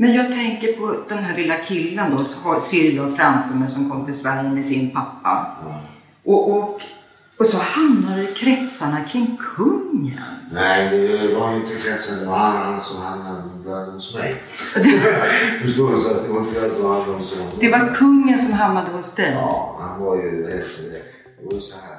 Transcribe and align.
Men 0.00 0.14
jag 0.14 0.26
tänker 0.32 0.72
på 0.72 0.96
den 1.08 1.18
här 1.18 1.36
lilla 1.36 1.56
killen 1.56 2.16
då, 2.16 2.24
ser 2.60 2.90
jag 2.96 3.16
framför 3.16 3.54
mig 3.54 3.68
som 3.68 3.90
kom 3.90 4.04
till 4.04 4.18
Sverige 4.18 4.50
med 4.50 4.64
sin 4.64 4.90
pappa. 4.90 5.56
Ja. 5.64 5.80
Och, 6.24 6.50
och, 6.50 6.80
och 7.38 7.46
så 7.46 7.58
hamnar 7.62 8.16
det 8.16 8.30
i 8.30 8.34
kretsarna 8.34 9.00
kring 9.12 9.38
kungen. 9.56 10.20
Nej, 10.52 10.98
det 10.98 11.34
var 11.34 11.50
ju 11.50 11.56
inte 11.56 11.74
kretsen. 11.74 12.20
Det 12.20 12.26
var 12.26 12.36
han, 12.36 12.80
som 12.80 13.02
hamnade 13.02 13.92
hos 13.92 14.14
mig. 14.14 14.42
Förstår 15.62 15.92
du? 15.92 16.00
Så 16.00 16.10
att 16.10 16.26
det 16.26 16.32
var 16.32 16.40
inte 16.40 16.60
jag 16.60 16.72
som 16.72 16.84
hamnade 16.84 17.12
hos 17.12 17.34
honom. 17.34 17.52
Det 17.60 17.70
var 17.70 17.94
kungen 17.94 18.38
som 18.38 18.58
hamnade 18.58 18.90
hos 18.90 19.14
dig. 19.14 19.32
Ja, 19.34 19.78
han 19.80 20.04
var 20.04 20.16
ju... 20.16 20.42
Det 20.42 20.62
Det 21.38 21.44
var 21.44 21.52
ju 21.52 21.60
så 21.60 21.76
här. 21.76 21.97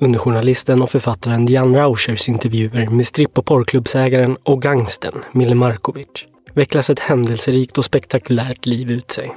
Under 0.00 0.18
journalisten 0.18 0.82
och 0.82 0.90
författaren 0.90 1.46
Jan 1.46 1.76
Rauschers 1.76 2.28
intervjuer 2.28 2.86
med 2.86 3.06
stripp 3.06 3.38
och 3.38 3.46
porrklubbsägaren 3.46 4.36
och 4.42 4.62
gangstern 4.62 5.24
Mille 5.32 5.54
Markovic 5.54 6.08
vecklas 6.54 6.90
ett 6.90 6.98
händelserikt 6.98 7.78
och 7.78 7.84
spektakulärt 7.84 8.66
liv 8.66 8.90
ut 8.90 9.10
sig. 9.10 9.34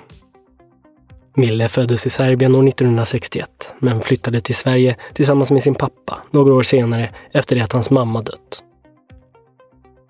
Mille 1.35 1.69
föddes 1.69 2.05
i 2.05 2.09
Serbien 2.09 2.55
år 2.55 2.67
1961 2.67 3.73
men 3.79 4.01
flyttade 4.01 4.41
till 4.41 4.55
Sverige 4.55 4.95
tillsammans 5.13 5.51
med 5.51 5.63
sin 5.63 5.75
pappa 5.75 6.17
några 6.31 6.53
år 6.53 6.63
senare 6.63 7.13
efter 7.31 7.55
det 7.55 7.61
att 7.61 7.73
hans 7.73 7.89
mamma 7.89 8.21
dött. 8.21 8.63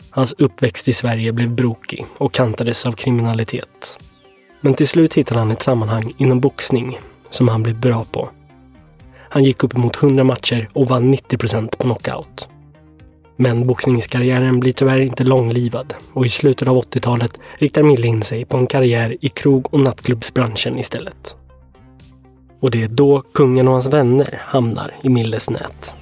Hans 0.10 0.34
uppväxt 0.38 0.88
i 0.88 0.94
Sverige 0.94 1.34
blev 1.34 1.50
brokig 1.50 2.06
och 2.18 2.34
kantades 2.34 2.86
av 2.86 2.92
kriminalitet. 2.92 4.00
Men 4.62 4.74
till 4.74 4.88
slut 4.88 5.14
hittade 5.14 5.40
han 5.40 5.52
ett 5.52 5.64
sammanhang 5.64 6.14
inom 6.18 6.40
boxning 6.40 7.00
som 7.30 7.48
han 7.48 7.64
blev 7.64 7.80
bra 7.80 8.06
på. 8.12 8.30
Han 9.30 9.44
gick 9.44 9.64
upp 9.64 9.76
emot 9.76 10.04
100 10.04 10.24
matcher 10.24 10.70
och 10.74 10.88
vann 10.88 11.12
90 11.12 11.38
procent 11.38 11.78
på 11.78 11.84
knockout. 11.84 12.48
Men 13.36 13.68
boxningskarriären 13.68 14.60
blir 14.60 14.74
tyvärr 14.74 15.00
inte 15.00 15.24
långlivad 15.24 15.94
och 16.14 16.26
i 16.26 16.30
slutet 16.30 16.68
av 16.68 16.78
80-talet 16.82 17.40
riktar 17.58 17.84
Mille 17.84 18.08
in 18.08 18.24
sig 18.24 18.46
på 18.46 18.58
en 18.58 18.68
karriär 18.68 19.18
i 19.22 19.30
krog 19.30 19.74
och 19.74 19.80
nattklubbsbranschen 19.80 20.80
istället. 20.80 21.36
Och 22.60 22.72
det 22.72 22.84
är 22.84 22.88
då 22.88 23.22
kungen 23.34 23.68
och 23.68 23.74
hans 23.74 23.88
vänner 23.88 24.42
hamnar 24.46 24.96
i 25.02 25.10
Milles 25.10 25.50
nät. 25.50 25.96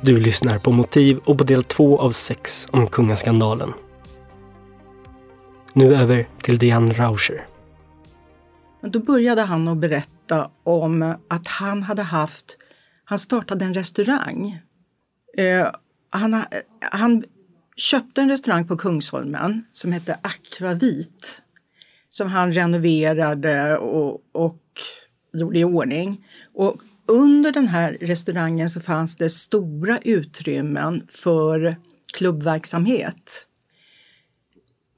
Du 0.00 0.20
lyssnar 0.20 0.58
på 0.58 0.72
Motiv 0.72 1.18
och 1.24 1.38
på 1.38 1.44
del 1.44 1.64
två 1.64 1.98
av 1.98 2.10
sex 2.10 2.66
om 2.70 2.86
kungaskandalen. 2.86 3.72
Nu 5.72 5.94
över 5.94 6.26
till 6.42 6.58
Diane 6.58 6.94
Rauscher. 6.94 7.46
Men 8.80 8.90
då 8.90 8.98
började 8.98 9.42
han 9.42 9.68
att 9.68 9.78
berätta 9.78 10.50
om 10.62 11.14
att 11.28 11.48
han 11.48 11.82
hade 11.82 12.02
haft, 12.02 12.56
han 13.04 13.18
startade 13.18 13.64
en 13.64 13.74
restaurang. 13.74 14.60
Eh, 15.36 15.68
han, 16.10 16.34
eh, 16.34 16.42
han 16.80 17.24
köpte 17.76 18.20
en 18.20 18.28
restaurang 18.28 18.68
på 18.68 18.76
Kungsholmen 18.76 19.64
som 19.72 19.92
hette 19.92 20.18
Aquavit. 20.22 21.42
Som 22.10 22.28
han 22.28 22.52
renoverade 22.52 23.78
och, 23.78 24.20
och 24.32 24.62
gjorde 25.32 25.58
i 25.58 25.64
ordning. 25.64 26.26
Och 26.54 26.76
under 27.06 27.52
den 27.52 27.68
här 27.68 27.98
restaurangen 28.00 28.70
så 28.70 28.80
fanns 28.80 29.16
det 29.16 29.30
stora 29.30 29.98
utrymmen 29.98 31.06
för 31.08 31.76
klubbverksamhet. 32.12 33.47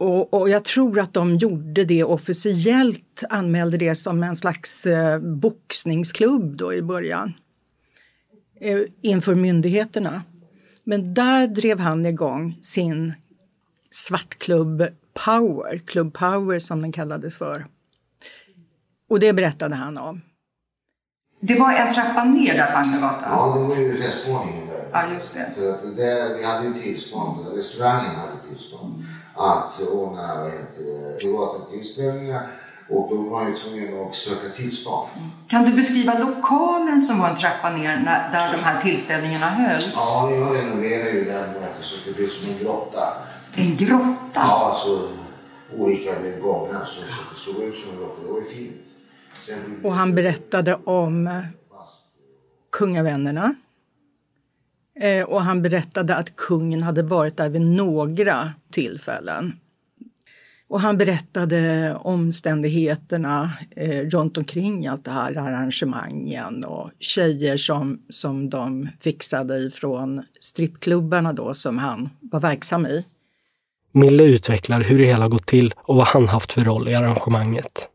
Och, 0.00 0.34
och 0.34 0.48
jag 0.48 0.64
tror 0.64 1.00
att 1.00 1.12
de 1.12 1.36
gjorde 1.36 1.84
det 1.84 2.04
officiellt, 2.04 3.22
anmälde 3.30 3.76
det 3.76 3.94
som 3.94 4.22
en 4.22 4.36
slags 4.36 4.86
eh, 4.86 5.18
boxningsklubb 5.18 6.56
då 6.56 6.74
i 6.74 6.82
början. 6.82 7.32
Eh, 8.60 8.78
inför 9.00 9.34
myndigheterna. 9.34 10.22
Men 10.84 11.14
där 11.14 11.46
drev 11.46 11.78
han 11.78 12.06
igång 12.06 12.58
sin 12.62 13.12
svartklubb 13.90 14.86
Power, 15.24 15.78
Club 15.78 16.14
Power 16.14 16.58
som 16.58 16.82
den 16.82 16.92
kallades 16.92 17.36
för. 17.36 17.66
Och 19.08 19.20
det 19.20 19.32
berättade 19.32 19.74
han 19.74 19.98
om. 19.98 20.20
Det 21.40 21.54
var 21.54 21.72
en 21.72 21.94
trappa 21.94 22.24
ner 22.24 22.54
där 22.54 22.72
på 22.72 22.78
Agnegatan. 22.78 23.22
Ja, 23.22 23.54
det 23.58 23.64
var 23.64 23.76
ju 23.76 24.02
festmålningen 24.02 24.66
där. 24.66 24.88
Ja, 24.92 25.12
just 25.14 25.34
det. 25.34 25.50
För 25.54 25.72
att 25.72 25.96
det, 25.96 26.36
vi 26.38 26.44
hade 26.44 26.66
ju 26.66 26.74
tillstånd, 26.74 27.46
restaurangen 27.54 28.14
hade 28.14 28.42
tillstånd 28.48 29.04
att 29.40 29.80
ordna 29.80 30.36
vad 30.40 30.50
heter 30.50 30.82
det, 30.84 31.20
privata 31.20 31.70
tillställningar 31.70 32.46
och 32.90 33.08
då 33.10 33.22
var 33.22 33.48
ju 33.48 33.54
tvungen 33.54 34.06
att 34.06 34.14
söka 34.14 34.48
tillstånd. 34.56 35.08
Kan 35.48 35.64
du 35.64 35.72
beskriva 35.72 36.18
lokalen 36.18 37.00
som 37.00 37.18
var 37.18 37.28
en 37.28 37.38
trappa 37.38 37.70
ner 37.70 38.00
när, 38.04 38.32
där 38.32 38.52
de 38.52 38.58
här 38.64 38.82
tillställningarna 38.82 39.46
hölls? 39.46 39.92
Ja, 39.94 40.30
vi 40.32 40.42
har 40.42 40.54
renoverat 40.54 41.14
ju 41.14 41.24
den 41.24 41.56
eftersom 41.62 41.98
det 42.06 42.16
blev 42.16 42.28
som 42.28 42.52
en 42.52 42.58
grotta. 42.64 43.12
En 43.54 43.76
grotta? 43.76 44.16
Ja, 44.34 44.66
alltså 44.66 45.08
olika 45.78 46.12
gångar 46.42 46.84
så, 46.84 47.00
så 47.00 47.22
det 47.30 47.36
såg 47.36 47.62
ut 47.62 47.76
som 47.76 47.92
en 47.92 47.98
grotta. 47.98 48.22
Det 48.22 48.32
var 48.32 48.38
ju 48.38 48.44
fint. 48.44 48.76
Sen, 49.46 49.80
Och 49.84 49.94
han 49.94 50.14
berättade 50.14 50.78
om 50.84 51.26
eh, 51.26 51.32
kungavännerna. 52.72 53.54
Eh, 55.00 55.24
och 55.24 55.42
han 55.42 55.62
berättade 55.62 56.16
att 56.16 56.36
kungen 56.36 56.82
hade 56.82 57.02
varit 57.02 57.36
där 57.36 57.50
vid 57.50 57.62
några 57.62 58.52
tillfällen. 58.72 59.52
Och 60.68 60.80
han 60.80 60.98
berättade 60.98 61.94
omständigheterna 62.00 63.52
eh, 63.76 64.00
runt 64.00 64.38
omkring 64.38 64.86
allt 64.86 65.04
det 65.04 65.10
här 65.10 65.36
arrangemangen 65.36 66.64
och 66.64 66.90
tjejer 66.98 67.56
som, 67.56 68.02
som 68.10 68.50
de 68.50 68.88
fixade 69.00 69.58
ifrån 69.58 70.22
strippklubbarna 70.40 71.32
då 71.32 71.54
som 71.54 71.78
han 71.78 72.08
var 72.20 72.40
verksam 72.40 72.86
i. 72.86 73.04
Mille 73.92 74.24
utvecklar 74.24 74.80
hur 74.80 74.98
det 74.98 75.06
hela 75.06 75.28
gått 75.28 75.46
till 75.46 75.74
och 75.76 75.96
vad 75.96 76.06
han 76.06 76.28
haft 76.28 76.52
för 76.52 76.64
roll 76.64 76.88
i 76.88 76.94
arrangemanget. 76.94 77.88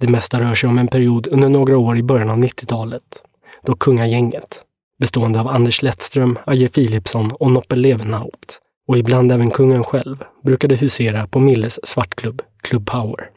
Det 0.00 0.08
mesta 0.08 0.40
rör 0.40 0.54
sig 0.54 0.68
om 0.68 0.78
en 0.78 0.88
period 0.88 1.26
under 1.26 1.48
några 1.48 1.78
år 1.78 1.98
i 1.98 2.02
början 2.02 2.30
av 2.30 2.38
90-talet, 2.38 3.22
då 3.64 3.74
kungagänget, 3.74 4.64
bestående 4.98 5.40
av 5.40 5.48
Anders 5.48 5.82
Lettström, 5.82 6.38
Aje 6.44 6.68
Philipsson 6.68 7.30
och 7.32 7.50
Noppe 7.50 7.76
Levenhaupt, 7.76 8.60
och 8.88 8.98
ibland 8.98 9.32
även 9.32 9.50
kungen 9.50 9.84
själv, 9.84 10.24
brukade 10.44 10.76
husera 10.76 11.26
på 11.26 11.40
Milles 11.40 11.80
svartklubb, 11.86 12.42
Club 12.62 12.86
Power. 12.86 13.30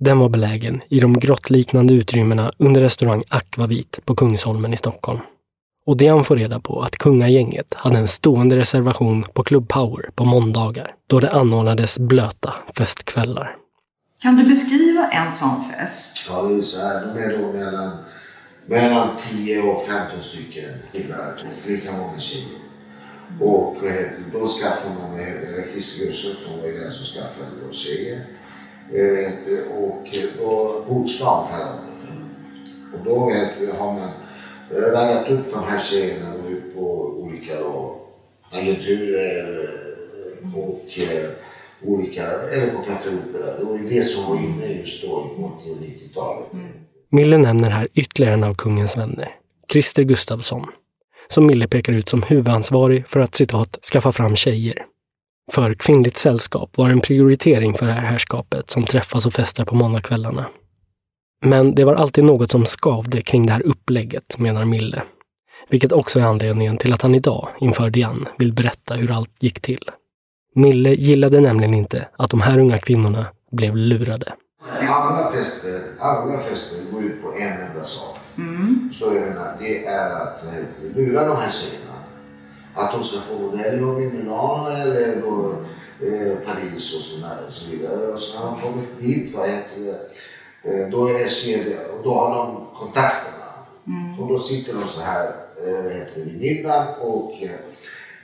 Den 0.00 0.18
var 0.18 0.28
belägen 0.28 0.80
i 0.88 1.00
de 1.00 1.18
grottliknande 1.18 1.94
utrymmena 1.94 2.52
under 2.58 2.80
restaurang 2.80 3.22
Aquavit 3.28 3.98
på 4.04 4.14
Kungsholmen 4.14 4.74
i 4.74 4.76
Stockholm. 4.76 5.20
Och 5.86 5.96
det 5.96 6.08
han 6.08 6.24
får 6.24 6.36
reda 6.36 6.60
på 6.60 6.82
att 6.82 6.96
kungagänget 6.98 7.74
hade 7.74 7.98
en 7.98 8.08
stående 8.08 8.56
reservation 8.56 9.24
på 9.32 9.42
Club 9.42 9.68
Power 9.68 10.10
på 10.14 10.24
måndagar, 10.24 10.94
då 11.06 11.20
det 11.20 11.30
anordnades 11.30 11.98
blöta 11.98 12.54
festkvällar. 12.76 13.56
Kan 14.22 14.36
du 14.36 14.44
beskriva 14.44 15.08
en 15.08 15.32
sån 15.32 15.64
fest? 15.70 16.30
ja, 16.30 16.42
det 16.42 16.54
är 16.54 16.62
så 16.62 16.80
här, 16.80 17.14
de 17.14 17.20
är 17.20 17.38
då 17.38 17.52
mellan, 17.52 17.90
mellan 18.66 19.16
10 19.16 19.62
och 19.62 19.82
15 19.82 20.20
stycken 20.20 20.74
killar 20.92 21.44
och 21.44 21.70
lika 21.70 21.92
många 21.92 22.18
tjejer. 22.18 22.58
Och 23.40 23.86
eh, 23.86 24.10
då 24.32 24.46
skaffade 24.46 24.94
man, 24.94 25.20
eh, 25.20 25.56
vad 25.56 25.64
Christer 25.72 26.06
Gustafsson 26.06 26.60
var 26.60 26.68
ju 26.68 26.78
den 26.78 26.92
som 26.92 27.04
skaffade 27.06 27.50
då 27.66 27.72
tjejer. 27.72 28.20
Eh, 28.92 29.32
och 29.76 30.06
då, 30.38 30.84
bordsplan 30.88 31.48
kallade 31.50 31.72
man 31.72 31.86
det. 31.86 32.98
Och 32.98 33.04
då 33.04 33.20
har 33.78 33.92
man 33.92 34.10
raggat 34.70 35.30
upp 35.30 35.52
de 35.52 35.64
här 35.64 35.78
tjejerna 35.78 36.34
ut 36.48 36.74
på 36.74 36.80
olika 37.22 37.60
då, 37.60 37.96
agenturer 38.50 39.70
och 40.54 40.84
olika, 41.84 42.22
eller 42.26 42.74
på 42.74 42.82
Café 42.82 43.10
Opera. 43.10 43.58
Det 43.58 43.64
var 43.64 43.78
ju 43.78 43.88
det 43.88 44.02
som 44.02 44.30
var 44.30 44.36
inne 44.36 44.66
just 44.66 45.02
då 45.02 45.34
mot 45.38 45.64
90-talet. 45.64 46.52
Mille 47.14 47.38
nämner 47.38 47.70
här 47.70 47.88
ytterligare 47.94 48.34
en 48.34 48.44
av 48.44 48.54
kungens 48.54 48.96
vänner, 48.96 49.28
Christer 49.72 50.02
Gustafsson, 50.02 50.66
som 51.28 51.46
Mille 51.46 51.68
pekar 51.68 51.92
ut 51.92 52.08
som 52.08 52.22
huvudansvarig 52.22 53.08
för 53.08 53.20
att 53.20 53.34
citat 53.34 53.78
skaffa 53.92 54.12
fram 54.12 54.36
tjejer. 54.36 54.86
För 55.52 55.74
kvinnligt 55.74 56.16
sällskap 56.16 56.76
var 56.76 56.90
en 56.90 57.00
prioritering 57.00 57.74
för 57.74 57.86
det 57.86 57.92
här 57.92 58.06
herrskapet 58.06 58.70
som 58.70 58.84
träffas 58.84 59.26
och 59.26 59.32
festar 59.32 59.64
på 59.64 59.74
måndagskvällarna. 59.74 60.46
Men 61.44 61.74
det 61.74 61.84
var 61.84 61.94
alltid 61.94 62.24
något 62.24 62.50
som 62.50 62.64
skavde 62.64 63.22
kring 63.22 63.46
det 63.46 63.52
här 63.52 63.66
upplägget, 63.66 64.38
menar 64.38 64.64
Mille. 64.64 65.02
Vilket 65.68 65.92
också 65.92 66.20
är 66.20 66.24
anledningen 66.24 66.78
till 66.78 66.92
att 66.92 67.02
han 67.02 67.14
idag, 67.14 67.48
inför 67.60 67.90
Diane, 67.90 68.30
vill 68.38 68.52
berätta 68.52 68.94
hur 68.94 69.10
allt 69.10 69.42
gick 69.42 69.60
till. 69.60 69.90
Mille 70.54 70.94
gillade 70.94 71.40
nämligen 71.40 71.74
inte 71.74 72.08
att 72.18 72.30
de 72.30 72.40
här 72.40 72.58
unga 72.58 72.78
kvinnorna 72.78 73.26
blev 73.50 73.76
lurade. 73.76 74.32
Alla 74.70 75.30
fester, 75.32 75.82
alla 75.98 76.38
fester 76.38 76.76
går 76.92 77.02
ut 77.04 77.22
på 77.22 77.32
en 77.32 77.52
enda 77.68 77.84
sak. 77.84 78.18
Du 78.90 79.06
vad 79.06 79.16
jag 79.16 79.22
menar? 79.22 79.56
Det 79.60 79.86
är 79.86 80.10
att 80.10 80.44
lura 80.94 81.28
de 81.28 81.36
här 81.36 81.50
tjejerna. 81.50 81.92
Att 82.74 82.92
de 82.92 83.02
ska 83.02 83.20
få 83.20 83.38
modelljobb 83.38 84.00
i 84.00 84.04
Milano 84.04 84.68
eller 84.70 85.20
då, 85.20 85.54
eh, 86.06 86.36
Paris 86.46 86.94
och, 86.96 87.00
såna, 87.00 87.32
och 87.46 87.52
så 87.52 87.70
vidare. 87.70 88.06
Och 88.12 88.18
så 88.18 88.38
när 88.38 88.46
de 88.46 88.60
kommit 88.60 89.00
dit, 89.00 89.34
vad 89.34 89.48
heter 89.48 89.80
det, 90.62 90.70
eh, 90.70 90.88
då, 90.88 91.08
är 91.08 91.28
CD, 91.28 91.76
och 91.98 92.04
då 92.04 92.14
har 92.14 92.36
de 92.36 92.66
kontakterna. 92.74 93.46
Och 94.20 94.28
då 94.28 94.38
sitter 94.38 94.74
de 94.74 94.86
så 94.86 95.00
här 95.00 95.26
eh, 95.66 95.82
vad 95.84 95.92
heter 95.92 96.12
det, 96.14 96.22
vid 96.22 96.40
middagen 96.40 96.86
och 97.00 97.32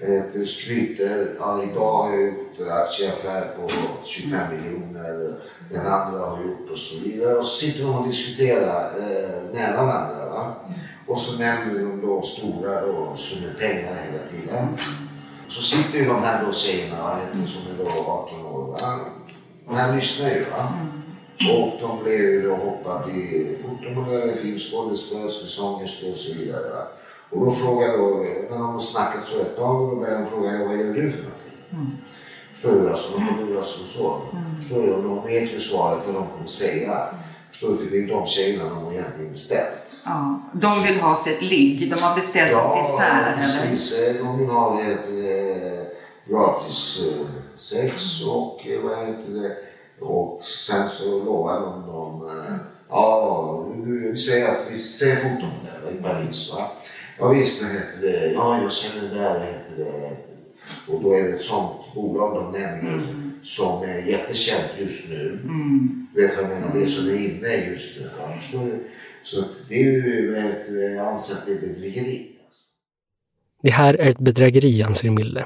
Eh, 0.01 0.23
du 0.33 0.47
skryter, 0.47 1.35
ja, 1.39 1.63
idag 1.63 1.93
har 1.93 2.13
jag 2.13 2.27
gjort 2.27 2.61
eh, 2.61 2.77
aktieaffär 2.77 3.47
på 3.57 3.71
25 4.05 4.41
miljoner, 4.57 5.35
den 5.71 5.87
andra 5.87 6.19
har 6.19 6.43
gjort 6.43 6.71
och 6.71 6.79
så 6.79 7.05
vidare. 7.05 7.35
Och 7.35 7.45
så 7.45 7.59
sitter 7.59 7.85
de 7.85 7.95
och 7.95 8.07
diskuterar 8.07 8.93
eh, 8.99 9.55
med 9.55 9.77
varandra. 9.77 10.29
Va? 10.31 10.55
Och 11.07 11.19
så 11.19 11.39
nämner 11.39 11.79
de 11.79 12.01
då 12.01 12.23
stora 12.23 12.87
då, 12.87 13.17
summor 13.17 13.55
pengar 13.59 13.95
hela 13.95 14.25
tiden. 14.31 14.69
Så 15.49 15.63
sitter 15.63 15.99
ju 15.99 16.05
de 16.05 16.23
här 16.23 16.45
då 16.45 16.53
tjejerna 16.53 17.19
som 17.47 17.63
är 17.73 17.85
då 17.85 17.91
18 17.91 18.47
år. 18.47 18.67
Va? 18.67 19.01
De 19.67 19.77
här 19.77 19.95
lyssnar 19.95 20.31
ju. 20.31 20.45
Va? 20.45 20.73
Och 21.53 21.81
de 21.81 22.05
blev 22.05 22.21
ju 22.21 22.43
då 22.43 22.57
hoppade 22.57 23.11
i 23.13 23.59
fotomodeller, 23.63 24.35
filmskådespelare, 24.35 25.29
sångerskor 25.29 26.13
och 26.13 26.19
så 26.19 26.33
vidare. 26.35 26.71
Va? 26.71 26.87
Och 27.31 27.45
då 27.45 27.53
frågar 27.53 27.99
då, 27.99 28.25
när 28.51 28.59
de 28.59 28.71
har 28.71 28.79
snackat 28.79 29.27
så 29.27 29.41
ett 29.41 29.57
tag, 29.57 29.91
då 29.91 29.97
börjar 29.97 30.19
de 30.19 30.27
fråga, 30.27 30.65
vad 30.67 30.77
gör 30.77 30.95
du 30.95 31.13
för 31.13 31.23
någonting? 31.23 31.59
Mm. 31.71 31.97
Förstår 32.53 32.73
du? 32.73 32.91
Alltså, 32.91 33.19
de 33.19 33.27
kommer 33.27 33.53
göra 33.53 33.63
så. 33.63 34.21
Mm. 34.33 34.61
Förstår 34.61 34.83
du? 34.83 35.03
De 35.03 35.27
vet 35.27 35.53
ju 35.53 35.61
svaret 35.61 36.03
vad 36.07 36.15
de 36.15 36.27
kommer 36.27 36.47
säga. 36.47 37.07
Förstår 37.51 37.69
du? 37.69 37.77
För 37.77 37.85
det 37.85 37.97
är 37.97 38.01
ju 38.01 38.07
de 38.07 38.27
tjejerna 38.27 38.65
de 38.65 38.85
har 38.85 38.93
egentligen 38.93 39.33
beställt. 39.33 39.97
Ja. 40.05 40.41
De 40.53 40.83
vill 40.83 41.01
ha 41.01 41.17
sig 41.17 41.35
ett 41.35 41.43
ligg. 41.43 41.91
De 41.91 42.03
har 42.03 42.17
beställt 42.17 42.53
ja, 42.53 42.83
dessert 42.83 43.39
eller? 43.39 43.43
precis. 43.43 43.95
De 44.19 44.39
vill 44.39 44.49
ha 44.49 44.81
eh, 44.81 45.83
gratis 46.25 47.03
eh, 47.07 47.27
sex 47.59 48.23
och 48.27 48.67
eh, 48.67 48.81
vad 48.81 48.99
heter 48.99 49.43
det? 49.43 49.57
Och 50.05 50.45
sen 50.45 50.89
så 50.89 51.25
lovar 51.25 51.61
de 51.61 51.87
dem, 51.87 52.31
ja, 52.89 53.65
vi 53.85 54.17
säger 54.17 54.49
att 54.49 54.63
vi 54.71 54.83
ser 54.83 55.17
fotomodeller 55.17 55.99
i 55.99 56.03
Paris. 56.03 56.55
Va? 56.55 56.71
Ja 57.19 57.29
visst, 57.29 57.63
vad 57.63 57.73
heter 57.73 58.01
det? 58.01 58.33
Ja, 58.33 58.63
jag 58.63 58.73
känner 58.73 59.09
det 59.09 59.15
där, 59.15 59.39
vad 59.39 59.47
heter 59.47 59.77
det? 59.77 60.17
Och 60.89 61.03
då 61.03 61.13
är 61.13 61.23
det 61.23 61.29
ett 61.29 61.43
sånt 61.43 61.95
bolag 61.95 62.35
de 62.35 62.61
nämner 62.61 62.93
mm. 62.93 63.33
som 63.43 63.83
är 63.83 63.99
jättekänt 63.99 64.73
just 64.79 65.09
nu. 65.09 65.41
Mm. 65.45 66.07
Vet 66.15 66.37
vad 66.37 66.45
jag 66.45 66.51
menar? 66.51 66.75
Det 66.75 66.83
är 66.83 66.87
som 66.87 67.09
är 67.09 67.17
inne 67.17 67.71
just 67.71 68.01
nu. 68.01 68.11
Förstår 68.37 68.65
du? 68.65 68.85
Så 69.23 69.45
det 69.69 69.75
är 69.75 69.85
ju, 69.85 70.37
att 70.39 71.47
det 71.47 71.53
är 71.53 71.61
bedrägeri. 71.61 72.31
Alltså. 72.47 72.65
Det 73.63 73.71
här 73.71 73.95
är 73.95 74.11
ett 74.11 74.19
bedrägeri, 74.19 74.83
anser 74.83 75.11
Mille. 75.11 75.45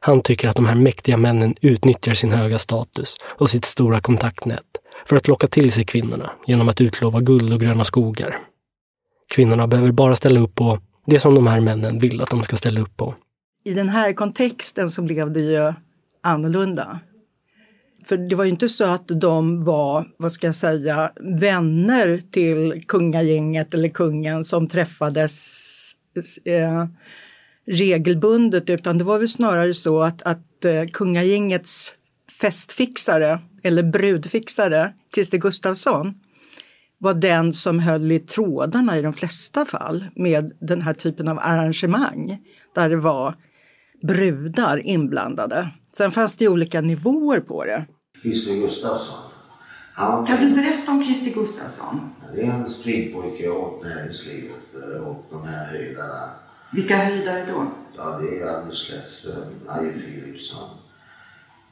Han 0.00 0.20
tycker 0.22 0.48
att 0.48 0.56
de 0.56 0.66
här 0.66 0.74
mäktiga 0.74 1.16
männen 1.16 1.54
utnyttjar 1.60 2.14
sin 2.14 2.30
höga 2.30 2.58
status 2.58 3.16
och 3.22 3.50
sitt 3.50 3.64
stora 3.64 4.00
kontaktnät 4.00 4.62
för 5.06 5.16
att 5.16 5.28
locka 5.28 5.46
till 5.46 5.72
sig 5.72 5.84
kvinnorna 5.84 6.32
genom 6.46 6.68
att 6.68 6.80
utlova 6.80 7.20
guld 7.20 7.52
och 7.52 7.60
gröna 7.60 7.84
skogar. 7.84 8.38
Kvinnorna 9.28 9.66
behöver 9.66 9.92
bara 9.92 10.16
ställa 10.16 10.40
upp 10.40 10.54
på 10.54 10.80
det 11.06 11.20
som 11.20 11.34
de 11.34 11.46
här 11.46 11.60
männen 11.60 11.98
vill 11.98 12.20
att 12.22 12.30
de 12.30 12.42
ska 12.42 12.56
ställa 12.56 12.80
upp 12.80 12.96
på. 12.96 13.14
I 13.64 13.74
den 13.74 13.88
här 13.88 14.12
kontexten 14.12 14.90
så 14.90 15.02
blev 15.02 15.32
det 15.32 15.40
ju 15.40 15.72
annorlunda. 16.22 17.00
För 18.04 18.16
det 18.16 18.36
var 18.36 18.44
ju 18.44 18.50
inte 18.50 18.68
så 18.68 18.84
att 18.84 19.08
de 19.08 19.64
var, 19.64 20.06
vad 20.16 20.32
ska 20.32 20.46
jag 20.46 20.56
säga, 20.56 21.12
vänner 21.20 22.22
till 22.30 22.82
kungagänget 22.88 23.74
eller 23.74 23.88
kungen 23.88 24.44
som 24.44 24.68
träffades 24.68 25.66
eh, 26.44 26.84
regelbundet 27.66 28.70
utan 28.70 28.98
det 28.98 29.04
var 29.04 29.18
väl 29.18 29.28
snarare 29.28 29.74
så 29.74 30.02
att, 30.02 30.22
att 30.22 30.64
eh, 30.64 30.84
kungagängets 30.92 31.92
festfixare 32.40 33.38
eller 33.62 33.82
brudfixare, 33.82 34.92
Christer 35.14 35.38
Gustafsson, 35.38 36.14
var 36.98 37.14
den 37.14 37.52
som 37.52 37.78
höll 37.78 38.12
i 38.12 38.18
trådarna 38.18 38.98
i 38.98 39.02
de 39.02 39.12
flesta 39.12 39.64
fall 39.64 40.04
med 40.16 40.52
den 40.60 40.82
här 40.82 40.94
typen 40.94 41.28
av 41.28 41.38
arrangemang 41.38 42.38
där 42.74 42.90
det 42.90 42.96
var 42.96 43.34
brudar 44.02 44.86
inblandade. 44.86 45.70
Sen 45.96 46.10
fanns 46.10 46.36
det 46.36 46.48
olika 46.48 46.80
nivåer 46.80 47.40
på 47.40 47.64
det. 47.64 47.86
Christer 48.22 48.54
Gustafsson. 48.54 49.18
Han, 49.94 50.26
kan 50.26 50.36
du 50.36 50.54
berätta 50.54 50.92
om 50.92 51.04
Christer 51.04 51.40
Gustafsson? 51.40 52.00
Det 52.34 52.42
är 52.42 52.52
en 52.52 52.68
springpojke 52.68 53.48
åt 53.48 53.84
näringslivet 53.84 54.74
eh, 54.74 55.08
och 55.08 55.26
de 55.30 55.48
här 55.48 55.66
höjdarna. 55.66 56.30
Vilka 56.72 56.96
höjdare 56.96 57.46
då? 57.52 57.66
Ja, 57.96 58.18
det 58.20 58.40
är 58.40 58.56
Anders 58.56 58.92
Leffström, 58.92 59.44
Aje 59.68 59.92
Philipsson. 59.92 60.68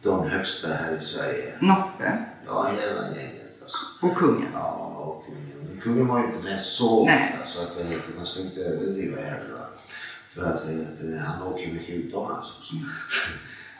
De 0.02 0.28
högsta 0.28 0.68
här 0.68 0.96
i 0.96 1.04
Sverige. 1.04 1.52
Noppe? 1.60 2.24
Ja, 2.46 2.70
hela 2.80 3.16
gänget. 3.16 3.62
Alltså. 3.62 4.06
Och 4.06 4.16
kungen? 4.16 4.48
Ja, 4.54 4.93
och 5.04 5.24
kungen. 5.26 5.80
Kungen 5.82 6.08
var 6.08 6.24
inte 6.24 6.48
med 6.48 6.60
så 6.60 7.02
ofta 7.02 7.44
så 7.44 7.62
att 7.62 7.76
man 8.16 8.26
ska 8.26 8.40
inte 8.40 8.60
överdriva 8.60 9.20
heller. 9.20 9.66
För 10.28 10.44
att 10.44 10.62
han 11.26 11.42
åker 11.42 11.72
mycket 11.72 11.94
utomlands 11.94 12.56
också. 12.58 12.74
Mm. 12.74 12.88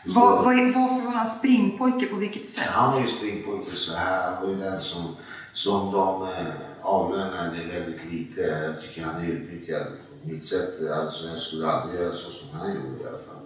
Var, 0.07 0.29
var, 0.29 0.43
varför 0.43 1.05
var 1.05 1.11
han 1.11 1.29
springpojke? 1.29 2.05
På 2.05 2.15
vilket 2.15 2.49
sätt? 2.49 2.67
Han 2.67 2.93
var 2.93 3.01
ju 3.01 3.07
springpojke 3.07 3.75
så 3.75 3.93
här. 3.93 4.31
Han 4.31 4.43
var 4.43 4.49
ju 4.49 4.59
den 4.59 4.81
som, 4.81 5.15
som 5.53 5.91
de 5.91 6.23
eh, 6.23 6.53
avlönade 6.81 7.57
väldigt 7.73 8.11
lite. 8.11 8.41
Jag 8.41 8.81
tycker 8.81 9.03
han 9.03 9.21
är 9.21 9.27
utnyttjad 9.27 9.83
på 10.21 10.27
mitt 10.27 10.45
sätt. 10.45 10.89
Alltså 10.91 11.27
jag 11.27 11.39
skulle 11.39 11.67
aldrig 11.67 12.01
göra 12.01 12.13
så 12.13 12.31
som 12.31 12.59
han 12.59 12.67
gjorde 12.75 13.03
i 13.03 13.07
alla 13.07 13.17
fall. 13.17 13.45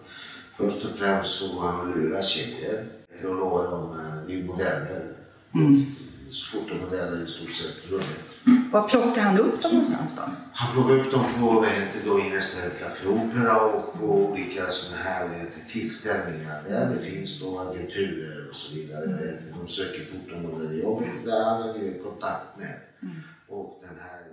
Först 0.54 0.86
och 0.86 0.96
främst 0.96 1.40
så 1.40 1.56
var 1.56 1.72
han 1.72 1.80
och 1.80 1.98
lurade 1.98 2.24
tjejer. 2.24 2.86
Och 3.24 3.36
lovade 3.36 3.70
dem 3.70 4.00
eh, 4.30 4.46
modeller. 4.46 5.14
Mm. 5.54 5.96
Fotomodeller 6.32 7.24
i 7.24 7.28
stort 7.28 7.54
sett 7.54 7.92
rummet. 7.92 8.26
Var 8.72 8.90
plockade 8.90 9.22
han 9.22 9.38
upp 9.38 9.62
dem 9.62 9.72
någonstans 9.72 10.18
då? 10.18 10.24
Han 10.54 10.74
plockade 10.74 11.02
upp 11.02 11.12
dem 11.12 11.26
på 11.40 11.46
vad 11.46 11.70
heter 11.70 12.00
då, 12.06 12.20
Innerstället 12.20 12.80
Café 12.80 13.08
Opera 13.08 13.62
och 13.62 13.94
på 13.94 14.06
olika 14.06 14.72
sådana 14.72 15.04
här 15.04 15.28
heter, 15.30 15.62
tillställningar 15.70 16.64
där 16.68 16.90
det 16.90 17.00
finns 17.00 17.40
då 17.40 17.60
agenturer 17.60 18.48
och 18.50 18.56
så 18.56 18.76
vidare. 18.76 19.06
Mm. 19.06 19.60
De 19.60 19.68
söker 19.68 20.04
fotomodeller. 20.04 21.26
där 21.26 21.44
han 21.46 21.62
hade 21.62 21.80
ju 21.80 22.04
kontakt 22.04 22.58
med. 22.58 22.80
Mm. 23.02 23.16
Och 23.48 23.84
den 23.88 23.98
här 24.00 24.29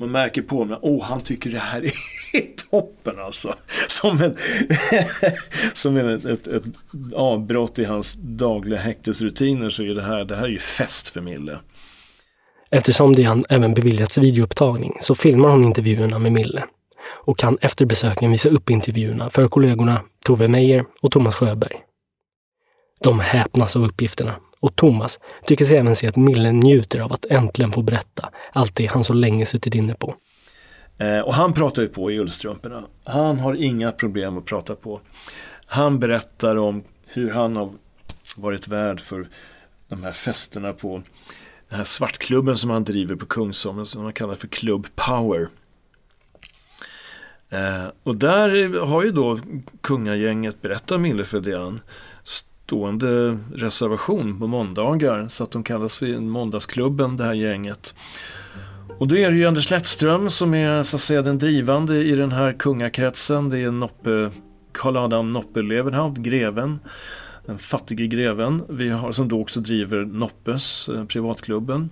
man 0.00 0.10
märker 0.10 0.42
på 0.42 0.56
honom, 0.56 0.78
åh 0.82 1.02
han 1.02 1.20
tycker 1.20 1.50
det 1.50 1.58
här 1.58 1.82
är 2.32 2.70
toppen 2.70 3.20
alltså. 3.20 3.54
Som, 3.88 4.22
en, 4.22 4.36
som 5.74 5.96
en, 5.96 6.08
ett, 6.08 6.24
ett, 6.24 6.46
ett 6.46 6.64
avbrott 7.14 7.78
i 7.78 7.84
hans 7.84 8.14
dagliga 8.18 8.78
häktesrutiner 8.78 9.68
så 9.68 9.82
är 9.82 9.94
det 9.94 10.02
här, 10.02 10.24
det 10.24 10.36
här 10.36 10.44
är 10.44 10.48
ju 10.48 10.58
fest 10.58 11.08
för 11.08 11.20
Mille. 11.20 11.58
Eftersom 12.70 13.14
Diane 13.14 13.42
även 13.48 13.74
beviljats 13.74 14.18
videoupptagning 14.18 14.98
så 15.00 15.14
filmar 15.14 15.48
hon 15.48 15.64
intervjuerna 15.64 16.18
med 16.18 16.32
Mille 16.32 16.64
och 17.24 17.38
kan 17.38 17.58
efter 17.60 17.86
besöken 17.86 18.30
visa 18.30 18.48
upp 18.48 18.70
intervjuerna 18.70 19.30
för 19.30 19.48
kollegorna 19.48 20.02
Tove 20.26 20.48
Meyer 20.48 20.84
och 21.02 21.12
Thomas 21.12 21.34
Sjöberg. 21.34 21.76
De 23.04 23.20
häpnas 23.20 23.76
av 23.76 23.84
uppgifterna 23.84 24.34
och 24.60 24.76
Thomas 24.76 25.18
tycker 25.46 25.64
sig 25.64 25.76
även 25.76 25.96
se 25.96 26.06
att 26.06 26.16
Mille 26.16 26.52
njuter 26.52 27.00
av 27.00 27.12
att 27.12 27.24
äntligen 27.24 27.72
få 27.72 27.82
berätta 27.82 28.30
allt 28.52 28.76
det 28.76 28.86
han 28.86 29.04
så 29.04 29.12
länge 29.12 29.46
suttit 29.46 29.74
inne 29.74 29.94
på. 29.94 30.14
Eh, 30.98 31.20
och 31.20 31.34
han 31.34 31.52
pratar 31.52 31.82
ju 31.82 31.88
på 31.88 32.10
i 32.10 32.18
ullstrumporna. 32.18 32.84
Han 33.04 33.38
har 33.38 33.54
inga 33.54 33.92
problem 33.92 34.38
att 34.38 34.44
prata 34.44 34.74
på. 34.74 35.00
Han 35.66 35.98
berättar 35.98 36.56
om 36.56 36.82
hur 37.06 37.30
han 37.30 37.56
har 37.56 37.70
varit 38.36 38.68
värd 38.68 39.00
för 39.00 39.28
de 39.88 40.02
här 40.02 40.12
festerna 40.12 40.72
på 40.72 41.02
den 41.68 41.76
här 41.76 41.84
svartklubben 41.84 42.56
som 42.56 42.70
han 42.70 42.84
driver 42.84 43.16
på 43.16 43.26
Kungsholmen 43.26 43.86
som 43.86 44.02
han 44.02 44.12
kallar 44.12 44.34
för 44.34 44.48
Club 44.48 44.86
Power. 44.94 45.48
Eh, 47.50 47.86
och 48.02 48.16
där 48.16 48.78
har 48.86 49.04
ju 49.04 49.12
då 49.12 49.40
kungagänget, 49.80 50.62
berättar 50.62 50.98
Mille 50.98 51.24
Fredén, 51.24 51.80
stående 52.70 53.38
reservation 53.54 54.38
på 54.38 54.46
måndagar 54.46 55.28
så 55.28 55.44
att 55.44 55.50
de 55.50 55.62
kallas 55.62 55.96
för 55.96 56.20
Måndagsklubben, 56.20 57.16
det 57.16 57.24
här 57.24 57.32
gänget. 57.32 57.94
Och 58.98 59.08
då 59.08 59.16
är 59.16 59.30
det 59.30 59.36
ju 59.36 59.46
Anders 59.46 59.70
Lettström 59.70 60.30
som 60.30 60.54
är 60.54 60.82
så 60.82 60.96
att 60.96 61.00
säga 61.00 61.22
den 61.22 61.38
drivande 61.38 61.96
i 61.96 62.14
den 62.14 62.32
här 62.32 62.52
kungakretsen. 62.52 63.50
Det 63.50 63.58
är 63.58 63.70
Noppe, 63.70 64.30
Karl 64.72 64.96
Adam 64.96 65.32
Noppe 65.32 65.62
Levenhaupt, 65.62 66.18
greven 66.18 66.78
den 67.46 67.58
fattige 67.58 68.06
greven. 68.06 68.62
Vi 68.68 68.88
har, 68.88 69.12
som 69.12 69.28
då 69.28 69.40
också 69.40 69.60
driver 69.60 70.04
Noppes, 70.04 70.88
eh, 70.88 71.04
privatklubben 71.04 71.90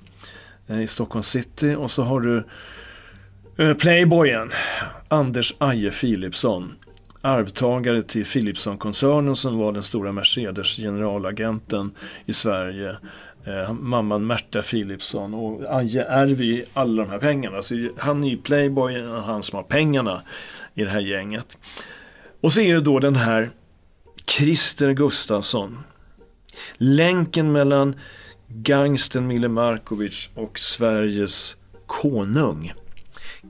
eh, 0.66 0.82
i 0.82 0.86
Stockholm 0.86 1.22
city. 1.22 1.74
Och 1.74 1.90
så 1.90 2.02
har 2.02 2.20
du 2.20 2.44
eh, 3.56 3.74
Playboyen, 3.74 4.50
Anders 5.08 5.54
Aje 5.58 5.90
Philipsson. 5.90 6.74
Arvtagare 7.20 8.02
till 8.02 8.24
Philipsson-koncernen 8.24 9.36
som 9.36 9.58
var 9.58 9.72
den 9.72 9.82
stora 9.82 10.12
Mercedes 10.12 10.76
generalagenten 10.76 11.90
i 12.26 12.32
Sverige. 12.32 12.96
Eh, 13.44 13.72
mamman 13.72 14.26
Märta 14.26 14.62
Philipsson 14.62 15.34
och 15.34 15.78
Aje 15.78 16.04
ärver 16.04 16.44
ju 16.44 16.64
alla 16.74 17.02
de 17.02 17.10
här 17.10 17.18
pengarna. 17.18 17.62
Så 17.62 17.88
han 17.98 18.24
är 18.24 18.28
ju 18.28 18.36
Playboy, 18.36 19.02
han 19.02 19.42
som 19.42 19.56
har 19.56 19.62
pengarna 19.62 20.22
i 20.74 20.84
det 20.84 20.90
här 20.90 21.00
gänget. 21.00 21.58
Och 22.40 22.52
så 22.52 22.60
är 22.60 22.74
det 22.74 22.80
då 22.80 22.98
den 22.98 23.16
här 23.16 23.50
Christer 24.26 24.92
Gustafsson. 24.92 25.78
Länken 26.76 27.52
mellan 27.52 27.94
gangsten 28.48 29.26
Mille 29.26 29.48
Markovic 29.48 30.30
och 30.34 30.58
Sveriges 30.58 31.56
konung. 31.86 32.72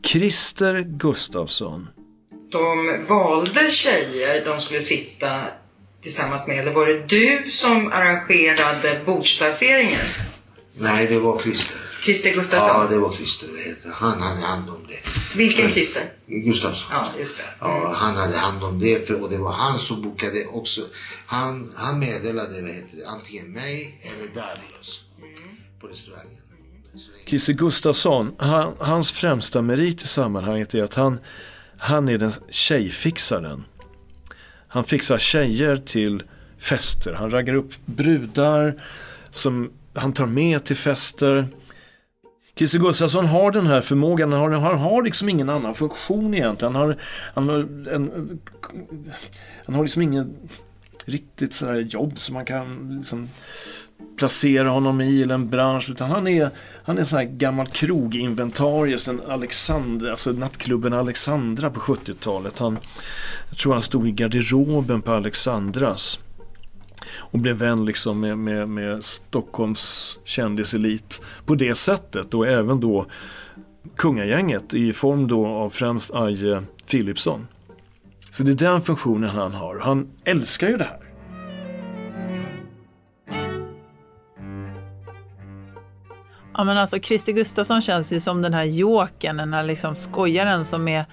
Christer 0.03 0.81
Gustafsson 0.81 1.89
de 2.51 2.99
valde 3.09 3.71
tjejer 3.71 4.45
de 4.45 4.61
skulle 4.61 4.81
sitta 4.81 5.41
tillsammans 6.03 6.47
med? 6.47 6.59
Eller 6.59 6.73
var 6.73 6.87
det 6.87 7.09
du 7.09 7.51
som 7.51 7.93
arrangerade 7.93 9.01
bordsplaceringen? 9.07 10.07
Nej, 10.81 11.07
det 11.07 11.19
var 11.19 11.43
Christer. 11.43 11.77
Christer 12.05 12.35
Gustafsson? 12.35 12.83
Ja, 12.83 12.89
det 12.91 12.99
var 12.99 13.17
Christer. 13.17 13.49
Han 13.93 14.23
hade 14.23 14.41
hand 14.47 14.71
om 14.71 14.87
det. 14.89 15.37
Vilken 15.39 15.71
Christer? 15.71 16.03
Gustafsson. 16.27 16.91
Ja, 16.93 17.09
just 17.19 17.37
det. 17.39 17.45
Ja, 17.61 17.93
han 17.97 18.17
hade 18.17 18.37
hand 18.37 18.63
om 18.63 18.81
det 18.81 19.07
för, 19.07 19.23
och 19.23 19.31
det 19.31 19.39
var 19.39 19.53
han 19.53 19.79
som 19.79 20.03
bokade 20.03 20.47
också. 20.47 20.81
Han, 21.27 21.73
han 21.77 21.99
meddelade 21.99 22.63
vad 22.63 22.71
heter 22.71 22.97
det, 22.97 23.07
antingen 23.07 23.53
mig 23.53 24.01
eller 24.03 24.35
Darius 24.35 25.05
på 25.81 25.87
restaurangen. 25.87 26.39
Christer 27.27 27.53
Gustafsson, 27.53 28.35
han, 28.39 28.75
hans 28.79 29.13
främsta 29.13 29.63
merit 29.63 30.03
i 30.03 30.07
sammanhanget 30.07 30.75
är 30.75 30.83
att 30.83 30.95
han, 30.95 31.19
han 31.79 32.09
är 32.09 32.19
den 32.19 32.33
tjejfixaren. 32.49 33.65
Han 34.69 34.85
fixar 34.85 35.19
tjejer 35.19 35.77
till 35.77 36.23
fester. 36.59 37.13
Han 37.13 37.31
raggar 37.31 37.55
upp 37.55 37.73
brudar 37.87 38.83
som 39.31 39.71
han 39.95 40.13
tar 40.13 40.27
med 40.27 40.65
till 40.65 40.77
fester. 40.77 41.47
Christer 42.57 42.79
Gustafsson 42.79 43.27
har 43.27 43.51
den 43.51 43.67
här 43.67 43.81
förmågan, 43.81 44.33
han 44.33 44.41
har, 44.41 44.51
han 44.51 44.79
har 44.79 45.03
liksom 45.03 45.29
ingen 45.29 45.49
annan 45.49 45.75
funktion 45.75 46.35
egentligen. 46.35 46.75
Han 46.75 46.89
har, 46.89 46.97
han 47.35 47.49
har, 47.49 47.59
en, 47.95 48.41
han 49.67 49.75
har 49.75 49.83
liksom 49.83 50.03
ingen 50.03 50.37
riktigt 51.05 51.55
sådär 51.55 51.75
jobb 51.75 52.19
som 52.19 52.35
man 52.35 52.45
kan 52.45 52.97
liksom 52.99 53.29
placera 54.19 54.69
honom 54.69 55.01
i 55.01 55.23
eller 55.23 55.35
en 55.35 55.51
bransch 55.51 55.91
utan 55.91 56.11
han 56.11 56.29
är, 56.29 56.51
han 56.85 56.99
är 56.99 57.05
sån 57.05 57.19
här 57.19 57.27
gammal 57.27 57.67
kroginventarie 57.67 58.99
sen 58.99 59.21
Alexandra, 59.29 60.11
alltså 60.11 60.33
nattklubben 60.33 60.93
Alexandra 60.93 61.71
på 61.71 61.81
70-talet. 61.81 62.59
Han, 62.59 62.79
jag 63.49 63.59
tror 63.59 63.73
han 63.73 63.83
stod 63.83 64.09
i 64.09 64.11
garderoben 64.11 65.03
på 65.03 65.13
Alexandras 65.13 66.19
och 67.17 67.39
blev 67.39 67.57
vän 67.57 67.85
liksom 67.85 68.21
med, 68.21 68.39
med, 68.39 68.69
med 68.69 69.05
Stockholms 69.05 70.19
kändiselit 70.25 71.23
på 71.47 71.55
det 71.55 71.75
sättet 71.75 72.35
och 72.35 72.47
även 72.47 72.81
då 72.81 73.07
kungagänget 73.97 74.75
i 74.75 74.93
form 74.93 75.29
då 75.29 75.47
av 75.47 75.71
främst 75.71 76.11
Aje 76.15 76.63
Philipsson. 76.91 77.47
Så 78.31 78.43
det 78.43 78.51
är 78.51 78.71
den 78.71 78.81
funktionen 78.81 79.31
han 79.31 79.53
har. 79.53 79.79
Han 79.79 80.09
älskar 80.25 80.69
ju 80.69 80.77
det 80.77 80.85
här. 80.85 81.08
Ja 86.59 86.65
men 86.65 86.79
alltså 86.79 86.99
Christer 86.99 87.33
Gustafsson 87.33 87.81
känns 87.81 88.13
ju 88.13 88.21
som 88.21 88.43
den 88.43 88.55
här 88.55 88.65
jokern, 88.65 89.37
den 89.37 89.55
här 89.55 89.63
liksom 89.63 89.97
skojaren 89.97 90.65
som 90.65 90.89
är 90.89 91.07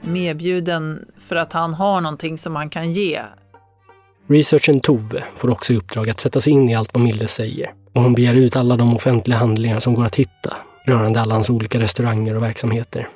medbjuden 0.00 1.04
för 1.18 1.36
att 1.36 1.52
han 1.52 1.74
har 1.74 2.00
någonting 2.00 2.38
som 2.38 2.56
han 2.56 2.70
kan 2.70 2.92
ge. 2.92 3.22
Researchen 4.26 4.80
Tove 4.80 5.24
får 5.36 5.50
också 5.50 5.72
i 5.72 5.76
uppdrag 5.76 6.10
att 6.10 6.20
sätta 6.20 6.40
sig 6.40 6.52
in 6.52 6.68
i 6.68 6.74
allt 6.74 6.94
vad 6.94 7.02
Milde 7.02 7.28
säger 7.28 7.72
och 7.92 8.02
hon 8.02 8.14
begär 8.14 8.34
ut 8.34 8.56
alla 8.56 8.76
de 8.76 8.96
offentliga 8.96 9.38
handlingar 9.38 9.80
som 9.80 9.94
går 9.94 10.06
att 10.06 10.14
hitta 10.14 10.56
rörande 10.84 11.20
alla 11.20 11.34
hans 11.34 11.50
olika 11.50 11.80
restauranger 11.80 12.36
och 12.36 12.42
verksamheter. 12.42 13.08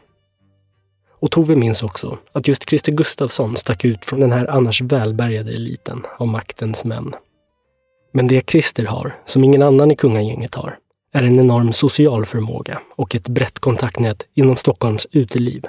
Och 1.20 1.30
Tove 1.30 1.56
minns 1.56 1.82
också 1.82 2.18
att 2.32 2.48
just 2.48 2.68
Christer 2.68 2.92
Gustafsson 2.92 3.56
stack 3.56 3.84
ut 3.84 4.04
från 4.04 4.20
den 4.20 4.32
här 4.32 4.50
annars 4.50 4.80
välbärgade 4.80 5.52
eliten 5.52 6.02
av 6.18 6.28
maktens 6.28 6.84
män. 6.84 7.12
Men 8.12 8.26
det 8.26 8.50
Christer 8.50 8.86
har, 8.86 9.14
som 9.24 9.44
ingen 9.44 9.62
annan 9.62 9.90
i 9.90 9.96
kungagänget 9.96 10.54
har, 10.54 10.78
är 11.14 11.22
en 11.22 11.40
enorm 11.40 11.72
social 11.72 12.24
förmåga 12.24 12.80
och 12.96 13.14
ett 13.14 13.28
brett 13.28 13.58
kontaktnät 13.58 14.22
inom 14.34 14.56
Stockholms 14.56 15.06
uteliv. 15.12 15.66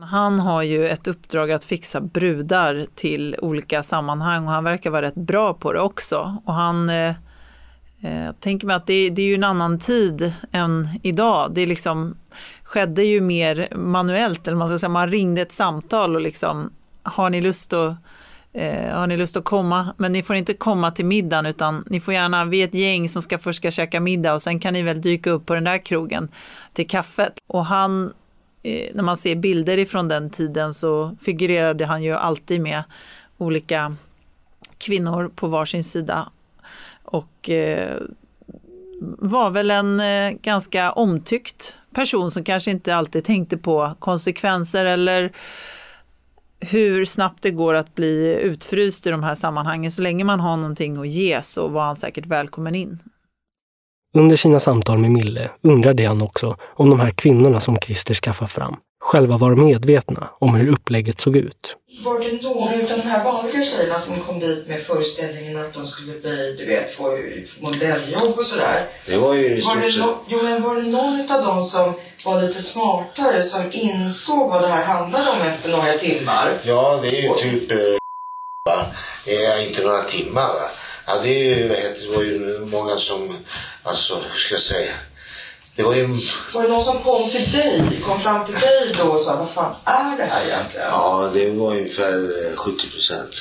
Han 0.00 0.40
har 0.40 0.62
ju 0.62 0.88
ett 0.88 1.08
uppdrag 1.08 1.50
att 1.50 1.64
fixa 1.64 2.00
brudar 2.00 2.86
till 2.94 3.36
olika 3.38 3.82
sammanhang 3.82 4.44
och 4.44 4.50
han 4.50 4.64
verkar 4.64 4.90
vara 4.90 5.02
rätt 5.02 5.14
bra 5.14 5.54
på 5.54 5.72
det 5.72 5.80
också. 5.80 6.36
Och 6.44 6.54
han 6.54 6.88
eh, 6.88 7.14
eh 8.00 8.24
jag 8.24 8.40
tänker 8.40 8.66
mig 8.66 8.76
att 8.76 8.86
det, 8.86 9.10
det, 9.10 9.22
är 9.22 9.26
ju 9.26 9.34
en 9.34 9.44
annan 9.44 9.78
tid 9.78 10.32
än 10.52 10.88
idag. 11.02 11.50
Det 11.54 11.66
liksom 11.66 12.16
skedde 12.62 13.02
ju 13.02 13.20
mer 13.20 13.68
manuellt, 13.76 14.48
eller 14.48 14.56
man 14.56 14.68
ska 14.68 14.78
säga, 14.78 14.90
man 14.90 15.10
ringde 15.10 15.42
ett 15.42 15.52
samtal 15.52 16.14
och 16.14 16.22
liksom 16.22 16.70
har 17.02 17.30
ni 17.30 17.40
lust 17.40 17.72
att 17.72 17.94
Eh, 18.52 18.94
har 18.94 19.06
ni 19.06 19.16
lust 19.16 19.36
att 19.36 19.44
komma? 19.44 19.94
Men 19.96 20.12
ni 20.12 20.22
får 20.22 20.36
inte 20.36 20.54
komma 20.54 20.90
till 20.90 21.04
middagen 21.04 21.46
utan 21.46 21.84
ni 21.86 22.00
får 22.00 22.14
gärna, 22.14 22.44
vi 22.44 22.60
är 22.60 22.64
ett 22.64 22.74
gäng 22.74 23.08
som 23.08 23.22
ska 23.22 23.38
först 23.38 23.56
ska 23.56 23.70
käka 23.70 24.00
middag 24.00 24.34
och 24.34 24.42
sen 24.42 24.58
kan 24.58 24.72
ni 24.72 24.82
väl 24.82 25.00
dyka 25.00 25.30
upp 25.30 25.46
på 25.46 25.54
den 25.54 25.64
där 25.64 25.78
krogen 25.78 26.28
till 26.72 26.88
kaffet. 26.88 27.32
Och 27.46 27.66
han, 27.66 28.12
eh, 28.62 28.94
när 28.94 29.02
man 29.02 29.16
ser 29.16 29.34
bilder 29.34 29.78
ifrån 29.78 30.08
den 30.08 30.30
tiden 30.30 30.74
så 30.74 31.16
figurerade 31.20 31.86
han 31.86 32.02
ju 32.02 32.12
alltid 32.12 32.60
med 32.60 32.82
olika 33.38 33.96
kvinnor 34.78 35.30
på 35.34 35.46
varsin 35.46 35.84
sida. 35.84 36.28
Och 37.02 37.50
eh, 37.50 37.96
var 39.18 39.50
väl 39.50 39.70
en 39.70 40.00
eh, 40.00 40.30
ganska 40.30 40.92
omtyckt 40.92 41.76
person 41.94 42.30
som 42.30 42.44
kanske 42.44 42.70
inte 42.70 42.96
alltid 42.96 43.24
tänkte 43.24 43.56
på 43.56 43.94
konsekvenser 43.98 44.84
eller 44.84 45.32
hur 46.60 47.04
snabbt 47.04 47.42
det 47.42 47.50
går 47.50 47.74
att 47.74 47.94
bli 47.94 48.40
utfryst 48.42 49.06
i 49.06 49.10
de 49.10 49.22
här 49.22 49.34
sammanhangen. 49.34 49.90
Så 49.90 50.02
länge 50.02 50.24
man 50.24 50.40
har 50.40 50.56
någonting 50.56 50.96
att 50.96 51.08
ge 51.08 51.42
så 51.42 51.68
var 51.68 51.82
han 51.82 51.96
säkert 51.96 52.26
välkommen 52.26 52.74
in. 52.74 52.98
Under 54.14 54.36
sina 54.36 54.60
samtal 54.60 54.98
med 54.98 55.10
Mille 55.10 55.50
undrade 55.62 56.06
han 56.06 56.22
också 56.22 56.56
om 56.62 56.90
de 56.90 57.00
här 57.00 57.10
kvinnorna 57.10 57.60
som 57.60 57.76
Christer 57.76 58.14
skaffar 58.14 58.46
fram 58.46 58.76
själva 59.00 59.36
var 59.36 59.54
medvetna 59.54 60.30
om 60.38 60.54
hur 60.54 60.72
upplägget 60.72 61.20
såg 61.20 61.36
ut. 61.36 61.76
Var 62.04 62.20
det 62.20 62.42
några 62.42 62.74
av 62.74 63.02
de 63.02 63.08
här 63.08 63.24
vanliga 63.24 63.62
tjejerna 63.62 63.94
som 63.94 64.20
kom 64.20 64.38
dit 64.38 64.68
med 64.68 64.80
föreställningen 64.80 65.60
att 65.60 65.72
de 65.72 65.84
skulle 65.84 66.20
bli, 66.20 66.56
du 66.58 66.66
vet, 66.66 66.94
få 66.94 67.18
modelljobb 67.60 68.38
och 68.38 68.46
sådär? 68.46 68.86
Det 69.06 69.16
var 69.16 69.34
ju 69.34 69.56
i 69.56 69.60
var 69.60 69.76
det, 69.76 69.98
no, 69.98 70.18
jo, 70.28 70.42
men 70.42 70.62
var 70.62 70.74
det 70.74 70.82
någon 70.82 71.20
av 71.30 71.44
dem 71.46 71.62
som 71.62 71.94
var 72.24 72.42
lite 72.42 72.62
smartare 72.62 73.42
som 73.42 73.62
insåg 73.72 74.50
vad 74.50 74.62
det 74.62 74.68
här 74.68 74.84
handlade 74.84 75.30
om 75.30 75.40
efter 75.40 75.70
några 75.70 75.92
timmar? 75.92 76.58
Ja, 76.64 76.98
det 77.02 77.08
är 77.08 77.22
ju 77.22 77.60
typ... 77.60 77.72
Eh, 79.26 79.66
inte 79.68 79.82
några 79.82 80.02
timmar 80.02 80.48
va. 80.48 80.70
Ja, 81.06 81.20
det, 81.22 81.52
är 81.52 81.68
det 81.68 82.16
var 82.16 82.22
ju 82.22 82.66
många 82.66 82.96
som, 82.96 83.36
alltså 83.82 84.14
hur 84.14 84.38
ska 84.38 84.54
jag 84.54 84.62
säga? 84.62 84.92
Det 85.76 85.82
var 85.82 85.94
ju... 85.94 86.06
Var 86.54 86.62
det 86.62 86.68
någon 86.68 86.84
som 86.84 86.98
kom 86.98 87.30
till 87.30 87.52
dig, 87.52 88.00
kom 88.04 88.20
fram 88.20 88.44
till 88.44 88.54
dig 88.54 88.94
då 88.98 89.04
och 89.04 89.20
sa 89.20 89.36
vad 89.36 89.50
fan 89.50 89.74
är 89.84 90.16
det 90.16 90.24
här 90.24 90.44
egentligen? 90.46 90.86
Ja, 90.90 91.30
det 91.34 91.50
var 91.50 91.70
ungefär 91.70 92.56
70 92.56 92.90
procent. 92.90 93.34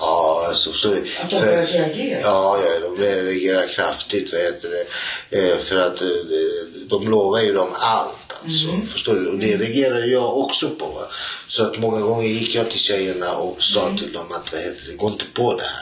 Ja, 0.00 0.46
alltså 0.48 0.88
du. 0.88 1.04
Att 1.22 1.30
de 1.30 1.40
började 1.40 1.66
reagera? 1.66 2.20
Ja, 2.20 2.58
ja, 2.64 2.80
de 2.80 2.96
började 2.96 3.22
reagera 3.22 3.66
kraftigt. 3.66 4.32
Vad 4.32 4.42
heter 4.42 4.68
det? 4.70 4.84
Eh, 5.38 5.58
för 5.58 5.78
att 5.78 6.02
eh, 6.02 6.08
de 6.88 7.08
lovar 7.08 7.40
ju 7.40 7.54
dem 7.54 7.68
allt. 7.78 8.16
Alltså, 8.44 8.68
mm. 8.68 8.86
Förstår 8.86 9.14
du? 9.14 9.28
Och 9.28 9.38
det 9.38 9.56
reagerade 9.56 10.06
jag 10.06 10.38
också 10.38 10.70
på. 10.70 10.86
Va? 10.86 11.06
Så 11.46 11.66
att 11.66 11.78
många 11.78 12.00
gånger 12.00 12.28
gick 12.28 12.54
jag 12.54 12.70
till 12.70 12.78
tjejerna 12.78 13.32
och 13.36 13.62
sa 13.62 13.82
mm. 13.82 13.98
till 13.98 14.12
dem 14.12 14.32
att 14.32 14.52
vad 14.52 14.62
heter 14.62 14.86
det, 14.90 14.96
gå 14.96 15.08
inte 15.08 15.24
på 15.34 15.54
det 15.54 15.62
här. 15.62 15.79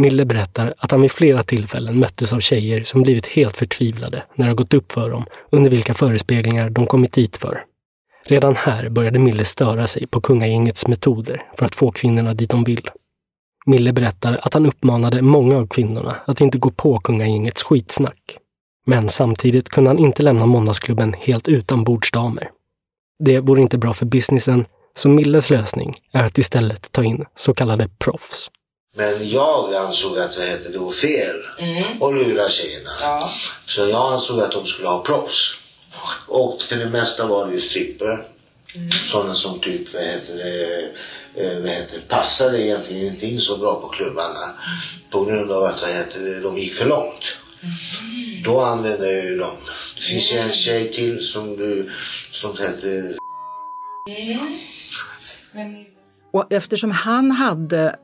Mille 0.00 0.24
berättar 0.24 0.74
att 0.78 0.90
han 0.90 1.02
vid 1.02 1.12
flera 1.12 1.42
tillfällen 1.42 1.98
möttes 1.98 2.32
av 2.32 2.40
tjejer 2.40 2.84
som 2.84 3.02
blivit 3.02 3.26
helt 3.26 3.56
förtvivlade 3.56 4.22
när 4.34 4.48
det 4.48 4.54
gått 4.54 4.74
upp 4.74 4.92
för 4.92 5.10
dem 5.10 5.24
under 5.50 5.70
vilka 5.70 5.94
förespeglingar 5.94 6.70
de 6.70 6.86
kommit 6.86 7.12
dit 7.12 7.36
för. 7.36 7.64
Redan 8.24 8.56
här 8.56 8.88
började 8.88 9.18
Mille 9.18 9.44
störa 9.44 9.86
sig 9.86 10.06
på 10.06 10.20
kungagängets 10.20 10.86
metoder 10.86 11.42
för 11.58 11.66
att 11.66 11.74
få 11.74 11.90
kvinnorna 11.90 12.34
dit 12.34 12.50
de 12.50 12.64
vill. 12.64 12.90
Mille 13.66 13.92
berättar 13.92 14.40
att 14.42 14.54
han 14.54 14.66
uppmanade 14.66 15.22
många 15.22 15.56
av 15.56 15.66
kvinnorna 15.66 16.16
att 16.26 16.40
inte 16.40 16.58
gå 16.58 16.70
på 16.70 17.00
kungagängets 17.00 17.62
skitsnack. 17.62 18.38
Men 18.86 19.08
samtidigt 19.08 19.68
kunde 19.68 19.90
han 19.90 19.98
inte 19.98 20.22
lämna 20.22 20.46
måndagsklubben 20.46 21.14
helt 21.18 21.48
utan 21.48 21.84
bordsdamer. 21.84 22.50
Det 23.24 23.40
vore 23.40 23.62
inte 23.62 23.78
bra 23.78 23.92
för 23.92 24.06
businessen, 24.06 24.64
så 24.96 25.08
Milles 25.08 25.50
lösning 25.50 25.94
är 26.12 26.24
att 26.24 26.38
istället 26.38 26.92
ta 26.92 27.04
in 27.04 27.24
så 27.36 27.54
kallade 27.54 27.88
proffs. 27.98 28.50
Men 28.98 29.28
jag 29.28 29.74
ansåg 29.74 30.18
att 30.18 30.36
det 30.72 30.78
var 30.78 30.92
fel 30.92 31.36
mm. 31.58 32.02
att 32.02 32.14
lura 32.14 32.48
tjejerna. 32.48 32.90
Ja. 33.00 33.30
Så 33.66 33.80
jag 33.80 34.12
ansåg 34.12 34.40
att 34.40 34.52
de 34.52 34.66
skulle 34.66 34.88
ha 34.88 35.02
proffs. 35.02 35.60
Och 36.28 36.62
för 36.62 36.76
det 36.76 36.88
mesta 36.88 37.26
var 37.26 37.46
det 37.46 37.52
ju 37.52 37.60
stripper. 37.60 38.24
Mm. 38.74 38.90
Sådana 39.04 39.34
som 39.34 39.58
typ, 39.58 39.94
vad 39.94 40.02
heter 40.02 40.36
det, 40.36 40.80
eh, 41.34 41.60
vad 41.60 41.70
heter 41.70 42.00
passade 42.08 42.62
egentligen 42.62 43.06
inte 43.06 43.26
in 43.26 43.40
så 43.40 43.56
bra 43.56 43.80
på 43.80 43.88
klubbarna. 43.88 44.44
Mm. 44.44 45.10
På 45.10 45.24
grund 45.24 45.50
av 45.50 45.64
att 45.64 45.82
vad 45.82 45.90
heter 45.90 46.20
det, 46.20 46.40
de 46.40 46.58
gick 46.58 46.74
för 46.74 46.86
långt. 46.86 47.38
Mm. 47.62 48.42
Då 48.44 48.60
använde 48.60 49.12
jag 49.12 49.24
ju 49.24 49.38
dem. 49.38 49.56
Det 49.96 50.02
finns 50.02 50.32
ju 50.32 50.36
en 50.36 50.52
tjej 50.52 50.92
till 50.92 51.24
som 51.24 51.56
du, 51.56 51.90
som 52.30 52.58
heter... 52.58 53.16
Och 56.32 56.52
eftersom 56.52 56.90
han 56.90 57.30
hade 57.30 57.96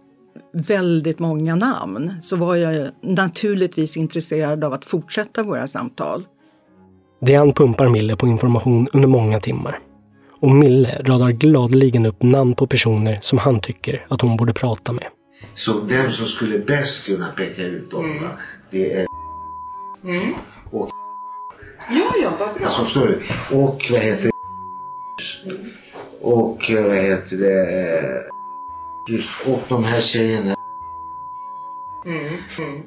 väldigt 0.53 1.19
många 1.19 1.55
namn 1.57 2.13
så 2.21 2.37
var 2.37 2.57
jag 2.57 2.89
naturligtvis 3.03 3.97
intresserad 3.97 4.65
av 4.65 4.73
att 4.73 4.85
fortsätta 4.85 5.43
våra 5.43 5.69
samtal. 5.69 6.25
Dejan 7.21 7.53
pumpar 7.53 7.89
Mille 7.89 8.17
på 8.17 8.27
information 8.27 8.89
under 8.93 9.09
många 9.09 9.41
timmar. 9.41 9.79
och 10.41 10.51
Mille 10.51 11.03
radar 11.05 11.31
gladeligen 11.31 12.07
upp 12.07 12.23
namn 12.23 12.55
på 12.55 12.67
personer 12.67 13.19
som 13.23 13.39
han 13.39 13.61
tycker 13.61 14.07
att 14.11 14.21
hon 14.21 14.37
borde 14.37 14.53
prata 14.53 14.93
med. 14.93 15.05
Så 15.55 15.81
vem 15.81 16.11
som 16.11 16.27
skulle 16.27 16.59
bäst 16.59 17.07
kunna 17.07 17.27
peka 17.37 17.63
ut 17.63 17.91
dem, 17.91 18.05
va? 18.23 18.29
det 18.71 18.93
är 18.93 19.07
Mm. 20.05 20.35
Och- 20.71 20.91
Ja, 21.91 22.13
ja, 22.23 22.31
vad 22.39 22.55
bra. 22.55 22.65
Alltså 22.65 22.83
förstår 22.83 23.07
du? 23.07 23.15
Och 23.57 23.83
vad 23.91 24.01
heter 24.01 24.23
det? 24.25 24.31
Och 26.23 26.59
vad 26.71 26.97
heter 26.97 27.37
det? 27.37 28.35
Just, 29.09 29.31
och 29.47 29.63
de 29.69 29.85
här 29.85 30.01
tjejerna. 30.01 30.55
Mm. 32.07 32.27
Mm. 32.59 32.83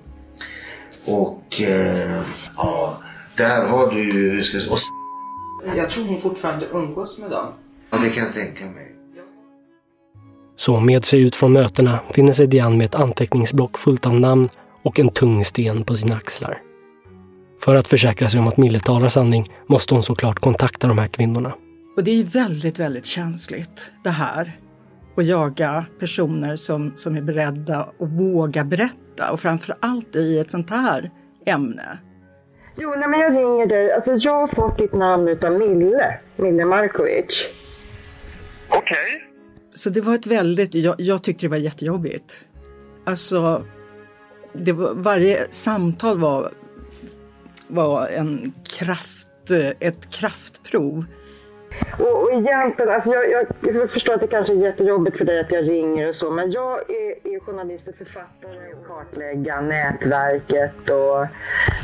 Och 1.06 1.62
eh, 1.62 2.22
ja, 2.58 2.98
där 3.38 3.68
har 3.68 3.94
du 3.94 4.12
ju, 4.12 4.32
hur 4.32 4.42
ska 4.42 4.58
jag 4.58 4.64
säga, 4.64 4.74
och, 5.72 5.78
Jag 5.78 5.90
tror 5.90 6.06
hon 6.06 6.18
fortfarande 6.18 6.66
umgås 6.74 7.20
med 7.20 7.30
dem. 7.32 7.46
ja, 7.90 7.98
det 7.98 8.10
kan 8.10 8.24
jag 8.24 8.34
tänka 8.34 8.66
mig. 8.66 8.94
Så 10.58 10.80
med 10.80 11.06
sig 11.06 11.22
ut 11.22 11.36
från 11.36 11.54
mötena 11.54 12.00
finner 12.12 12.34
sig 12.34 12.48
Diane 12.48 12.78
med 12.78 12.86
ett 12.86 12.96
anteckningsblock 12.96 13.78
fullt 13.78 14.06
av 14.06 14.14
namn 14.14 14.50
och 14.84 15.00
en 15.00 15.10
tung 15.10 15.46
sten 15.46 15.84
på 15.84 15.96
sina 15.96 16.16
axlar. 16.16 16.62
För 17.62 17.76
att 17.76 17.88
försäkra 17.88 18.30
sig 18.30 18.40
om 18.40 18.48
att 18.48 18.58
Mille 18.58 18.80
talar 18.80 19.10
sanning 19.10 19.52
måste 19.68 19.94
hon 19.94 20.04
såklart 20.04 20.40
kontakta 20.40 20.88
de 20.88 20.98
här 20.98 21.08
kvinnorna. 21.08 21.54
Och 21.98 22.04
det 22.04 22.12
är 22.12 22.24
väldigt, 22.24 22.80
väldigt 22.80 23.06
känsligt 23.06 23.92
det 24.04 24.10
här. 24.10 24.60
Att 25.18 25.26
jaga 25.26 25.86
personer 26.00 26.56
som, 26.56 26.92
som 26.96 27.16
är 27.16 27.22
beredda 27.22 27.80
att 27.80 28.10
våga 28.10 28.64
berätta 28.64 29.32
och 29.32 29.40
framför 29.40 29.76
allt 29.80 30.16
i 30.16 30.40
ett 30.40 30.52
sånt 30.52 30.70
här 30.70 31.12
ämne. 31.46 31.98
Jo, 32.76 32.96
nej, 32.98 33.10
men 33.10 33.20
jag 33.20 33.34
ringer 33.34 33.66
dig. 33.66 33.92
Alltså, 33.92 34.12
jag 34.12 34.34
har 34.34 34.48
fått 34.48 34.78
ditt 34.78 34.94
namn 34.94 35.28
utav 35.28 35.52
Mille, 35.52 36.20
Mille 36.36 36.66
Markovic. 36.66 37.48
Okej. 38.70 39.24
Så 39.74 39.90
det 39.90 40.02
var 40.02 40.16
ett 40.16 40.28
väldigt, 40.28 40.74
jag, 40.74 40.96
jag 40.98 41.24
tyckte 41.24 41.46
det 41.46 41.50
var 41.50 41.58
jättejobbigt. 41.58 42.48
Alltså, 43.06 43.66
det 44.54 44.72
var, 44.72 44.94
varje 44.94 45.48
samtal 45.52 46.20
var, 46.20 46.52
var 47.68 48.08
en 48.08 48.54
kraft, 48.64 49.52
ett 49.80 50.10
kraftprov. 50.10 51.06
Och, 52.00 52.24
och 52.24 52.32
egentligen, 52.32 52.92
alltså 52.92 53.10
jag, 53.10 53.32
jag, 53.32 53.46
jag 53.76 53.90
förstår 53.90 54.14
att 54.14 54.22
det 54.22 54.28
kanske 54.28 54.54
är 54.54 54.58
jättejobbigt 54.58 55.18
för 55.18 55.26
dig 55.26 55.40
att 55.40 55.52
jag 55.52 55.70
ringer 55.70 56.08
och 56.08 56.16
så, 56.16 56.32
men 56.32 56.52
jag 56.52 56.80
är, 56.90 57.34
är 57.36 57.40
journalist 57.40 57.88
och 57.88 57.96
författare 57.96 58.74
och 58.74 58.88
kartlägga 58.88 59.62
nätverket 59.62 60.90
och 60.90 61.28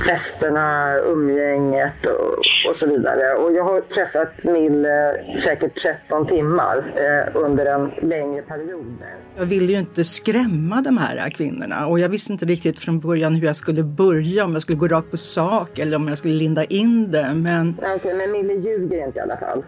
festerna, 0.05 0.95
umgänget 0.97 2.05
och, 2.05 2.69
och 2.69 2.75
så 2.75 2.87
vidare. 2.87 3.33
Och 3.33 3.53
jag 3.53 3.63
har 3.63 3.81
träffat 3.81 4.43
Mille 4.43 5.15
säkert 5.37 5.81
13 5.81 6.27
timmar 6.27 6.83
eh, 6.95 7.41
under 7.41 7.65
en 7.65 7.91
längre 8.01 8.41
period. 8.41 8.97
Jag 9.37 9.45
ville 9.45 9.71
ju 9.73 9.79
inte 9.79 10.03
skrämma 10.03 10.81
de 10.81 10.97
här 10.97 11.29
kvinnorna 11.29 11.87
och 11.87 11.99
jag 11.99 12.09
visste 12.09 12.33
inte 12.33 12.45
riktigt 12.45 12.79
från 12.79 12.99
början 12.99 13.35
hur 13.35 13.47
jag 13.47 13.55
skulle 13.55 13.83
börja, 13.83 14.45
om 14.45 14.53
jag 14.53 14.61
skulle 14.61 14.77
gå 14.77 14.87
rakt 14.87 15.11
på 15.11 15.17
sak 15.17 15.79
eller 15.79 15.97
om 15.97 16.07
jag 16.07 16.17
skulle 16.17 16.33
linda 16.33 16.63
in 16.63 17.11
det. 17.11 17.31
Men 17.35 17.77
Okej, 17.95 18.13
men 18.13 18.31
Mille 18.31 18.53
ljuger 18.53 19.05
inte 19.05 19.19
i 19.19 19.21
alla 19.21 19.37
fall. 19.37 19.63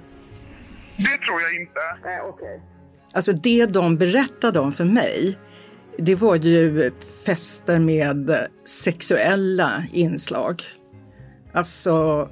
Det 0.98 1.18
tror 1.26 1.42
jag 1.42 1.56
inte. 1.62 1.80
Nej, 2.04 2.22
okej. 2.22 2.62
alltså 3.14 3.34
det 3.34 3.66
de 3.66 3.98
berättade 3.98 4.60
om 4.60 4.72
för 4.72 4.86
mig, 4.86 5.38
det 5.98 6.16
var 6.16 6.36
ju 6.36 6.92
fester 7.26 7.80
med 7.80 8.48
sexuella 8.66 9.84
inslag. 9.92 10.64
Alltså, 11.54 12.30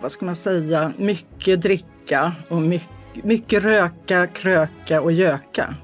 vad 0.00 0.12
ska 0.12 0.26
man 0.26 0.36
säga, 0.36 0.92
mycket 0.98 1.62
dricka 1.62 2.32
och 2.48 2.62
mycket, 2.62 3.24
mycket 3.24 3.64
röka, 3.64 4.26
kröka 4.26 5.00
och 5.00 5.12
göka. 5.12 5.74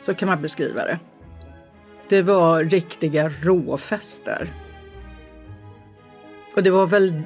Så 0.00 0.14
kan 0.14 0.28
man 0.28 0.42
beskriva 0.42 0.84
det. 0.84 0.98
Det 2.08 2.22
var 2.22 2.64
riktiga 2.64 3.28
råfester. 3.42 4.54
Och 6.56 6.62
det 6.62 6.70
var 6.70 6.86
väl 6.86 7.22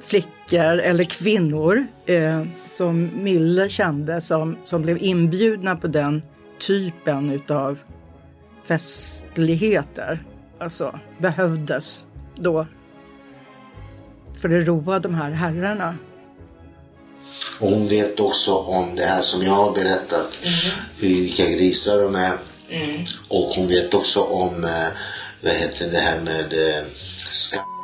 flickor 0.00 0.78
eller 0.78 1.04
kvinnor 1.04 1.86
eh, 2.06 2.42
som 2.64 3.10
Mille 3.14 3.68
kände 3.68 4.20
som, 4.20 4.56
som 4.62 4.82
blev 4.82 5.02
inbjudna 5.02 5.76
på 5.76 5.86
den 5.86 6.22
typen 6.58 7.30
utav 7.30 7.78
festligheter. 8.64 10.24
Alltså 10.58 10.98
behövdes 11.18 12.06
då 12.34 12.66
för 14.40 14.60
att 14.60 14.66
roa 14.66 14.98
de 14.98 15.14
här 15.14 15.30
herrarna. 15.30 15.96
Och 17.60 17.68
hon 17.68 17.88
vet 17.88 18.20
också 18.20 18.54
om 18.54 18.94
det 18.96 19.04
här 19.06 19.22
som 19.22 19.42
jag 19.42 19.52
har 19.52 19.72
berättat, 19.72 20.38
hur, 20.96 21.08
vilka 21.08 21.46
grisar 21.46 22.02
de 22.02 22.14
är. 22.14 22.32
Och 23.28 23.46
hon 23.56 23.66
vet 23.66 23.94
också 23.94 24.20
om, 24.20 24.64
eh, 24.64 24.88
vad 25.42 25.52
heter 25.52 25.90
det 25.90 25.98
här 25.98 26.20
med 26.20 26.52
eh, 26.52 26.84
skatt. 27.30 27.77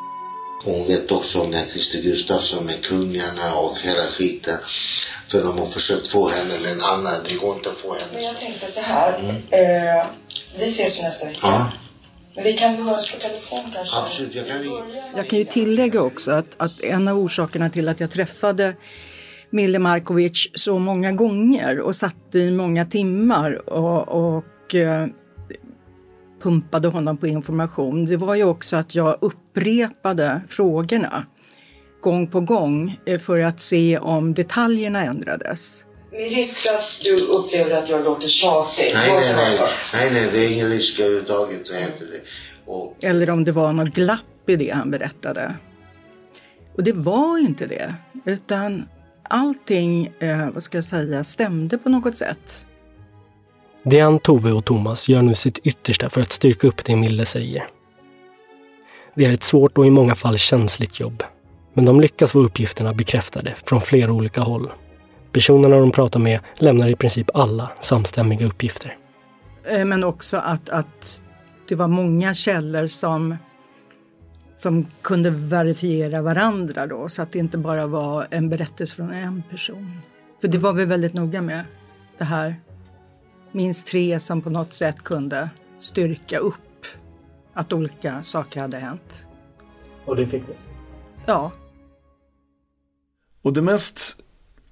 Och 0.65 0.73
hon 0.73 0.87
vet 0.89 1.11
också 1.11 1.41
om 1.41 1.51
den 1.51 1.61
här 1.61 1.67
Christer 1.67 2.03
Gustafsson 2.03 2.67
med 2.67 2.83
kungarna 2.85 3.55
och 3.55 3.79
hela 3.79 4.03
skiten. 4.03 4.59
För 5.29 5.43
de 5.43 5.59
har 5.59 5.67
försökt 5.67 6.09
få 6.09 6.29
henne 6.29 6.55
med 6.63 6.73
en 6.73 6.83
annan, 6.83 7.15
det 7.29 7.35
går 7.35 7.57
inte 7.57 7.71
att 7.71 7.77
få 7.77 7.95
henne. 7.95 8.07
Men 8.15 8.23
jag 8.23 8.41
tänkte 8.41 8.67
så 8.67 8.81
här. 8.81 9.13
Eh, 9.51 10.07
vi 10.59 10.65
ses 10.65 10.99
ju 10.99 11.03
nästa 11.03 11.27
vecka. 11.27 11.39
Ja, 11.43 11.73
Men 12.35 12.45
vi 12.45 12.53
kan 12.53 12.75
höras 12.75 13.13
på 13.13 13.21
telefon 13.21 13.71
kanske? 13.75 13.97
absolut. 13.97 14.35
Jag 14.35 14.47
kan. 14.47 14.83
Jag 15.17 15.29
kan 15.29 15.39
ju 15.39 15.45
tillägga 15.45 16.03
också 16.03 16.31
att, 16.31 16.47
att 16.57 16.81
en 16.81 17.09
av 17.09 17.19
orsakerna 17.19 17.71
till 17.71 17.89
att 17.89 18.01
jag 18.01 18.11
träffade 18.11 18.75
Mille 19.51 19.79
Markovic 19.79 20.49
så 20.55 20.79
många 20.79 21.13
gånger 21.13 21.81
och 21.81 21.97
satt 21.97 22.35
i 22.35 22.51
många 22.51 22.85
timmar 22.85 23.69
och, 23.71 24.09
och 24.09 24.75
eh, 24.75 25.07
pumpade 26.45 26.89
honom 26.89 27.17
på 27.17 27.27
information. 27.27 28.07
Det 28.07 28.17
var 28.17 28.35
ju 28.35 28.45
också 28.45 28.77
att 28.77 28.95
jag 28.95 29.19
upprepade 29.21 30.41
frågorna 30.49 31.27
gång 32.01 32.27
på 32.27 32.41
gång 32.41 33.01
eh, 33.07 33.21
för 33.21 33.39
att 33.41 33.61
se 33.61 33.99
om 33.99 34.35
detaljerna 34.35 35.05
ändrades. 35.05 35.85
Med 36.13 36.21
risk 36.21 36.59
för 36.59 36.75
att 36.75 37.01
du 37.05 37.15
upplever 37.15 37.79
att 37.79 37.89
jag 37.89 38.05
låter 38.05 38.29
tjatig. 38.29 38.91
Nej, 38.95 39.11
nej, 39.13 39.35
nej. 39.37 39.53
så. 39.53 39.65
Nej, 39.95 40.11
nej, 40.13 40.31
det 40.33 40.39
är 40.39 40.53
ingen 40.53 40.71
risk 40.71 41.01
överhuvudtaget. 41.01 41.67
Så 41.67 41.75
heter 41.75 42.07
det. 42.07 42.21
Och 42.73 42.97
Eller 43.01 43.31
om 43.31 43.45
det 43.45 43.53
var 43.53 43.73
något 43.73 43.95
glapp 43.95 44.49
i 44.49 44.57
det 44.57 44.71
han 44.71 44.91
berättade. 44.91 45.55
Och 46.77 46.83
det 46.83 46.93
var 46.93 47.39
inte 47.39 47.67
det, 47.67 47.95
utan 48.25 48.89
allting, 49.23 50.13
eh, 50.19 50.51
vad 50.51 50.63
ska 50.63 50.79
jag 50.79 50.85
säga, 50.85 51.25
stämde 51.25 51.79
på 51.79 51.89
något 51.89 52.17
sätt. 52.17 52.67
Diane, 53.85 54.19
Tove 54.19 54.53
och 54.53 54.65
Thomas 54.65 55.09
gör 55.09 55.23
nu 55.23 55.35
sitt 55.35 55.59
yttersta 55.59 56.11
för 56.11 56.21
att 56.21 56.33
styrka 56.33 56.67
upp 56.67 56.85
det 56.85 56.97
Mille 56.97 57.27
säger. 57.27 57.67
Det 59.15 59.25
är 59.25 59.33
ett 59.33 59.43
svårt 59.43 59.79
och 59.79 59.87
i 59.87 59.91
många 59.91 60.15
fall 60.15 60.39
känsligt 60.39 61.01
jobb. 61.01 61.23
Men 61.75 61.85
de 61.85 62.01
lyckas 62.01 62.33
få 62.33 62.39
uppgifterna 62.39 62.95
bekräftade 62.95 63.55
från 63.65 63.81
flera 63.81 64.13
olika 64.13 64.41
håll. 64.41 64.73
Personerna 65.33 65.79
de 65.79 65.91
pratar 65.91 66.21
med 66.21 66.41
lämnar 66.57 66.89
i 66.89 66.97
princip 66.97 67.31
alla 67.35 67.71
samstämmiga 67.81 68.47
uppgifter. 68.47 68.97
Eh, 69.65 69.85
Men 69.85 70.05
också 70.05 70.37
att, 70.37 70.69
att 70.69 71.23
det 71.69 71.75
var 71.75 71.89
många 71.89 72.35
källor 72.35 72.87
som, 72.87 73.37
som 74.55 74.87
kunde 75.03 75.31
verifiera 75.31 76.23
varandra 76.23 76.87
då, 76.87 77.09
så 77.09 77.23
att 77.23 77.33
det 77.33 77.39
inte 77.39 77.59
bara 77.59 77.87
var 77.87 78.27
en 78.31 78.49
berättelse 78.51 78.97
från 78.97 79.11
en 79.11 79.43
person. 79.51 80.01
För 80.41 80.49
det 80.49 80.59
var 80.59 80.73
vi 80.73 80.85
väldigt 80.85 81.15
noga 81.15 81.43
med, 81.43 81.65
det 82.19 82.25
här. 82.25 82.57
Minst 83.55 83.87
tre 83.87 84.21
som 84.21 84.43
på 84.43 84.51
något 84.51 84.73
sätt 84.73 85.03
kunde 85.03 85.51
styrka 85.79 86.39
upp 86.39 86.87
att 87.53 87.73
olika 87.73 88.23
saker 88.23 88.61
hade 88.61 88.77
hänt. 88.77 89.27
Och 90.05 90.17
det 90.17 90.27
fick 90.27 90.43
vi. 90.43 90.55
Ja, 91.27 91.53
Och 93.43 93.53
det 93.53 93.63
mest 93.63 94.17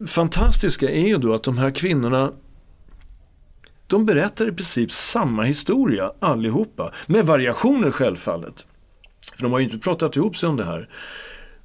fantastiska 0.06 0.90
är 0.90 1.06
ju 1.06 1.18
då 1.18 1.34
att 1.34 1.42
de 1.42 1.58
här 1.58 1.70
kvinnorna 1.70 2.32
de 3.86 4.06
berättar 4.06 4.48
i 4.48 4.52
princip 4.52 4.92
samma 4.92 5.42
historia 5.42 6.12
allihopa. 6.18 6.92
Med 7.06 7.26
variationer 7.26 7.90
självfallet. 7.90 8.66
För 9.36 9.42
de 9.42 9.52
har 9.52 9.58
ju 9.58 9.64
inte 9.64 9.78
pratat 9.78 10.16
ihop 10.16 10.36
sig 10.36 10.48
om 10.48 10.56
det 10.56 10.64
här. 10.64 10.88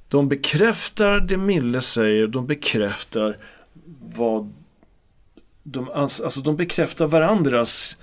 De 0.08 0.28
bekräftar 0.28 1.20
det 1.20 1.36
Mille 1.36 1.80
säger, 1.80 2.26
de 2.26 2.46
bekräftar 2.46 3.36
vad 4.16 4.52
de, 5.72 5.90
alltså 5.90 6.40
de 6.40 6.56
bekräftar 6.56 7.06
varandras 7.06 7.96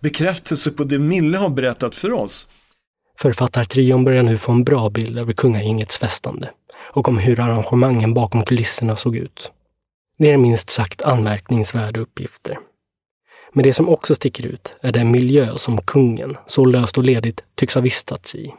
bekräftelse 0.00 0.70
på 0.70 0.84
det 0.84 0.98
Mille 0.98 1.38
har 1.38 1.48
berättat 1.48 1.96
för 1.96 2.12
oss. 2.12 2.48
Författartrion 3.18 4.04
börjar 4.04 4.22
nu 4.22 4.38
få 4.38 4.52
en 4.52 4.64
bra 4.64 4.90
bild 4.90 5.18
över 5.18 5.32
kungagängets 5.32 5.98
festande 5.98 6.50
och 6.92 7.08
om 7.08 7.18
hur 7.18 7.40
arrangemangen 7.40 8.14
bakom 8.14 8.44
kulisserna 8.44 8.96
såg 8.96 9.16
ut. 9.16 9.52
Det 10.18 10.30
är 10.30 10.36
minst 10.36 10.70
sagt 10.70 11.02
anmärkningsvärda 11.02 12.00
uppgifter. 12.00 12.58
Men 13.52 13.64
det 13.64 13.74
som 13.74 13.88
också 13.88 14.14
sticker 14.14 14.46
ut 14.46 14.76
är 14.80 14.92
den 14.92 15.10
miljö 15.10 15.54
som 15.54 15.80
kungen, 15.80 16.36
så 16.46 16.64
löst 16.64 16.98
och 16.98 17.04
ledigt, 17.04 17.44
tycks 17.54 17.74
ha 17.74 17.82
vistats 17.82 18.34
i. 18.34 18.54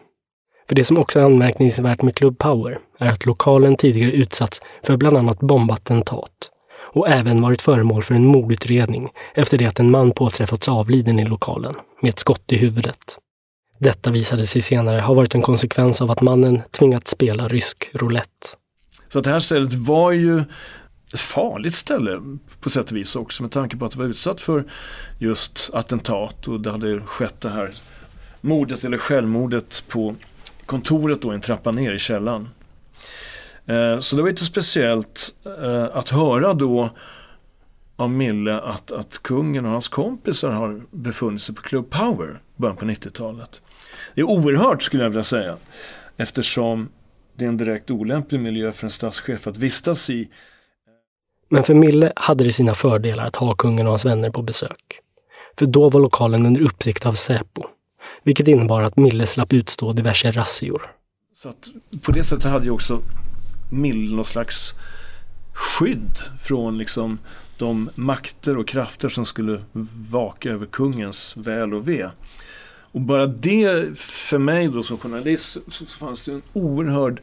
För 0.67 0.75
det 0.75 0.85
som 0.85 0.97
också 0.97 1.19
är 1.19 1.23
anmärkningsvärt 1.23 2.01
med 2.01 2.15
Club 2.15 2.37
Power 2.37 2.79
är 2.99 3.07
att 3.07 3.25
lokalen 3.25 3.75
tidigare 3.75 4.11
utsatts 4.11 4.61
för 4.83 4.97
bland 4.97 5.17
annat 5.17 5.39
bombattentat 5.39 6.51
och 6.95 7.09
även 7.09 7.41
varit 7.41 7.61
föremål 7.61 8.03
för 8.03 8.15
en 8.15 8.25
mordutredning 8.25 9.09
efter 9.33 9.57
det 9.57 9.65
att 9.65 9.79
en 9.79 9.91
man 9.91 10.11
påträffats 10.11 10.69
avliden 10.69 11.19
i 11.19 11.25
lokalen 11.25 11.75
med 12.01 12.09
ett 12.09 12.19
skott 12.19 12.51
i 12.51 12.57
huvudet. 12.57 13.17
Detta 13.79 14.11
visade 14.11 14.43
sig 14.43 14.61
senare 14.61 14.99
ha 14.99 15.13
varit 15.13 15.35
en 15.35 15.41
konsekvens 15.41 16.01
av 16.01 16.11
att 16.11 16.21
mannen 16.21 16.61
tvingats 16.71 17.11
spela 17.11 17.47
rysk 17.47 17.89
roulette. 17.93 18.47
Så 19.07 19.21
det 19.21 19.29
här 19.29 19.39
stället 19.39 19.73
var 19.73 20.11
ju 20.11 20.39
ett 21.13 21.19
farligt 21.19 21.75
ställe 21.75 22.21
på 22.61 22.69
sätt 22.69 22.91
och 22.91 22.97
vis 22.97 23.15
också 23.15 23.43
med 23.43 23.51
tanke 23.51 23.77
på 23.77 23.85
att 23.85 23.91
det 23.91 23.97
var 23.97 24.05
utsatt 24.05 24.41
för 24.41 24.63
just 25.19 25.69
attentat 25.73 26.47
och 26.47 26.59
det 26.59 26.71
hade 26.71 27.01
skett 27.01 27.41
det 27.41 27.49
här 27.49 27.69
mordet 28.41 28.83
eller 28.83 28.97
självmordet 28.97 29.83
på 29.87 30.15
kontoret 30.65 31.21
då 31.21 31.31
en 31.31 31.41
trappa 31.41 31.71
ner 31.71 31.91
i 31.91 31.99
källaren. 31.99 32.49
Eh, 33.67 33.99
så 33.99 34.15
det 34.15 34.21
var 34.21 34.29
lite 34.29 34.45
speciellt 34.45 35.35
eh, 35.61 35.97
att 35.97 36.09
höra 36.09 36.53
då 36.53 36.89
av 37.95 38.09
Mille 38.09 38.59
att, 38.59 38.91
att 38.91 39.23
kungen 39.23 39.65
och 39.65 39.71
hans 39.71 39.87
kompisar 39.87 40.49
har 40.49 40.81
befunnit 40.91 41.41
sig 41.41 41.55
på 41.55 41.61
Club 41.61 41.89
Power 41.89 42.41
början 42.55 42.77
på 42.77 42.85
90-talet. 42.85 43.61
Det 44.15 44.21
är 44.21 44.25
oerhört 44.25 44.83
skulle 44.83 45.03
jag 45.03 45.09
vilja 45.09 45.23
säga 45.23 45.57
eftersom 46.17 46.89
det 47.37 47.45
är 47.45 47.49
en 47.49 47.57
direkt 47.57 47.91
olämplig 47.91 48.39
miljö 48.39 48.71
för 48.71 48.87
en 48.87 48.91
statschef 48.91 49.47
att 49.47 49.57
vistas 49.57 50.09
i. 50.09 50.29
Men 51.49 51.63
för 51.63 51.73
Mille 51.73 52.13
hade 52.15 52.43
det 52.43 52.51
sina 52.51 52.73
fördelar 52.73 53.25
att 53.25 53.35
ha 53.35 53.55
kungen 53.55 53.85
och 53.85 53.91
hans 53.91 54.05
vänner 54.05 54.29
på 54.29 54.41
besök. 54.41 54.99
För 55.59 55.65
då 55.65 55.89
var 55.89 55.99
lokalen 55.99 56.45
under 56.45 56.61
uppsikt 56.61 57.05
av 57.05 57.13
Säpo, 57.13 57.63
vilket 58.23 58.47
innebar 58.47 58.81
att 58.81 58.97
Mille 58.97 59.27
slapp 59.27 59.53
utstå 59.53 59.93
diverse 59.93 60.31
razzior. 60.31 60.91
Så 61.33 61.53
på 62.01 62.11
det 62.11 62.23
sättet 62.23 62.51
hade 62.51 62.65
ju 62.65 62.71
också 62.71 63.01
Mille 63.75 64.15
någon 64.15 64.25
slags 64.25 64.73
skydd 65.53 66.17
från 66.39 66.77
liksom 66.77 67.19
de 67.57 67.89
makter 67.95 68.57
och 68.57 68.67
krafter 68.67 69.09
som 69.09 69.25
skulle 69.25 69.61
vaka 70.11 70.49
över 70.49 70.65
kungens 70.65 71.37
väl 71.37 71.73
och 71.73 71.87
ve. 71.87 72.09
Och 72.95 73.01
bara 73.01 73.27
det 73.27 73.97
för 73.99 74.37
mig 74.37 74.67
då 74.67 74.83
som 74.83 74.97
journalist 74.97 75.57
så 75.67 75.85
fanns 75.85 76.23
det 76.23 76.31
en 76.31 76.41
oerhörd 76.53 77.21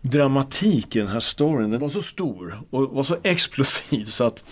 dramatik 0.00 0.96
i 0.96 0.98
den 0.98 1.08
här 1.08 1.20
storyn. 1.20 1.70
Den 1.70 1.80
var 1.80 1.88
så 1.88 2.02
stor 2.02 2.62
och 2.70 2.90
var 2.90 3.02
så 3.02 3.16
explosiv 3.22 4.04
så 4.04 4.24
att 4.24 4.44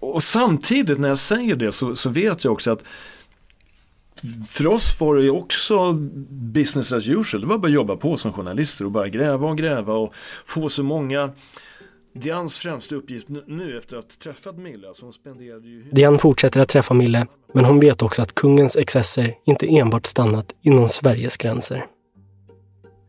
och 0.00 0.22
samtidigt 0.22 0.98
när 0.98 1.08
jag 1.08 1.18
säger 1.18 1.56
det 1.56 1.72
så, 1.72 1.96
så 1.96 2.10
vet 2.10 2.44
jag 2.44 2.52
också 2.52 2.70
att 2.70 2.82
för 4.46 4.66
oss 4.66 5.00
var 5.00 5.16
det 5.16 5.30
också 5.30 5.92
business 6.30 6.92
as 6.92 7.08
usual. 7.08 7.40
Det 7.40 7.46
var 7.46 7.58
bara 7.58 7.66
att 7.66 7.72
jobba 7.72 7.96
på 7.96 8.16
som 8.16 8.32
journalister 8.32 8.84
och 8.84 8.90
bara 8.90 9.08
gräva 9.08 9.48
och 9.48 9.58
gräva 9.58 9.94
och 9.94 10.14
få 10.44 10.68
så 10.68 10.82
många 10.82 11.30
Dians 12.14 12.56
främsta 12.56 12.94
uppgift 12.94 13.28
nu 13.46 13.78
efter 13.78 13.96
att 13.96 14.04
ha 14.04 14.32
träffat 14.32 14.58
Mille, 14.58 14.88
alltså 14.88 15.04
hon 15.04 15.12
spenderade 15.12 15.68
ju... 15.68 15.82
Diane 15.82 16.18
fortsätter 16.18 16.60
att 16.60 16.68
träffa 16.68 16.94
Mille, 16.94 17.26
men 17.54 17.64
hon 17.64 17.80
vet 17.80 18.02
också 18.02 18.22
att 18.22 18.34
kungens 18.34 18.76
excesser 18.76 19.34
inte 19.46 19.66
enbart 19.66 20.06
stannat 20.06 20.54
inom 20.62 20.88
Sveriges 20.88 21.36
gränser. 21.36 21.86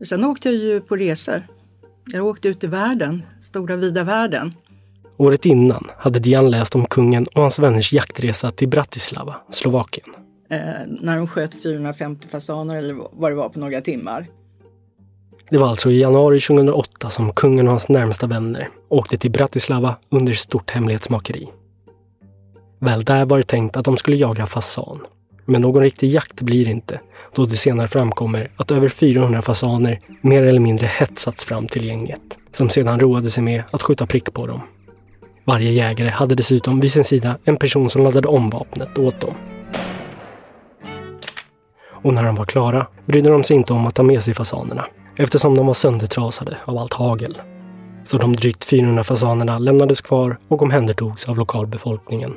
Sen 0.06 0.26
åkte 0.26 0.50
jag 0.50 0.58
ju 0.58 0.82
på 0.82 0.96
resor. 0.96 1.44
Jag 2.06 2.26
åkte 2.26 2.48
ut 2.48 2.64
i 2.64 2.68
världen, 2.68 3.24
stora 3.42 3.76
vida 3.76 4.04
världen. 4.04 4.54
Året 5.18 5.46
innan 5.46 5.88
hade 5.98 6.20
Diane 6.20 6.50
läst 6.50 6.76
om 6.76 6.86
kungen 6.86 7.26
och 7.36 7.42
hans 7.42 7.60
vänners 7.60 7.94
jaktresa 7.94 8.52
till 8.52 8.68
Bratislava, 8.68 9.36
Slovakien. 9.52 10.10
Eh, 10.52 10.60
när 10.88 11.18
de 11.18 11.28
sköt 11.28 11.62
450 11.64 12.28
fasaner 12.28 12.76
eller 12.76 12.96
vad 13.12 13.32
det 13.32 13.36
var 13.36 13.50
på 13.50 13.60
några 13.60 13.82
timmar. 13.82 14.28
Det 15.50 15.58
var 15.58 15.68
alltså 15.68 15.92
i 15.92 16.00
januari 16.00 16.40
2008 16.40 17.10
som 17.10 17.34
kungen 17.34 17.66
och 17.68 17.72
hans 17.72 17.90
närmsta 17.90 18.28
vänner 18.28 18.70
åkte 18.90 19.18
till 19.18 19.32
Bratislava 19.32 19.96
under 20.10 20.34
stort 20.34 20.70
hemlighetsmakeri. 20.70 21.48
Väl 22.80 23.04
där 23.04 23.26
var 23.26 23.38
det 23.38 23.44
tänkt 23.44 23.78
att 23.78 23.86
de 23.86 23.98
skulle 23.98 24.18
jaga 24.18 24.46
fasan. 24.46 25.00
Men 25.46 25.62
någon 25.62 25.84
riktig 25.84 26.10
jakt 26.10 26.42
blir 26.42 26.66
det 26.66 26.72
inte, 26.72 27.00
då 27.36 27.46
det 27.46 27.56
senare 27.56 27.88
framkommer 27.88 28.52
att 28.56 28.72
över 28.72 28.90
400 28.90 29.42
fasaner 29.42 30.00
mer 30.22 30.44
eller 30.44 30.60
mindre 30.60 30.88
hetsats 30.88 31.46
fram 31.46 31.68
till 31.68 31.86
gänget, 31.86 32.22
som 32.52 32.70
sedan 32.70 33.00
roade 33.00 33.30
sig 33.30 33.44
med 33.44 33.64
att 33.72 33.82
skjuta 33.82 34.08
prick 34.08 34.34
på 34.34 34.48
dem. 34.48 34.62
Varje 35.46 35.72
jägare 35.72 36.10
hade 36.10 36.36
dessutom 36.36 36.80
vid 36.80 36.92
sin 36.92 37.04
sida 37.04 37.38
en 37.44 37.58
person 37.58 37.90
som 37.90 38.04
laddade 38.04 38.28
om 38.28 38.50
vapnet 38.50 38.98
åt 38.98 39.22
dem. 39.22 39.34
Och 42.02 42.14
när 42.14 42.24
de 42.24 42.36
var 42.36 42.46
klara 42.46 42.88
brydde 43.06 43.30
de 43.30 43.44
sig 43.44 43.56
inte 43.56 43.74
om 43.74 43.86
att 43.86 43.96
ta 43.96 44.04
med 44.04 44.24
sig 44.24 44.34
fasanerna 44.34 44.86
eftersom 45.18 45.56
de 45.56 45.68
var 45.68 45.74
söndertrasade 45.74 46.58
av 46.66 46.78
allt 46.78 46.94
hagel. 46.94 47.38
Så 48.04 48.18
de 48.18 48.36
drygt 48.36 48.66
400 48.66 49.04
fasanerna 49.04 49.60
lämnades 49.60 50.02
kvar 50.02 50.38
och 50.48 50.62
omhändertogs 50.62 51.30
av 51.30 51.38
lokalbefolkningen. 51.38 52.34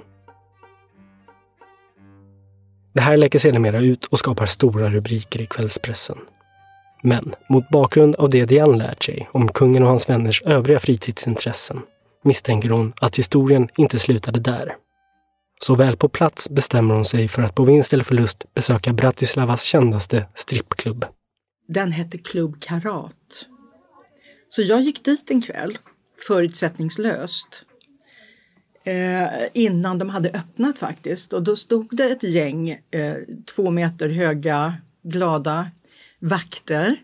Det 2.95 3.01
här 3.01 3.17
läcker 3.17 3.39
sedermera 3.39 3.79
ut 3.79 4.05
och 4.05 4.19
skapar 4.19 4.47
stora 4.47 4.89
rubriker 4.89 5.41
i 5.41 5.47
kvällspressen. 5.47 6.19
Men 7.03 7.35
mot 7.49 7.69
bakgrund 7.69 8.15
av 8.15 8.29
det 8.31 8.45
Diane 8.45 8.77
lärt 8.77 9.03
sig 9.03 9.29
om 9.33 9.49
kungen 9.49 9.83
och 9.83 9.89
hans 9.89 10.09
vänners 10.09 10.43
övriga 10.43 10.81
fritidsintressen 10.81 11.81
misstänker 12.25 12.71
hon 12.71 12.93
att 13.01 13.19
historien 13.19 13.69
inte 13.77 13.99
slutade 13.99 14.41
där. 14.41 14.77
Så 15.63 15.75
väl 15.75 15.97
på 15.97 16.09
plats 16.09 16.51
bestämmer 16.51 16.95
hon 16.95 17.05
sig 17.05 17.29
för 17.29 17.43
att 17.43 17.55
på 17.55 17.65
vinst 17.65 17.93
eller 17.93 18.05
förlust 18.05 18.55
besöka 18.55 18.93
Bratislavas 18.93 19.65
kändaste 19.65 20.29
strippklubb. 20.35 21.05
Den 21.69 21.93
hette 21.93 22.19
Klubb 22.19 22.61
Karat. 22.61 23.47
Så 24.49 24.63
jag 24.63 24.81
gick 24.81 25.05
dit 25.05 25.31
en 25.31 25.43
kväll, 25.43 25.79
förutsättningslöst. 26.27 27.65
Eh, 28.85 29.29
innan 29.53 29.99
de 29.99 30.09
hade 30.09 30.31
öppnat 30.31 30.79
faktiskt. 30.79 31.33
Och 31.33 31.43
då 31.43 31.57
stod 31.57 31.97
det 31.97 32.11
ett 32.11 32.23
gäng 32.23 32.71
eh, 32.71 33.17
två 33.55 33.71
meter 33.71 34.09
höga, 34.09 34.75
glada 35.03 35.71
vakter. 36.19 36.97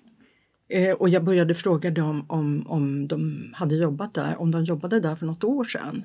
Eh, 0.69 0.93
och 0.93 1.09
jag 1.09 1.25
började 1.25 1.55
fråga 1.55 1.91
dem 1.91 2.27
om, 2.29 2.67
om 2.69 3.09
de 3.09 3.51
hade 3.55 3.75
jobbat 3.75 4.15
där, 4.15 4.41
om 4.41 4.51
de 4.51 4.65
jobbade 4.65 5.01
där 5.01 5.17
för 5.17 5.27
något 5.27 5.45
år 5.45 5.65
sedan. 5.65 6.05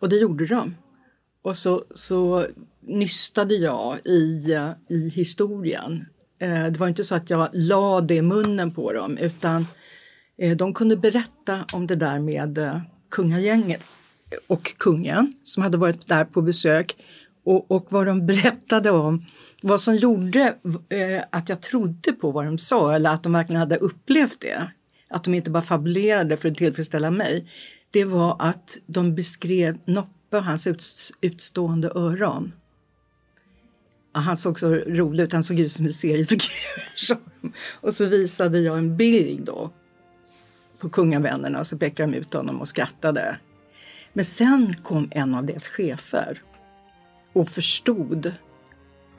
Och 0.00 0.08
det 0.08 0.16
gjorde 0.16 0.46
de. 0.46 0.74
Och 1.42 1.56
så, 1.56 1.84
så 1.94 2.46
nystade 2.80 3.54
jag 3.54 3.98
i, 4.04 4.56
i 4.88 5.08
historien 5.08 6.06
Eh, 6.40 6.66
det 6.66 6.80
var 6.80 6.88
inte 6.88 7.04
så 7.04 7.14
att 7.14 7.30
jag 7.30 7.48
la 7.52 8.00
det 8.00 8.14
i 8.14 8.22
munnen 8.22 8.70
på 8.74 8.92
dem 8.92 9.18
utan 9.18 9.66
eh, 10.38 10.56
de 10.56 10.74
kunde 10.74 10.96
berätta 10.96 11.64
om 11.72 11.86
det 11.86 11.96
där 11.96 12.18
med 12.18 12.58
eh, 12.58 12.80
kungagänget 13.10 13.86
och 14.46 14.78
kungen 14.78 15.32
som 15.42 15.62
hade 15.62 15.78
varit 15.78 16.08
där 16.08 16.24
på 16.24 16.42
besök 16.42 16.96
och, 17.44 17.70
och 17.70 17.86
vad 17.88 18.06
de 18.06 18.26
berättade 18.26 18.90
om 18.90 19.26
vad 19.62 19.80
som 19.80 19.96
gjorde 19.96 20.54
eh, 20.88 21.22
att 21.30 21.48
jag 21.48 21.60
trodde 21.60 22.12
på 22.12 22.30
vad 22.30 22.44
de 22.44 22.58
sa 22.58 22.94
eller 22.94 23.10
att 23.10 23.22
de 23.22 23.32
verkligen 23.32 23.60
hade 23.60 23.76
upplevt 23.76 24.40
det. 24.40 24.70
Att 25.08 25.24
de 25.24 25.34
inte 25.34 25.50
bara 25.50 25.62
fabulerade 25.62 26.36
för 26.36 26.50
att 26.50 26.56
tillfredsställa 26.56 27.10
mig. 27.10 27.46
Det 27.90 28.04
var 28.04 28.36
att 28.38 28.78
de 28.86 29.14
beskrev 29.14 29.78
Noppe 30.30 30.38
och 30.38 30.44
hans 30.44 31.12
utstående 31.20 31.90
öron. 31.94 32.52
Han 34.12 34.36
såg 34.36 34.60
så 34.60 34.74
rolig 34.74 35.24
ut, 35.24 35.32
han 35.32 35.44
såg 35.44 35.58
ut 35.58 35.72
som 35.72 35.86
en 35.86 35.92
seriefigur. 35.92 37.18
och 37.80 37.94
så 37.94 38.06
visade 38.06 38.60
jag 38.60 38.78
en 38.78 38.96
bild 38.96 39.44
då 39.44 39.70
på 40.78 40.90
kungavännerna 40.90 41.60
och 41.60 41.66
så 41.66 41.78
pekade 41.78 42.12
de 42.12 42.18
ut 42.18 42.34
honom 42.34 42.60
och 42.60 42.68
skrattade. 42.68 43.38
Men 44.12 44.24
sen 44.24 44.76
kom 44.82 45.08
en 45.10 45.34
av 45.34 45.44
deras 45.44 45.68
chefer 45.68 46.42
och 47.32 47.48
förstod 47.48 48.32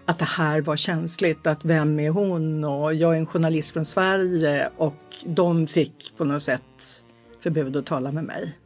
att 0.06 0.20
det 0.20 0.26
här 0.26 0.62
var 0.62 0.76
känsligt, 0.76 1.48
att 1.48 1.66
vem 1.66 2.00
är 2.00 2.10
hon 2.10 2.64
och 2.64 2.94
jag 2.94 3.14
är 3.14 3.18
en 3.20 3.26
journalist 3.26 3.72
från 3.74 3.86
Sverige 3.86 4.70
och 4.78 5.16
de 5.26 5.68
fick 5.68 6.14
på 6.18 6.26
något 6.26 6.44
sätt 6.44 7.04
förbud 7.40 7.76
att 7.76 7.86
tala 7.86 8.12
med 8.12 8.24
mig. 8.24 8.58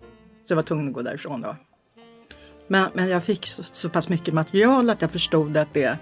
Så 0.44 0.52
jag 0.52 0.56
var 0.56 0.64
tvungen 0.64 0.88
att 0.88 0.94
gå 0.94 1.02
därifrån 1.02 1.42
då. 1.42 1.56
Men, 2.68 2.90
men 2.94 3.10
jag 3.10 3.24
fick 3.24 3.48
så, 3.48 3.64
så 3.64 3.90
pass 3.90 4.10
mycket 4.10 4.34
material 4.34 4.90
att 4.90 5.02
jag 5.02 5.12
förstod 5.12 5.58
att 5.58 5.74
det 5.74 5.98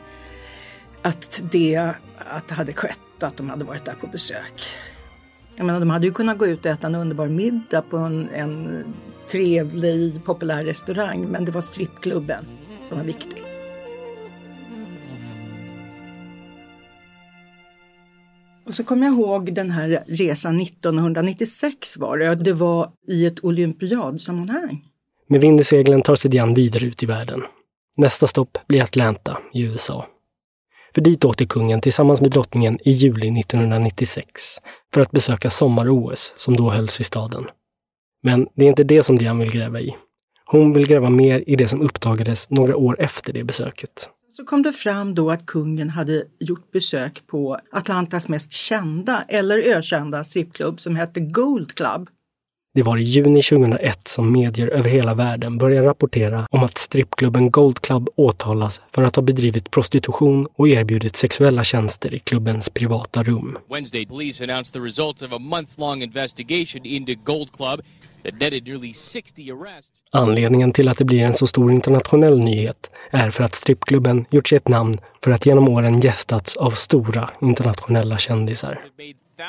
att 1.01 1.41
det, 1.51 1.75
att 2.17 2.47
det 2.47 2.53
hade 2.53 2.73
skett, 2.73 3.23
att 3.23 3.37
de 3.37 3.49
hade 3.49 3.65
varit 3.65 3.85
där 3.85 3.93
på 3.93 4.07
besök. 4.07 4.63
Jag 5.57 5.65
menar, 5.65 5.79
de 5.79 5.89
hade 5.89 6.05
ju 6.05 6.13
kunnat 6.13 6.37
gå 6.37 6.47
ut 6.47 6.65
och 6.65 6.71
äta 6.71 6.87
en 6.87 6.95
underbar 6.95 7.27
middag 7.27 7.81
på 7.81 7.97
en, 7.97 8.29
en 8.29 8.83
trevlig, 9.31 10.25
populär 10.25 10.65
restaurang, 10.65 11.21
men 11.21 11.45
det 11.45 11.51
var 11.51 11.61
strippklubben 11.61 12.45
som 12.83 12.97
var 12.97 13.05
viktig. 13.05 13.43
Och 18.65 18.73
så 18.73 18.83
kommer 18.83 19.07
jag 19.07 19.15
ihåg 19.15 19.53
den 19.53 19.71
här 19.71 20.03
resan 20.07 20.61
1996 20.61 21.97
var 21.97 22.17
det. 22.17 22.35
Det 22.35 22.53
var 22.53 22.91
i 23.07 23.25
ett 23.25 23.43
olympiadsammanhang. 23.43 24.92
Med 25.27 25.41
vind 25.41 25.59
i 25.59 25.63
seglen 25.63 26.01
tar 26.01 26.15
sig 26.15 26.31
vidare 26.55 26.85
ut 26.85 27.03
i 27.03 27.05
världen. 27.05 27.41
Nästa 27.97 28.27
stopp 28.27 28.57
blir 28.67 28.81
Atlanta 28.81 29.37
i 29.53 29.61
USA. 29.61 30.07
För 30.93 31.01
dit 31.01 31.25
åkte 31.25 31.45
kungen 31.45 31.81
tillsammans 31.81 32.21
med 32.21 32.31
drottningen 32.31 32.77
i 32.81 32.91
juli 32.91 33.39
1996 33.39 34.31
för 34.93 35.01
att 35.01 35.11
besöka 35.11 35.49
sommar-OS 35.49 36.33
som 36.37 36.55
då 36.55 36.69
hölls 36.69 36.99
i 36.99 37.03
staden. 37.03 37.45
Men 38.23 38.47
det 38.55 38.65
är 38.65 38.69
inte 38.69 38.83
det 38.83 39.03
som 39.03 39.17
Diane 39.17 39.43
vill 39.43 39.53
gräva 39.53 39.81
i. 39.81 39.95
Hon 40.45 40.73
vill 40.73 40.87
gräva 40.87 41.09
mer 41.09 41.43
i 41.47 41.55
det 41.55 41.67
som 41.67 41.81
uppdagades 41.81 42.49
några 42.49 42.75
år 42.75 43.01
efter 43.01 43.33
det 43.33 43.43
besöket. 43.43 44.09
Så 44.29 44.45
kom 44.45 44.63
det 44.63 44.73
fram 44.73 45.15
då 45.15 45.31
att 45.31 45.45
kungen 45.45 45.89
hade 45.89 46.23
gjort 46.39 46.71
besök 46.71 47.23
på 47.27 47.57
Atlantas 47.71 48.27
mest 48.29 48.51
kända 48.51 49.23
eller 49.27 49.57
ökända 49.57 50.23
strippklubb 50.23 50.79
som 50.79 50.95
hette 50.95 51.19
Gold 51.19 51.75
Club. 51.75 52.09
Det 52.75 52.83
var 52.83 52.97
i 52.97 53.03
juni 53.03 53.41
2001 53.41 54.07
som 54.07 54.31
medier 54.31 54.67
över 54.67 54.89
hela 54.89 55.13
världen 55.13 55.57
började 55.57 55.87
rapportera 55.87 56.47
om 56.51 56.63
att 56.63 56.77
strippklubben 56.77 57.51
Gold 57.51 57.79
Club 57.79 58.09
åtalas 58.15 58.81
för 58.91 59.03
att 59.03 59.15
ha 59.15 59.23
bedrivit 59.23 59.71
prostitution 59.71 60.47
och 60.55 60.67
erbjudit 60.67 61.15
sexuella 61.15 61.63
tjänster 61.63 62.13
i 62.13 62.19
klubbens 62.19 62.69
privata 62.69 63.23
rum. 63.23 63.57
Wednesday, 63.69 64.05
police 64.05 64.43
announced 64.43 64.73
the 64.73 64.79
results 64.87 65.23
of 65.23 65.33
a 65.33 65.39
months 65.39 65.77
long 65.77 66.01
investigation 66.01 66.85
into 66.85 67.13
Gold 67.23 67.51
Club 67.51 67.81
that 68.23 68.33
netted 68.33 68.67
nearly 68.67 68.93
60 68.93 69.51
arrests. 69.51 70.03
Anledningen 70.11 70.71
till 70.71 70.87
att 70.87 70.97
det 70.97 71.05
blir 71.05 71.23
en 71.23 71.35
så 71.35 71.47
stor 71.47 71.71
internationell 71.71 72.39
nyhet 72.39 72.91
är 73.11 73.29
för 73.29 73.43
att 73.43 73.55
strippklubben 73.55 74.25
gjort 74.31 74.47
sig 74.47 74.55
ett 74.55 74.67
namn 74.67 74.93
för 75.23 75.31
att 75.31 75.45
genom 75.45 75.69
åren 75.69 75.99
gästats 75.99 76.55
av 76.55 76.71
stora 76.71 77.29
internationella 77.41 78.17
kändisar. 78.17 78.79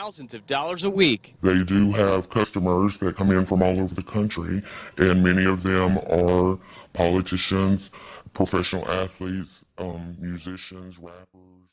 Thousands 0.02 0.35
of 0.35 0.40
dollars 0.46 0.85
a 0.85 0.90
week. 0.90 1.37
They 1.42 1.64
do 1.64 1.92
have 1.92 2.22
customers 2.28 2.98
that 2.98 3.16
come 3.16 3.37
in 3.38 3.46
from 3.46 3.62
all 3.62 3.78
over 3.78 3.94
the 3.94 4.02
country, 4.02 4.62
and 4.98 5.22
many 5.22 5.46
of 5.46 5.62
them 5.62 5.98
are 5.98 6.59
politicians, 6.92 7.90
professional 8.33 8.85
athletes, 9.04 9.64
um, 9.78 10.16
musicians, 10.20 10.98
rappers. 10.98 11.64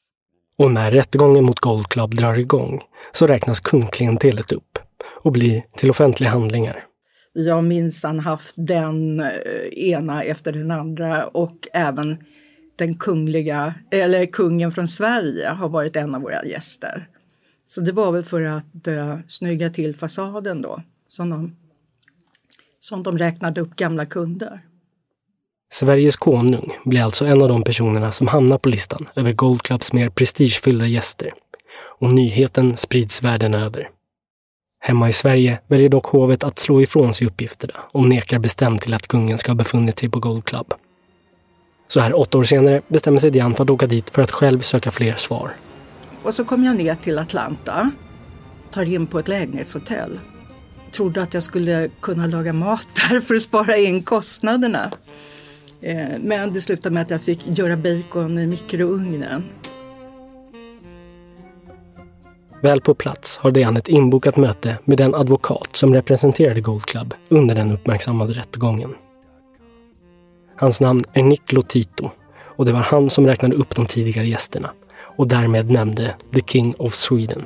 Och 0.57 0.71
när 0.71 0.91
rättegången 0.91 1.43
mot 1.43 1.59
Gold 1.59 1.87
Club 1.87 2.15
drar 2.15 2.39
igång 2.39 2.81
så 3.13 3.27
räknas 3.27 3.59
kundklientelet 3.59 4.51
upp 4.51 4.79
och 5.23 5.31
blir 5.31 5.63
till 5.77 5.89
offentliga 5.89 6.29
handlingar. 6.29 6.85
Vi 7.33 7.49
har 7.49 7.61
minsann 7.61 8.19
haft 8.19 8.53
den 8.57 9.19
eh, 9.19 9.27
ena 9.75 10.23
efter 10.23 10.51
den 10.51 10.71
andra 10.71 11.27
och 11.27 11.67
även 11.73 12.17
den 12.77 12.97
kungliga, 12.97 13.73
eller 13.91 14.25
kungen 14.25 14.71
från 14.71 14.87
Sverige 14.87 15.49
har 15.49 15.69
varit 15.69 15.95
en 15.95 16.15
av 16.15 16.21
våra 16.21 16.45
gäster. 16.45 17.07
Så 17.71 17.81
det 17.81 17.91
var 17.91 18.11
väl 18.11 18.23
för 18.23 18.41
att 18.41 18.87
eh, 18.87 19.17
snygga 19.27 19.69
till 19.69 19.95
fasaden 19.95 20.61
då, 20.61 20.81
som 21.07 21.29
de, 21.29 21.55
som 22.79 23.03
de 23.03 23.17
räknade 23.17 23.61
upp 23.61 23.75
gamla 23.75 24.05
kunder. 24.05 24.59
Sveriges 25.73 26.17
konung 26.17 26.77
blir 26.85 27.01
alltså 27.01 27.25
en 27.25 27.41
av 27.41 27.47
de 27.47 27.63
personerna 27.63 28.11
som 28.11 28.27
hamnar 28.27 28.57
på 28.57 28.69
listan 28.69 29.07
över 29.15 29.33
Gold 29.33 29.61
Clubs 29.61 29.93
mer 29.93 30.09
prestigefyllda 30.09 30.87
gäster. 30.87 31.33
Och 31.99 32.13
nyheten 32.13 32.77
sprids 32.77 33.23
världen 33.23 33.53
över. 33.53 33.89
Hemma 34.79 35.09
i 35.09 35.13
Sverige 35.13 35.59
väljer 35.67 35.89
dock 35.89 36.05
hovet 36.05 36.43
att 36.43 36.59
slå 36.59 36.81
ifrån 36.81 37.13
sig 37.13 37.27
uppgifterna 37.27 37.73
och 37.91 38.09
nekar 38.09 38.39
bestämt 38.39 38.81
till 38.81 38.93
att 38.93 39.07
kungen 39.07 39.37
ska 39.37 39.51
ha 39.51 39.55
befunnit 39.55 39.99
sig 39.99 40.09
på 40.09 40.19
Gold 40.19 40.45
Club. 40.45 40.73
Så 41.87 41.99
här 41.99 42.19
åtta 42.19 42.37
år 42.37 42.43
senare 42.43 42.81
bestämmer 42.87 43.19
sig 43.19 43.31
Diane 43.31 43.55
för 43.55 43.63
att 43.63 43.69
åka 43.69 43.87
dit 43.87 44.09
för 44.09 44.21
att 44.21 44.31
själv 44.31 44.59
söka 44.59 44.91
fler 44.91 45.15
svar. 45.15 45.51
Och 46.23 46.33
så 46.33 46.45
kom 46.45 46.63
jag 46.63 46.75
ner 46.75 46.95
till 46.95 47.19
Atlanta, 47.19 47.91
tar 48.71 48.85
in 48.85 49.07
på 49.07 49.19
ett 49.19 49.27
lägenhetshotell. 49.27 50.19
Trodde 50.91 51.21
att 51.21 51.33
jag 51.33 51.43
skulle 51.43 51.89
kunna 52.01 52.27
laga 52.27 52.53
mat 52.53 52.87
där 53.09 53.21
för 53.21 53.35
att 53.35 53.41
spara 53.41 53.77
in 53.77 54.03
kostnaderna. 54.03 54.91
Eh, 55.81 56.09
men 56.19 56.53
det 56.53 56.61
slutade 56.61 56.93
med 56.93 57.01
att 57.01 57.09
jag 57.09 57.21
fick 57.21 57.57
göra 57.57 57.77
bacon 57.77 58.39
i 58.39 58.47
mikrougnen. 58.47 59.43
Väl 62.61 62.81
på 62.81 62.93
plats 62.93 63.37
har 63.37 63.51
Diane 63.51 63.79
ett 63.79 63.87
inbokat 63.87 64.37
möte 64.37 64.77
med 64.85 64.97
den 64.97 65.15
advokat 65.15 65.69
som 65.71 65.93
representerade 65.93 66.61
Gold 66.61 66.85
Club 66.85 67.13
under 67.29 67.55
den 67.55 67.71
uppmärksammade 67.71 68.33
rättegången. 68.33 68.93
Hans 70.57 70.81
namn 70.81 71.03
är 71.13 71.23
Nick 71.23 71.51
Lotito 71.51 72.09
och 72.41 72.65
det 72.65 72.71
var 72.71 72.79
han 72.79 73.09
som 73.09 73.27
räknade 73.27 73.55
upp 73.55 73.75
de 73.75 73.85
tidigare 73.85 74.27
gästerna 74.27 74.71
och 75.21 75.27
därmed 75.27 75.69
nämnde 75.69 76.13
The 76.33 76.41
King 76.41 76.73
of 76.79 76.93
Sweden. 76.95 77.45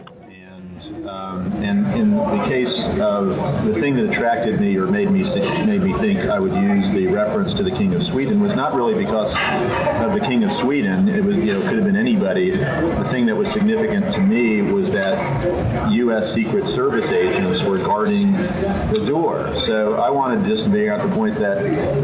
Um, 1.06 1.52
and 1.64 1.96
in 1.96 2.16
the 2.18 2.44
case 2.50 2.86
of 3.00 3.36
the 3.66 3.74
thing 3.74 3.96
that 3.96 4.10
attracted 4.10 4.60
me 4.60 4.78
or 4.78 4.88
made 4.88 5.10
me 5.12 5.24
made 5.66 5.82
me 5.82 5.94
think 5.94 6.20
I 6.26 6.40
would 6.40 6.54
use 6.54 6.90
the 6.92 7.08
reference 7.08 7.54
to 7.56 7.64
the 7.64 7.72
King 7.72 7.96
of 7.96 8.04
Sweden 8.04 8.42
was 8.42 8.56
not 8.56 8.74
really 8.76 8.94
because 9.06 9.36
of 10.06 10.14
the 10.14 10.20
King 10.20 10.44
of 10.44 10.52
Sweden. 10.52 11.08
It 11.08 11.24
was 11.24 11.38
you 11.38 11.54
know 11.54 11.62
could 11.62 11.78
have 11.78 11.86
been 11.86 11.96
anybody. 11.96 12.50
The 12.52 13.06
thing 13.10 13.26
that 13.28 13.36
was 13.38 13.52
significant 13.52 14.12
to 14.14 14.22
me 14.22 14.62
was 14.62 14.92
that 14.92 15.16
U.S. 15.92 16.34
Secret 16.34 16.68
Service 16.68 17.12
agents 17.12 17.64
were 17.64 17.78
guarding 17.78 18.34
the 18.34 19.04
door. 19.08 19.56
So 19.56 19.96
I 19.96 20.10
wanted 20.10 20.44
to 20.44 20.48
just 20.50 20.66
to 20.66 20.70
bring 20.70 20.90
out 20.90 21.02
the 21.08 21.16
point 21.16 21.36
that 21.36 21.58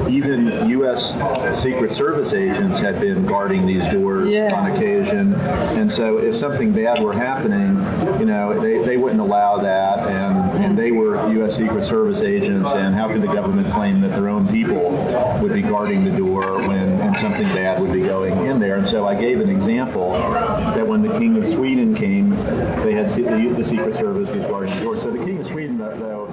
even 0.09 0.69
U.S. 0.69 1.15
Secret 1.61 1.91
Service 1.91 2.33
agents 2.33 2.79
had 2.79 2.99
been 3.01 3.25
guarding 3.25 3.65
these 3.65 3.87
doors 3.87 4.29
Yeah. 4.31 4.53
on 4.55 4.71
occasion. 4.71 5.33
And 5.77 5.91
so 5.91 6.17
if 6.17 6.35
something 6.35 6.71
bad 6.73 7.01
were 7.03 7.13
happening, 7.13 7.75
you 8.19 8.25
know, 8.25 8.59
they, 8.59 8.83
they 8.83 8.97
wouldn't 8.97 9.21
allow 9.21 9.57
that. 9.57 9.99
And, 10.07 10.63
and 10.63 10.77
they 10.77 10.91
were 10.91 11.15
U.S. 11.33 11.55
Secret 11.55 11.83
Service 11.83 12.21
agents. 12.21 12.71
And 12.71 12.95
how 12.95 13.07
could 13.07 13.21
the 13.21 13.33
government 13.33 13.71
claim 13.71 14.01
that 14.01 14.11
their 14.11 14.29
own 14.29 14.47
people 14.47 14.91
would 15.41 15.53
be 15.53 15.61
guarding 15.61 16.03
the 16.03 16.15
door 16.17 16.59
when 16.67 17.01
and 17.01 17.15
something 17.17 17.47
bad 17.55 17.81
would 17.81 17.91
be 17.91 18.01
going 18.01 18.45
in 18.45 18.59
there? 18.59 18.77
And 18.77 18.87
so 18.87 19.07
I 19.07 19.15
gave 19.15 19.41
an 19.41 19.49
example 19.49 20.11
that 20.11 20.87
when 20.87 21.01
the 21.01 21.17
King 21.19 21.37
of 21.37 21.45
Sweden 21.45 21.95
came, 21.95 22.29
they 22.83 22.93
had 22.93 23.09
the, 23.09 23.53
the 23.55 23.63
Secret 23.63 23.95
Service 23.95 24.31
was 24.31 24.45
guarding 24.45 24.73
the 24.75 24.81
door. 24.83 24.97
So 24.97 25.11
the 25.11 25.23
King 25.25 25.39
of 25.39 25.47
Sweden, 25.47 25.77
though, 25.77 26.27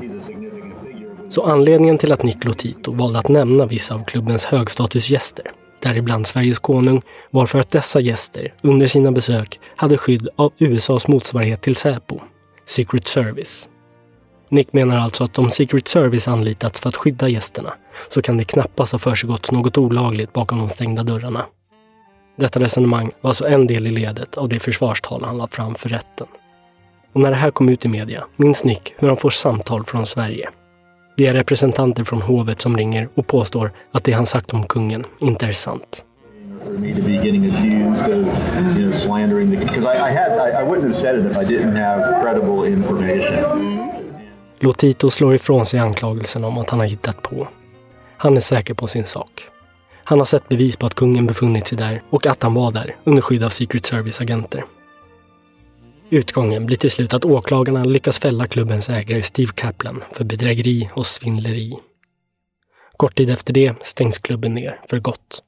he's 0.00 0.12
a 0.12 0.20
significant 0.22 0.80
figure. 0.82 1.08
Så 1.28 1.42
anledningen 1.42 1.98
till 1.98 2.12
att 2.12 2.22
Nick 2.22 2.44
Lotito 2.44 2.92
valde 2.92 3.18
att 3.18 3.28
nämna 3.28 3.66
vissa 3.66 3.94
av 3.94 4.04
klubbens 4.04 4.44
högstatusgäster, 4.44 5.50
däribland 5.82 6.26
Sveriges 6.26 6.58
konung, 6.58 7.02
var 7.30 7.46
för 7.46 7.60
att 7.60 7.70
dessa 7.70 8.00
gäster 8.00 8.54
under 8.62 8.86
sina 8.86 9.12
besök 9.12 9.60
hade 9.76 9.98
skydd 9.98 10.28
av 10.36 10.52
USAs 10.58 11.08
motsvarighet 11.08 11.62
till 11.62 11.76
Säpo, 11.76 12.20
Secret 12.64 13.06
Service. 13.06 13.68
Nick 14.48 14.72
menar 14.72 14.96
alltså 14.96 15.24
att 15.24 15.38
om 15.38 15.50
Secret 15.50 15.88
Service 15.88 16.28
anlitats 16.28 16.80
för 16.80 16.88
att 16.88 16.96
skydda 16.96 17.28
gästerna 17.28 17.74
så 18.08 18.22
kan 18.22 18.36
det 18.36 18.44
knappast 18.44 18.92
ha 18.92 18.98
försiggått 18.98 19.52
något 19.52 19.78
olagligt 19.78 20.32
bakom 20.32 20.58
de 20.58 20.68
stängda 20.68 21.02
dörrarna. 21.02 21.46
Detta 22.36 22.60
resonemang 22.60 23.10
var 23.20 23.30
alltså 23.30 23.46
en 23.46 23.66
del 23.66 23.86
i 23.86 23.90
ledet 23.90 24.38
av 24.38 24.48
det 24.48 24.60
försvarstal 24.60 25.24
han 25.24 25.38
lade 25.38 25.52
fram 25.52 25.74
för 25.74 25.88
rätten. 25.88 26.26
Och 27.12 27.20
när 27.20 27.30
det 27.30 27.36
här 27.36 27.50
kom 27.50 27.68
ut 27.68 27.84
i 27.84 27.88
media 27.88 28.24
minns 28.36 28.64
Nick 28.64 28.94
hur 28.98 29.08
han 29.08 29.16
får 29.16 29.30
samtal 29.30 29.84
från 29.84 30.06
Sverige. 30.06 30.50
Det 31.20 31.26
är 31.26 31.34
representanter 31.34 32.04
från 32.04 32.22
hovet 32.22 32.60
som 32.60 32.76
ringer 32.76 33.08
och 33.14 33.26
påstår 33.26 33.72
att 33.92 34.04
det 34.04 34.12
han 34.12 34.26
sagt 34.26 34.54
om 34.54 34.66
kungen 34.66 35.06
inte 35.18 35.46
är 35.46 35.52
sant. 35.52 36.04
for 36.64 36.70
me 36.70 36.94
to 36.94 37.02
be 37.02 37.12
getting 37.12 37.46
accused 37.46 38.08
of, 38.08 38.78
you 38.78 38.84
know, 38.84 38.92
slandering 38.92 39.50
the 39.50 39.56
because 39.56 39.84
I, 39.84 39.96
I 40.08 40.12
had 40.12 40.32
I, 40.32 40.60
I 40.60 40.64
wouldn't 40.68 40.82
have 40.82 40.94
said 40.94 41.18
it 41.18 41.26
if 41.26 41.38
I 41.38 41.44
didn't 41.44 41.76
have 41.76 42.22
credible 42.22 42.68
information. 42.72 43.90
Lotito 44.60 45.10
slår 45.10 45.34
ifrån 45.34 45.66
sig 45.66 45.80
anklagelsen 45.80 46.44
om 46.44 46.58
att 46.58 46.70
han 46.70 46.80
har 46.80 46.86
hittat 46.86 47.22
på. 47.22 47.48
Han 48.16 48.36
är 48.36 48.40
säker 48.40 48.74
på 48.74 48.86
sin 48.86 49.06
sak. 49.06 49.30
Han 50.04 50.18
har 50.18 50.26
sett 50.26 50.48
bevis 50.48 50.76
på 50.76 50.86
att 50.86 50.94
kungen 50.94 51.26
befunnit 51.26 51.66
sig 51.66 51.78
där 51.78 52.02
och 52.10 52.26
att 52.26 52.42
han 52.42 52.54
var 52.54 52.72
där 52.72 52.96
under 53.04 53.22
skydd 53.22 53.44
av 53.44 53.48
Secret 53.48 53.86
Service-agenter. 53.86 54.64
Utgången 56.10 56.66
blir 56.66 56.76
till 56.76 56.90
slut 56.90 57.14
att 57.14 57.24
åklagarna 57.24 57.84
lyckas 57.84 58.18
fälla 58.18 58.46
klubbens 58.46 58.88
ägare 58.90 59.22
Steve 59.22 59.52
Kaplan 59.54 60.02
för 60.12 60.24
bedrägeri 60.24 60.90
och 60.92 61.06
svindleri. 61.06 61.72
Kort 62.96 63.14
tid 63.16 63.30
efter 63.30 63.52
det 63.52 63.74
stängs 63.82 64.18
klubben 64.18 64.54
ner 64.54 64.80
för 64.90 64.98
gott. 64.98 65.42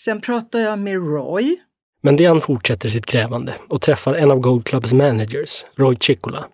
Sen 0.00 0.20
pratade 0.20 0.64
jag 0.64 0.78
med 0.78 0.94
Roy. 0.94 1.56
Men 2.02 2.16
Diane 2.16 2.40
fortsätter 2.40 2.88
sitt 2.88 3.06
grävande 3.06 3.54
och 3.68 3.80
träffar 3.82 4.14
en 4.14 4.30
av 4.30 4.38
Gold 4.40 4.64
Clubs 4.64 4.92
managers, 4.92 5.64
Roy 5.76 5.96
Chicola, 6.00 6.44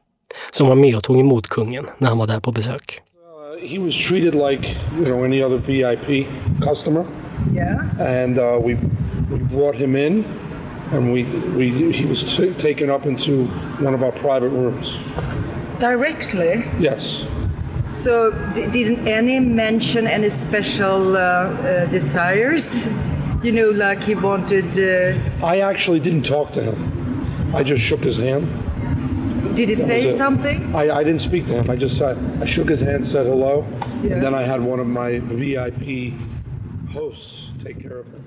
som 0.52 0.68
var 0.68 0.74
med 0.74 0.96
och 0.96 1.02
tog 1.02 1.20
emot 1.20 1.46
kungen 1.48 1.86
när 1.98 2.08
han 2.08 2.18
var 2.18 2.26
där 2.26 2.40
på 2.40 2.52
besök. 2.52 3.00
he 3.62 3.78
was 3.78 3.94
treated 4.08 4.34
like 4.34 4.64
you 4.96 5.04
know 5.04 5.24
any 5.24 5.42
other 5.42 5.58
VIP 5.58 6.26
customer, 6.62 7.04
Yeah. 7.54 8.22
and 8.24 8.38
uh, 8.38 8.58
we 8.66 8.74
we 9.30 9.38
brought 9.54 9.74
him 9.80 9.96
in, 9.96 10.24
and 10.92 11.12
we 11.12 11.24
we 11.56 11.92
he 11.92 12.04
was 12.06 12.22
t- 12.36 12.52
taken 12.54 12.90
up 12.90 13.06
into 13.06 13.46
one 13.84 13.94
of 13.94 14.02
our 14.02 14.12
private 14.12 14.48
rooms. 14.50 15.00
Directly. 15.78 16.64
Yes, 16.78 17.24
So 17.92 18.30
d- 18.54 18.66
didn't 18.70 19.08
any 19.08 19.40
mention 19.40 20.06
any 20.06 20.28
special 20.30 21.16
uh, 21.16 21.20
uh, 21.20 21.86
desires? 21.86 22.86
You 23.42 23.52
know, 23.52 23.70
like 23.70 24.02
he 24.02 24.14
wanted. 24.14 24.68
Uh, 24.78 25.46
I 25.46 25.60
actually 25.60 26.00
didn't 26.00 26.24
talk 26.26 26.52
to 26.52 26.62
him. 26.62 26.76
I 27.54 27.62
just 27.64 27.82
shook 27.82 28.04
his 28.04 28.16
hand. 28.18 28.46
did 29.56 29.68
he 29.70 29.74
That 29.74 29.86
say 29.86 30.10
something? 30.12 30.74
I, 30.74 30.90
I 31.00 31.02
didn't 31.04 31.22
speak 31.22 31.46
to 31.46 31.54
him. 31.54 31.70
I 31.70 31.76
just 31.76 31.96
said 31.96 32.16
I 32.42 32.44
shook 32.46 32.68
his 32.68 32.80
hand, 32.80 33.06
said 33.06 33.26
hello, 33.26 33.64
Yeah. 34.02 34.12
and 34.14 34.22
then 34.22 34.34
I 34.34 34.42
had 34.42 34.60
one 34.60 34.78
of 34.80 34.86
my 34.86 35.18
VIP 35.20 36.12
hosts 36.92 37.52
take 37.64 37.80
care 37.80 37.98
of 37.98 38.06
him. 38.08 38.24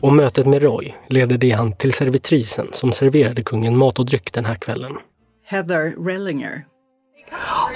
Och 0.00 0.12
mötet 0.12 0.46
med 0.46 0.62
Roy 0.62 0.94
leder 1.08 1.38
Diane 1.38 1.76
till 1.76 1.92
servitrisen 1.92 2.68
som 2.72 2.92
serverade 2.92 3.42
kungen 3.42 3.76
mat 3.76 3.98
och 3.98 4.06
dryck 4.06 4.32
den 4.32 4.44
här 4.44 4.54
kvällen. 4.54 4.92
Heather 5.46 6.04
Rellinger. 6.06 6.64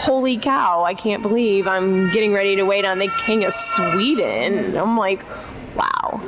holy 0.06 0.40
cow, 0.40 0.84
I 0.90 0.94
can't 0.94 1.22
believe 1.22 1.70
I'm 1.70 2.14
getting 2.14 2.34
ready 2.34 2.56
to 2.56 2.64
wait 2.64 2.84
on 2.84 2.98
the 2.98 3.08
king 3.26 3.46
of 3.46 3.54
Sweden. 3.54 4.76
I'm 4.76 5.08
like, 5.08 5.22
wow. 5.76 6.20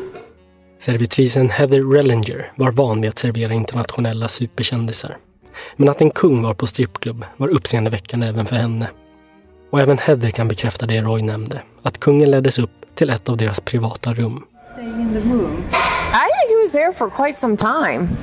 Servitrisen 0.78 1.50
Heather 1.50 1.82
Rellinger 1.82 2.52
var 2.56 2.72
van 2.72 3.00
vid 3.00 3.08
att 3.08 3.18
servera 3.18 3.52
internationella 3.52 4.28
superkändisar. 4.28 5.16
Men 5.76 5.88
att 5.88 6.00
en 6.00 6.10
kung 6.10 6.42
var 6.42 6.54
på 6.54 6.66
strippklubb 6.66 7.24
var 7.36 7.48
uppseendeväckande 7.48 8.26
även 8.26 8.46
för 8.46 8.56
henne. 8.56 8.90
Och 9.70 9.80
även 9.80 9.98
Heather 9.98 10.30
kan 10.30 10.48
bekräfta 10.48 10.86
det 10.86 11.00
Roy 11.00 11.22
nämnde, 11.22 11.62
att 11.82 12.00
kungen 12.00 12.30
leddes 12.30 12.58
upp 12.58 12.70
till 12.94 13.10
ett 13.10 13.28
av 13.28 13.36
deras 13.36 13.60
privata 13.60 14.14
rum. 14.14 14.44
Stay 14.74 14.82
in 14.86 15.14
the 15.14 15.20
room. 15.20 15.64
I 15.72 16.28
think 16.34 16.50
he 16.50 16.56
was 16.56 16.72
there 16.72 16.92
for 16.92 17.08
quite 17.08 17.36
some 17.36 17.56
time. 17.56 18.16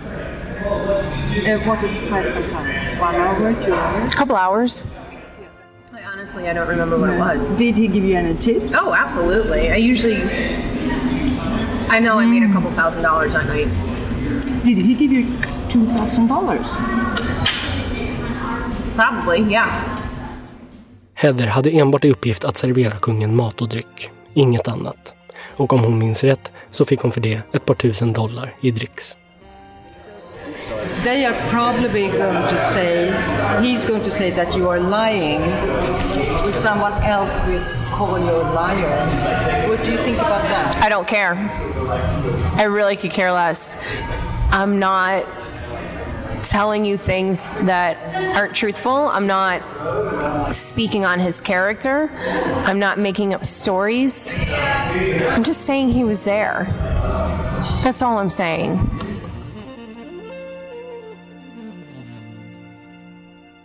Uh, 0.66 1.58
what 1.66 1.82
is 1.82 2.02
quite 2.02 2.30
some 2.30 2.44
time? 2.50 3.00
One 3.00 3.16
hour, 3.16 3.54
two 3.64 3.74
hours? 3.74 4.14
A 4.14 4.16
couple 4.16 4.36
hours. 4.36 4.86
Like, 5.94 6.06
honestly, 6.06 6.50
I 6.50 6.54
don't 6.54 6.68
remember 6.68 7.00
what 7.00 7.10
it 7.10 7.18
was. 7.20 7.50
Did 7.52 7.78
he 7.78 7.88
give 7.88 8.04
you 8.04 8.18
any 8.18 8.36
tips? 8.38 8.76
Oh, 8.78 8.94
absolutely. 8.94 9.72
I 9.72 9.78
usually, 9.78 10.22
I 11.90 12.00
know 12.00 12.20
I 12.20 12.26
made 12.26 12.44
a 12.44 12.52
couple 12.52 12.70
thousand 12.72 13.04
dollars 13.04 13.32
that 13.32 13.46
night. 13.46 13.70
Did 14.64 14.78
he 14.78 14.94
give 14.94 15.12
you 15.14 15.24
two 15.70 15.86
thousand 15.88 16.28
dollars? 16.28 16.76
Probably, 18.96 19.40
yeah. 19.50 19.82
Heather 21.14 21.48
hade 21.48 21.70
enbart 21.70 22.06
i 22.06 22.12
uppgift 22.12 22.44
att 22.46 22.58
servera 22.58 22.94
kungen 23.02 23.36
mat 23.36 23.62
och 23.62 23.70
dryck, 23.70 24.12
inget 24.34 24.68
annat. 24.68 25.14
Och 25.62 25.74
om 25.74 25.84
hon 25.84 25.98
minns 25.98 26.24
rätt 26.24 26.52
så 26.72 26.86
fick 26.86 27.00
hon 27.00 27.12
för 27.12 27.22
det 27.22 27.42
ett 27.54 27.66
par 27.66 27.74
tusen 27.74 28.14
dollar 28.14 28.56
i 28.62 28.72
dricks. 28.72 29.18
They 31.04 31.26
are 31.26 31.36
probably 31.50 32.08
going 32.08 32.44
to 32.50 32.58
say, 32.58 33.12
he's 33.60 33.88
going 33.88 34.04
to 34.04 34.10
say 34.10 34.32
that 34.32 34.58
you 34.58 34.70
are 34.70 34.80
lying. 34.80 35.42
Someone 36.46 36.94
else 37.04 37.42
will 37.48 37.62
call 37.92 38.20
you 38.20 38.32
a 38.32 38.52
liar. 38.54 39.08
What 39.70 39.86
do 39.86 39.92
you 39.92 39.98
think 39.98 40.18
about 40.20 40.44
that? 40.44 40.86
I 40.86 40.90
don't 40.90 41.08
care. 41.08 41.38
I 42.58 42.66
really 42.66 42.96
could 42.96 43.12
care 43.12 43.32
less. 43.32 43.78
I'm 44.52 44.80
not 44.80 45.26
telling 46.44 46.86
you 46.86 46.98
things 46.98 47.56
that 47.66 47.98
aren't 48.36 48.56
truthful. 48.56 48.92
I'm 48.92 49.28
not 49.28 49.62
speaking 50.54 51.06
on 51.06 51.20
his 51.20 51.42
character. 51.42 52.10
I'm 52.66 52.80
not 52.80 52.98
making 52.98 53.34
up 53.34 53.46
stories. 53.46 54.34
I'm 55.34 55.44
just 55.44 55.66
saying 55.66 55.90
he 55.90 56.04
was 56.04 56.20
there. 56.20 56.68
That's 57.84 58.02
all 58.02 58.18
I'm 58.18 58.30
saying. 58.30 58.80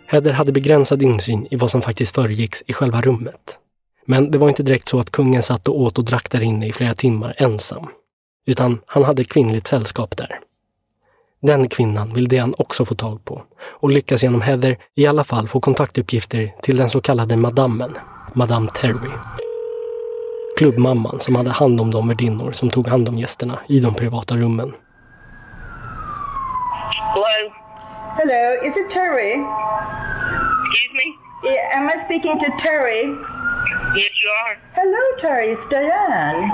Heather 0.09 0.31
hade 0.31 0.51
begränsad 0.51 1.01
insyn 1.01 1.47
i 1.51 1.55
vad 1.55 1.71
som 1.71 1.81
faktiskt 1.81 2.15
föregicks 2.15 2.63
i 2.67 2.73
själva 2.73 3.01
rummet. 3.01 3.59
Men 4.05 4.31
det 4.31 4.37
var 4.37 4.49
inte 4.49 4.63
direkt 4.63 4.89
så 4.89 4.99
att 4.99 5.11
kungen 5.11 5.43
satt 5.43 5.67
och 5.67 5.81
åt 5.81 5.97
och 5.97 6.05
drack 6.05 6.31
där 6.31 6.43
inne 6.43 6.67
i 6.67 6.73
flera 6.73 6.93
timmar 6.93 7.35
ensam. 7.37 7.87
Utan 8.45 8.79
han 8.85 9.03
hade 9.03 9.23
kvinnligt 9.23 9.67
sällskap 9.67 10.17
där. 10.17 10.39
Den 11.41 11.69
kvinnan 11.69 12.13
vill 12.13 12.27
Dean 12.27 12.53
också 12.57 12.85
få 12.85 12.95
tag 12.95 13.25
på 13.25 13.43
och 13.61 13.89
lyckas 13.89 14.23
genom 14.23 14.41
Heather 14.41 14.77
i 14.95 15.07
alla 15.07 15.23
fall 15.23 15.47
få 15.47 15.59
kontaktuppgifter 15.59 16.53
till 16.61 16.77
den 16.77 16.89
så 16.89 17.01
kallade 17.01 17.35
madammen, 17.35 17.97
Madame 18.33 18.69
Terry. 18.69 19.11
Klubbmamman 20.57 21.19
som 21.19 21.35
hade 21.35 21.51
hand 21.51 21.81
om 21.81 21.91
de 21.91 22.07
värdinnor 22.07 22.51
som 22.51 22.69
tog 22.69 22.87
hand 22.87 23.09
om 23.09 23.17
gästerna 23.17 23.59
i 23.67 23.79
de 23.79 23.93
privata 23.93 24.35
rummen. 24.35 24.73
Hello. 27.13 27.53
Hello, 28.17 28.67
is 28.67 28.77
it 28.77 28.89
Terry? 28.89 29.33
Excuse 30.71 30.93
me? 30.93 31.05
Yeah, 31.49 31.77
am 31.77 31.89
I 31.89 31.97
speaking 31.97 32.39
to 32.39 32.45
Terry? 32.59 33.01
Yes, 33.95 34.11
you 34.23 34.29
are. 34.45 34.57
Hello, 34.73 35.03
Terry. 35.19 35.53
It's 35.53 35.69
Diane. 35.69 36.51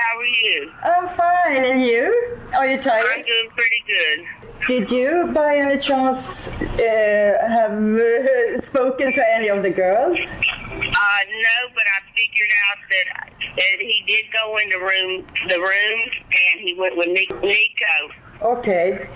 How 0.00 0.18
are 0.18 0.24
you? 0.24 0.72
I'm 0.82 1.08
fine, 1.08 1.64
and 1.64 1.80
you? 1.80 2.38
Are 2.56 2.66
you 2.66 2.80
tired? 2.80 3.06
I'm 3.14 3.22
doing 3.22 3.48
pretty 3.56 3.84
good. 3.86 4.46
Did 4.66 4.90
you, 4.90 5.30
by 5.32 5.56
any 5.56 5.80
chance, 5.80 6.60
uh, 6.60 7.38
have 7.48 7.72
uh, 7.72 8.60
spoken 8.60 9.12
to 9.12 9.34
any 9.34 9.48
of 9.48 9.62
the 9.62 9.70
girls? 9.70 10.40
Uh, 10.48 10.80
no, 10.80 11.70
but 11.74 11.84
I 11.86 12.00
figured 12.14 12.50
out 12.68 12.78
that, 12.90 13.32
that 13.56 13.80
he 13.80 14.02
did 14.06 14.26
go 14.32 14.58
in 14.58 14.68
the 14.70 14.78
room, 14.78 15.26
the 15.48 15.58
rooms, 15.60 16.10
and 16.52 16.60
he 16.60 16.74
went 16.74 16.96
with 16.96 17.08
Nic- 17.08 17.42
Nico. 17.42 18.14
Okay. 18.42 19.08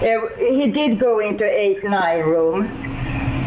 Uh, 0.00 0.28
he 0.38 0.70
did 0.70 0.98
go 0.98 1.20
into 1.20 1.44
8-9 1.44 2.26
room. 2.26 2.64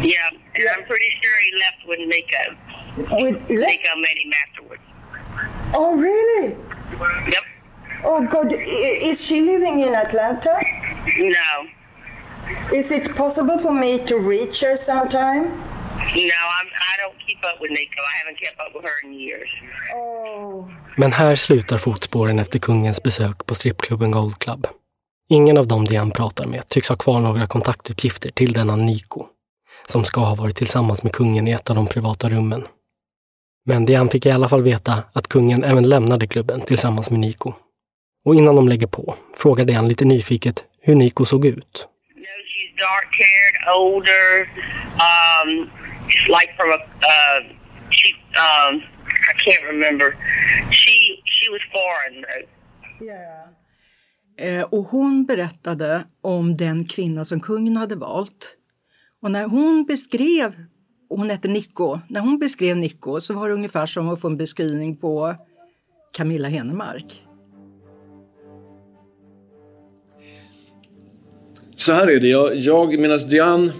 Yeah, 0.02 0.30
and 0.54 0.68
I'm 0.68 0.84
pretty 0.84 1.10
sure 1.20 1.38
he 1.40 1.52
left 1.58 1.86
with 1.86 1.98
Nico. 2.08 3.22
With 3.22 3.50
Nico 3.50 3.96
met 3.96 4.16
him 4.16 4.32
afterwards. 4.48 4.82
Oh, 5.74 5.96
really? 5.96 6.56
Yep. 7.00 7.44
Oh, 8.04 8.26
God. 8.26 8.52
Is 8.52 9.26
she 9.26 9.40
living 9.40 9.80
in 9.80 9.94
Atlanta? 9.94 10.60
No, 11.18 11.66
Is 12.72 12.92
it 12.92 13.16
possible 13.16 13.58
for 13.58 13.72
me 13.72 13.98
to 13.98 14.18
reach 14.18 14.62
her 14.62 14.76
sometime? 14.76 15.42
no, 16.14 16.40
I'm, 16.58 16.68
I 16.90 16.94
don't 17.02 17.18
keep 17.26 17.38
up 17.44 17.60
with 17.60 17.70
Nico. 17.70 18.00
I 18.00 18.14
haven't 18.20 18.38
kept 18.38 18.58
up 18.60 18.74
with 18.74 18.84
her 18.84 18.96
in 19.04 19.12
years. 19.12 19.48
Oh. 19.94 20.70
Men 20.96 21.12
här 21.12 21.36
slutar 21.36 21.78
fotspåren 21.78 22.38
efter 22.38 22.58
kungens 22.58 23.02
besök 23.02 23.46
på 23.46 23.54
strippklubben 23.54 24.10
Gold 24.10 24.38
Club. 24.38 24.66
Ingen 25.28 25.58
av 25.58 25.66
dem 25.66 25.84
Diane 25.84 26.10
pratar 26.10 26.46
med 26.46 26.68
tycks 26.68 26.88
ha 26.88 26.96
kvar 26.96 27.20
några 27.20 27.46
kontaktuppgifter 27.46 28.30
till 28.30 28.52
denna 28.52 28.76
Nico, 28.76 29.26
som 29.86 30.04
ska 30.04 30.20
ha 30.20 30.34
varit 30.34 30.56
tillsammans 30.56 31.02
med 31.02 31.12
kungen 31.12 31.48
i 31.48 31.52
ett 31.52 31.70
av 31.70 31.76
de 31.76 31.86
privata 31.86 32.28
rummen. 32.28 32.66
Men 33.68 33.84
Diane 33.84 34.10
fick 34.10 34.26
i 34.26 34.30
alla 34.30 34.48
fall 34.48 34.62
veta 34.62 35.02
att 35.12 35.28
kungen 35.28 35.64
även 35.64 35.88
lämnade 35.88 36.26
klubben 36.26 36.60
tillsammans 36.60 37.10
med 37.10 37.20
Nico. 37.20 37.52
Och 38.24 38.34
innan 38.34 38.56
de 38.56 38.68
lägger 38.68 38.86
på 38.86 39.14
frågar 39.36 39.64
Diane 39.64 39.88
lite 39.88 40.04
nyfiket 40.04 40.64
hur 40.80 40.94
Nico 40.94 41.24
såg 41.24 41.44
ut. 41.44 41.88
She's 42.50 42.72
dark 42.86 43.10
haired, 43.22 43.56
older, 43.78 44.40
um, 45.08 45.70
like 46.28 46.50
from 46.56 46.70
a, 46.70 46.78
uh, 47.12 47.40
she, 47.90 48.08
um, 48.46 48.76
I 49.30 49.34
can't 49.44 49.66
remember. 49.72 50.16
She, 50.70 50.96
she 51.24 51.50
was 51.52 51.62
foreign 51.72 52.22
though. 52.22 52.58
Eh, 54.46 54.62
och 54.62 54.84
hon 54.84 55.26
berättade 55.26 56.04
om 56.22 56.56
den 56.56 56.84
kvinna 56.84 57.24
som 57.24 57.40
kungen 57.40 57.76
hade 57.76 57.96
valt. 57.96 58.56
Och 59.22 59.30
när 59.30 59.44
hon 59.44 59.84
beskrev, 59.84 60.52
hon 61.08 61.30
hette 61.30 61.48
Nico, 61.48 61.98
när 62.08 62.20
hon 62.20 62.38
beskrev 62.38 62.76
Nico 62.76 63.20
så 63.20 63.34
var 63.34 63.48
det 63.48 63.54
ungefär 63.54 63.86
som 63.86 64.08
att 64.08 64.20
få 64.20 64.28
en 64.28 64.36
beskrivning 64.36 64.96
på 64.96 65.34
Camilla 66.12 66.48
Henemark. 66.48 67.24
Så 71.76 71.92
här 71.92 72.06
är 72.06 72.20
det, 72.20 72.28
jag, 72.28 72.56
jag 72.56 72.98
medan 72.98 73.18
Diane 73.18 73.72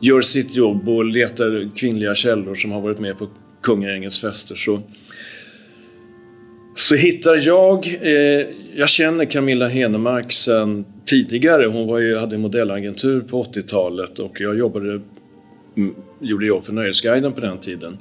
gör 0.00 0.20
sitt 0.20 0.54
jobb 0.54 0.88
och 0.88 1.04
letar 1.04 1.76
kvinnliga 1.76 2.14
källor 2.14 2.54
som 2.54 2.72
har 2.72 2.80
varit 2.80 2.98
med 2.98 3.18
på 3.18 3.28
kungagängets 3.62 4.20
fester 4.20 4.54
så, 4.54 4.80
så 6.74 6.94
hittar 6.94 7.36
jag, 7.36 7.98
eh, 8.00 8.46
jag 8.74 8.88
känner 8.88 9.24
Camilla 9.24 9.68
Henemark 9.68 10.32
sedan 10.32 10.84
tidigare. 11.04 11.66
Hon 11.66 11.86
var 11.86 11.98
ju, 11.98 12.16
hade 12.16 12.34
en 12.34 12.40
modellagentur 12.40 13.20
på 13.20 13.44
80-talet 13.44 14.18
och 14.18 14.40
jag 14.40 14.58
jobbade, 14.58 15.00
gjorde 16.20 16.46
jobb 16.46 16.64
för 16.64 16.72
Nöjesguiden 16.72 17.32
på 17.32 17.40
den 17.40 17.58
tiden. 17.58 17.98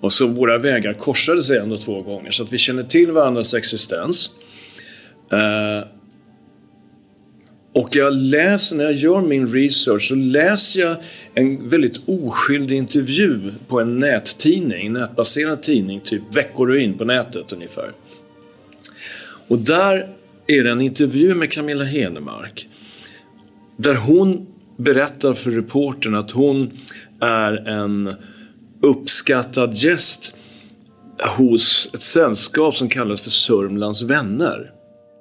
Och 0.00 0.12
så 0.12 0.26
våra 0.26 0.58
vägar 0.58 0.92
korsade 0.92 1.42
sig 1.42 1.58
ändå 1.58 1.76
två 1.76 2.02
gånger 2.02 2.30
så 2.30 2.42
att 2.42 2.52
vi 2.52 2.58
känner 2.58 2.82
till 2.82 3.10
varandras 3.10 3.54
existens. 3.54 4.30
Eh, 5.32 5.88
och 7.72 7.96
jag 7.96 8.12
läser, 8.12 8.76
när 8.76 8.84
jag 8.84 8.92
gör 8.92 9.20
min 9.20 9.52
research 9.52 10.08
så 10.08 10.14
läser 10.14 10.80
jag 10.80 10.96
en 11.34 11.68
väldigt 11.68 12.00
oskyldig 12.06 12.76
intervju 12.76 13.52
på 13.68 13.80
en 13.80 13.98
nättidning, 13.98 14.92
nätbaserad 14.92 15.62
tidning, 15.62 16.00
typ 16.00 16.22
Veckoruin 16.36 16.98
på 16.98 17.04
nätet 17.04 17.52
ungefär. 17.52 17.92
Och 19.48 19.58
där 19.58 20.08
är 20.46 20.64
det 20.64 20.70
en 20.70 20.80
intervju 20.80 21.34
med 21.34 21.52
Camilla 21.52 21.84
Henemark. 21.84 22.68
Där 23.76 23.94
hon 23.94 24.46
berättar 24.76 25.34
för 25.34 25.50
reportern 25.50 26.14
att 26.14 26.30
hon 26.30 26.70
är 27.20 27.68
en 27.68 28.14
uppskattad 28.82 29.74
gäst 29.74 30.34
hos 31.36 31.90
ett 31.94 32.02
sällskap 32.02 32.74
som 32.74 32.88
kallas 32.88 33.20
för 33.20 33.30
Sörmlands 33.30 34.02
vänner. 34.02 34.70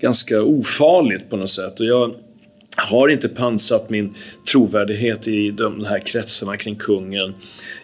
ganska 0.00 0.42
ofarligt 0.42 1.30
på 1.30 1.36
något 1.36 1.50
sätt. 1.50 1.80
Och 1.80 1.86
jag 1.86 2.14
har 2.76 3.08
inte 3.08 3.28
pansat 3.28 3.90
min 3.90 4.14
trovärdighet 4.52 5.28
i 5.28 5.50
de 5.50 5.84
här 5.84 6.06
kretsarna 6.06 6.56
kring 6.56 6.76
kungen. 6.76 7.34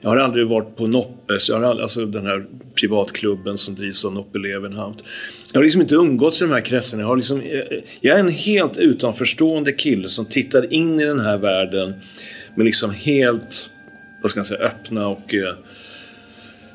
Jag 0.00 0.10
har 0.10 0.16
aldrig 0.16 0.48
varit 0.48 0.76
på 0.76 0.86
Noppes, 0.86 1.48
jag 1.48 1.56
har 1.56 1.64
aldrig, 1.64 1.82
alltså 1.82 2.06
den 2.06 2.26
här 2.26 2.46
privatklubben 2.74 3.58
som 3.58 3.74
drivs 3.74 4.04
av 4.04 4.12
Noppe 4.12 4.38
Levenhaupt. 4.38 5.04
Jag 5.52 5.58
har 5.58 5.64
liksom 5.64 5.80
inte 5.80 5.94
umgåtts 5.94 6.42
i 6.42 6.44
de 6.44 6.50
här 6.50 6.60
kretsarna. 6.60 7.02
Jag, 7.02 7.08
har 7.08 7.16
liksom, 7.16 7.40
eh, 7.40 7.78
jag 8.00 8.16
är 8.16 8.20
en 8.20 8.28
helt 8.28 8.76
utanförstående 8.76 9.72
kille 9.72 10.08
som 10.08 10.26
tittar 10.26 10.72
in 10.72 11.00
i 11.00 11.04
den 11.04 11.20
här 11.20 11.36
världen 11.36 11.94
med 12.54 12.64
liksom 12.66 12.90
helt, 12.90 13.70
vad 14.22 14.30
ska 14.30 14.40
man 14.40 14.44
säga, 14.44 14.60
öppna 14.60 15.08
och 15.08 15.34
eh, 15.34 15.54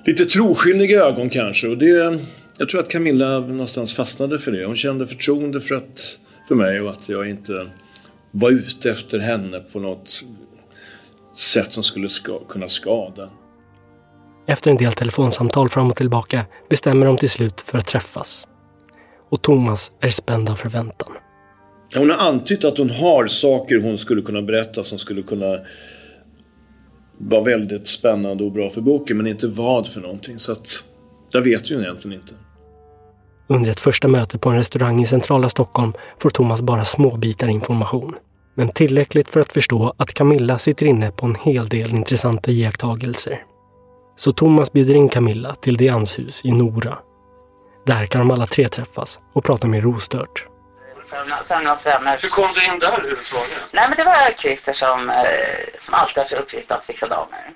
lite 0.05 0.25
troskyldiga 0.25 1.03
ögon 1.03 1.29
kanske. 1.29 1.67
Och 1.67 1.77
det, 1.77 2.19
jag 2.57 2.69
tror 2.69 2.79
att 2.79 2.89
Camilla 2.89 3.39
någonstans 3.39 3.93
fastnade 3.93 4.39
för 4.39 4.51
det. 4.51 4.65
Hon 4.65 4.75
kände 4.75 5.07
förtroende 5.07 5.61
för, 5.61 5.75
att, 5.75 6.19
för 6.47 6.55
mig 6.55 6.81
och 6.81 6.89
att 6.89 7.09
jag 7.09 7.29
inte 7.29 7.67
var 8.31 8.51
ute 8.51 8.91
efter 8.91 9.19
henne 9.19 9.59
på 9.59 9.79
något 9.79 10.23
sätt 11.37 11.73
som 11.73 11.83
skulle 11.83 12.09
ska, 12.09 12.39
kunna 12.39 12.69
skada. 12.69 13.29
Efter 14.47 14.71
en 14.71 14.77
del 14.77 14.93
telefonsamtal 14.93 15.69
fram 15.69 15.89
och 15.89 15.95
tillbaka 15.95 16.45
bestämmer 16.69 17.05
de 17.05 17.17
till 17.17 17.29
slut 17.29 17.61
för 17.61 17.77
att 17.77 17.87
träffas. 17.87 18.47
Och 19.35 19.41
Thomas 19.41 19.91
är 19.99 20.09
spänd 20.09 20.49
av 20.49 20.55
förväntan. 20.55 21.11
Hon 21.95 22.09
har 22.09 22.17
antytt 22.17 22.63
att 22.63 22.77
hon 22.77 22.89
har 22.89 23.27
saker 23.27 23.81
hon 23.81 23.97
skulle 23.97 24.21
kunna 24.21 24.41
berätta 24.41 24.83
som 24.83 24.97
skulle 24.97 25.21
kunna 25.21 25.59
vara 27.17 27.43
väldigt 27.43 27.87
spännande 27.87 28.43
och 28.43 28.51
bra 28.51 28.69
för 28.69 28.81
boken, 28.81 29.17
men 29.17 29.27
inte 29.27 29.47
vad 29.47 29.87
för 29.87 30.01
någonting. 30.01 30.39
Så 30.39 30.51
att, 30.51 30.83
jag 31.31 31.41
vet 31.41 31.71
ju 31.71 31.79
egentligen 31.79 32.17
inte. 32.19 32.33
Under 33.47 33.71
ett 33.71 33.79
första 33.79 34.07
möte 34.07 34.37
på 34.37 34.49
en 34.49 34.55
restaurang 34.55 35.01
i 35.01 35.07
centrala 35.07 35.49
Stockholm 35.49 35.93
får 36.19 36.29
Thomas 36.29 36.61
bara 36.61 36.85
små 36.85 37.17
bitar 37.17 37.47
information. 37.47 38.15
Men 38.55 38.69
tillräckligt 38.69 39.29
för 39.29 39.39
att 39.39 39.53
förstå 39.53 39.93
att 39.97 40.13
Camilla 40.13 40.59
sitter 40.59 40.85
inne 40.85 41.11
på 41.11 41.25
en 41.25 41.35
hel 41.35 41.69
del 41.69 41.89
intressanta 41.89 42.51
iakttagelser. 42.51 43.43
Så 44.17 44.31
Thomas 44.31 44.73
bjuder 44.73 44.93
in 44.93 45.09
Camilla 45.09 45.55
till 45.55 45.77
Dians 45.77 46.19
hus 46.19 46.41
i 46.45 46.51
Nora. 46.51 46.97
Där 47.85 48.05
kan 48.05 48.19
de 48.19 48.31
alla 48.31 48.47
tre 48.47 48.67
träffas 48.67 49.19
och 49.33 49.43
prata 49.43 49.67
mer 49.67 49.85
ostört. 49.85 50.47
Hur 52.21 52.29
kom 52.29 52.47
du 52.55 52.73
in 52.73 52.79
där 52.79 52.87
överhuvudtaget? 52.87 53.57
Nej 53.71 53.85
men 53.89 53.97
det 53.97 54.03
var 54.03 54.31
Christer 54.37 54.73
som, 54.73 55.09
eh, 55.09 55.15
som 55.79 55.93
alltid 55.93 56.17
har 56.17 56.25
till 56.25 56.37
uppgift 56.37 56.71
att 56.71 56.85
fixa 56.85 57.07
damer. 57.07 57.51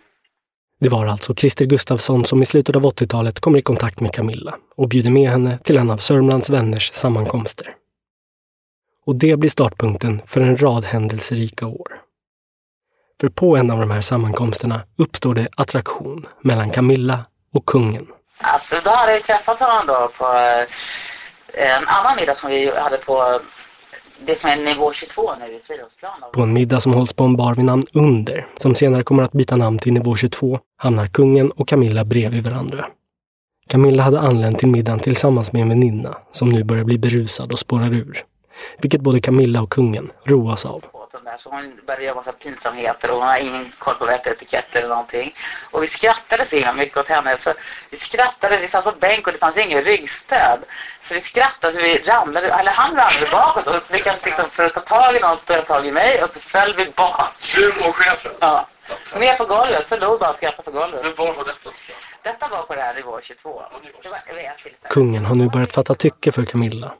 Det 0.79 0.89
var 0.89 1.05
alltså 1.05 1.35
Christer 1.35 1.65
Gustafsson 1.65 2.25
som 2.25 2.41
i 2.41 2.45
slutet 2.45 2.75
av 2.75 2.85
80-talet 2.85 3.39
kommer 3.39 3.59
i 3.59 3.61
kontakt 3.61 3.99
med 3.99 4.13
Camilla 4.13 4.55
och 4.77 4.89
bjuder 4.89 5.09
med 5.09 5.31
henne 5.31 5.57
till 5.63 5.77
en 5.77 5.89
av 5.89 5.97
Sörmlands 5.97 6.49
vänners 6.49 6.93
sammankomster. 6.93 7.75
Och 9.05 9.15
det 9.15 9.37
blir 9.37 9.49
startpunkten 9.49 10.21
för 10.25 10.41
en 10.41 10.57
rad 10.57 10.85
händelserika 10.85 11.67
år. 11.67 12.01
För 13.21 13.29
på 13.29 13.57
en 13.57 13.71
av 13.71 13.79
de 13.79 13.91
här 13.91 14.01
sammankomsterna 14.01 14.81
uppstår 14.97 15.35
det 15.35 15.47
attraktion 15.57 16.25
mellan 16.41 16.69
Camilla 16.69 17.25
och 17.53 17.65
kungen. 17.65 18.07
Alltså, 18.41 18.75
då 18.83 18.89
hade 18.89 19.11
jag 19.11 19.23
träffat 19.23 19.59
honom 19.59 19.87
då 19.87 20.11
på 20.17 20.25
eh, 20.25 21.75
en 21.75 21.87
annan 21.87 22.15
middag 22.15 22.35
som 22.35 22.49
vi 22.49 22.71
hade 22.75 22.97
på 22.97 23.39
det 24.25 24.39
som 24.39 24.49
är 24.49 24.55
nivå 24.55 24.93
22 24.93 25.21
nu 25.39 25.45
i 25.45 25.59
Fridhemsplan. 25.67 26.11
På 26.33 26.41
en 26.41 26.53
middag 26.53 26.79
som 26.79 26.93
hålls 26.93 27.13
på 27.13 27.23
en 27.23 27.35
bar 27.35 27.55
vid 27.55 27.65
namn 27.65 27.85
Under, 27.93 28.47
som 28.57 28.75
senare 28.75 29.03
kommer 29.03 29.23
att 29.23 29.31
byta 29.31 29.55
namn 29.55 29.79
till 29.79 29.93
nivå 29.93 30.15
22, 30.15 30.59
hamnar 30.77 31.07
kungen 31.07 31.51
och 31.51 31.67
Camilla 31.67 32.05
bredvid 32.05 32.43
varandra. 32.43 32.85
Camilla 33.67 34.03
hade 34.03 34.19
anlänt 34.19 34.59
till 34.59 34.67
middagen 34.67 34.99
tillsammans 34.99 35.51
med 35.53 35.61
en 35.61 35.69
väninna 35.69 36.17
som 36.31 36.49
nu 36.49 36.63
börjar 36.63 36.83
bli 36.83 36.97
berusad 36.97 37.51
och 37.51 37.59
spårar 37.59 37.93
ur. 37.93 38.23
Vilket 38.81 39.01
både 39.01 39.19
Camilla 39.19 39.61
och 39.61 39.69
kungen 39.69 40.11
roas 40.25 40.65
av. 40.65 40.83
Så 41.37 41.49
hon 41.49 41.79
började 41.87 42.03
göra 42.03 42.15
massa 42.15 42.31
pinsamheter 42.31 43.11
och 43.11 43.17
hon 43.17 43.27
har 43.27 43.37
ingen 43.37 43.71
koll 43.79 43.95
på 43.95 44.05
rätt 44.05 44.27
etikett 44.27 44.75
eller 44.75 44.87
någonting. 44.87 45.35
Och 45.71 45.83
vi 45.83 45.87
skrattade 45.87 46.45
så 46.45 46.55
himla 46.55 46.73
mycket 46.73 46.97
åt 46.97 47.07
henne. 47.07 47.37
Så 47.39 47.53
vi 47.89 47.97
skrattade, 47.97 48.57
vi 48.57 48.67
satt 48.67 48.83
på 48.83 48.91
bänk 48.91 49.27
och 49.27 49.33
det 49.33 49.39
fanns 49.39 49.57
ingen 49.57 49.81
ryggstöd. 49.83 50.59
Så 51.07 51.13
vi 51.13 51.21
skrattade 51.21 51.73
så 51.73 51.79
vi 51.79 51.97
ramlade, 51.97 52.47
eller 52.47 52.71
han 52.71 52.95
ramlade 52.95 53.31
bakåt 53.31 53.67
och 53.67 53.91
lyckades 53.91 54.25
liksom 54.25 54.49
för 54.49 54.65
att 54.65 54.73
ta 54.73 54.79
tag 54.79 55.15
i 55.15 55.19
någon 55.19 55.37
jag 55.47 55.67
tag 55.67 55.85
i 55.85 55.91
mig 55.91 56.23
och 56.23 56.29
så 56.33 56.39
föll 56.39 56.73
vi 56.77 56.85
bak. 56.95 57.33
Du 57.55 57.69
och 57.69 57.95
chefen? 57.95 58.31
Ja. 58.39 58.67
Ner 59.19 59.35
på 59.35 59.45
golvet, 59.45 59.89
så 59.89 59.97
låg 59.97 60.19
bara 60.19 60.29
och 60.29 60.35
skrattade 60.35 60.63
på 60.63 60.71
golvet. 60.71 60.99
Men 61.03 61.15
var 61.15 61.33
var 61.33 61.43
detta? 61.43 61.69
Detta 62.23 62.47
var 62.47 62.63
på 62.63 62.75
det 62.75 62.81
här 62.81 62.93
nivå 62.93 63.19
22. 63.23 63.61
Det 64.03 64.09
var, 64.09 64.19
det 64.35 64.89
Kungen 64.89 65.25
har 65.25 65.35
nu 65.35 65.49
börjat 65.49 65.73
fatta 65.73 65.95
tycke 65.95 66.31
för 66.31 66.45
Camilla. 66.45 66.93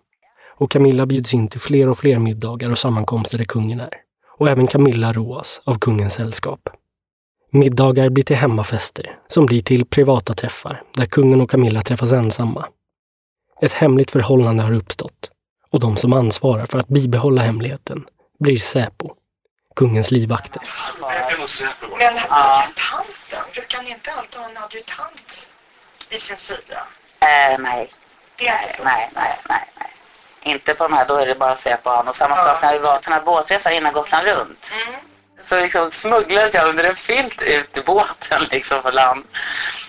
Och 0.56 0.72
Camilla 0.72 1.06
bjuds 1.06 1.34
in 1.34 1.48
till 1.48 1.60
fler 1.60 1.90
och 1.90 1.98
fler 1.98 2.20
middagar 2.20 2.72
och 2.72 2.78
sammankomster 2.78 3.38
där 3.38 3.46
kungen 3.46 3.80
är. 3.80 4.09
Och 4.40 4.50
även 4.50 4.68
Camilla 4.68 5.14
roas 5.14 5.62
av 5.64 5.80
kungens 5.80 6.14
sällskap. 6.14 6.70
Middagar 7.52 8.10
blir 8.10 8.24
till 8.24 8.36
hemmafester, 8.36 9.20
som 9.28 9.46
blir 9.46 9.62
till 9.62 9.86
privata 9.86 10.34
träffar, 10.34 10.82
där 10.94 11.06
kungen 11.06 11.42
och 11.42 11.50
Camilla 11.50 11.82
träffas 11.82 12.12
ensamma. 12.12 12.68
Ett 13.62 13.74
hemligt 13.74 14.12
förhållande 14.12 14.64
har 14.64 14.74
uppstått 14.74 15.32
och 15.72 15.80
de 15.80 15.98
som 15.98 16.14
ansvarar 16.14 16.66
för 16.66 16.80
att 16.80 16.88
bibehålla 16.88 17.42
hemligheten 17.42 18.06
blir 18.40 18.58
Säpo, 18.58 19.14
kungens 19.76 20.12
livvakter. 20.12 20.62
Men 22.00 22.18
adjutanten, 22.30 23.54
brukar 23.54 23.84
ni 23.84 23.92
inte 23.92 24.12
alltid 24.12 24.40
ha 24.40 24.50
en 24.50 24.58
adjutant 24.58 25.48
vid 26.10 26.22
sin 26.22 26.38
sida? 26.38 26.88
Eh, 27.20 27.60
nej. 27.60 27.94
Det 28.38 28.48
är 28.48 28.74
så? 28.78 28.84
Nej, 28.84 29.12
nej, 29.16 29.40
nej, 29.50 29.72
nej. 29.80 29.92
Inte 30.44 30.74
på 30.74 30.84
de 30.84 30.94
här, 30.94 31.06
då 31.08 31.16
är 31.16 31.26
det 31.26 31.36
bara 31.40 31.52
att 31.52 31.64
se 31.64 31.78
på 31.84 31.90
honom. 31.90 32.08
Och 32.08 32.16
samma 32.18 32.36
sak 32.36 32.62
när 32.62 32.74
vi 32.74 32.80
var 32.80 32.96
på 32.96 33.02
den 33.04 33.14
här 33.14 33.22
båtträffen 33.22 33.74
innan 33.74 33.94
Gotland 33.94 34.28
runt. 34.28 34.66
Så 35.50 35.60
liksom 35.60 35.92
smugglades 35.92 36.54
jag 36.54 36.68
under 36.70 36.84
en 36.84 36.96
filt 36.96 37.42
ut 37.42 37.78
i 37.78 37.82
båten 37.82 38.44
liksom 38.52 38.82
på 38.82 38.92
land. 38.92 39.24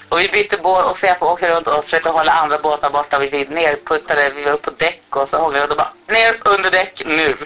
Och 0.09 0.21
vi 0.21 0.29
bytte 0.29 0.57
båt 0.57 0.85
och 0.85 0.99
Säpo 0.99 1.27
åkte 1.27 1.51
runt 1.57 1.67
och 1.67 1.85
försökte 1.85 2.09
hålla 2.11 2.33
andra 2.33 2.59
båtar 2.59 2.91
borta. 2.91 3.19
Vi 3.19 3.31
fick 3.31 3.49
nerputtade, 3.49 4.31
vi 4.31 4.45
var 4.45 4.53
uppe 4.53 4.71
på 4.71 4.77
däck 4.79 5.03
och 5.17 5.29
så 5.29 5.37
hånglade 5.39 5.67
vi 5.67 5.73
och 5.73 5.77
då 5.77 5.77
bara 5.77 5.93
ner 6.19 6.37
under 6.45 6.71
däck 6.71 7.03
nu. 7.07 7.37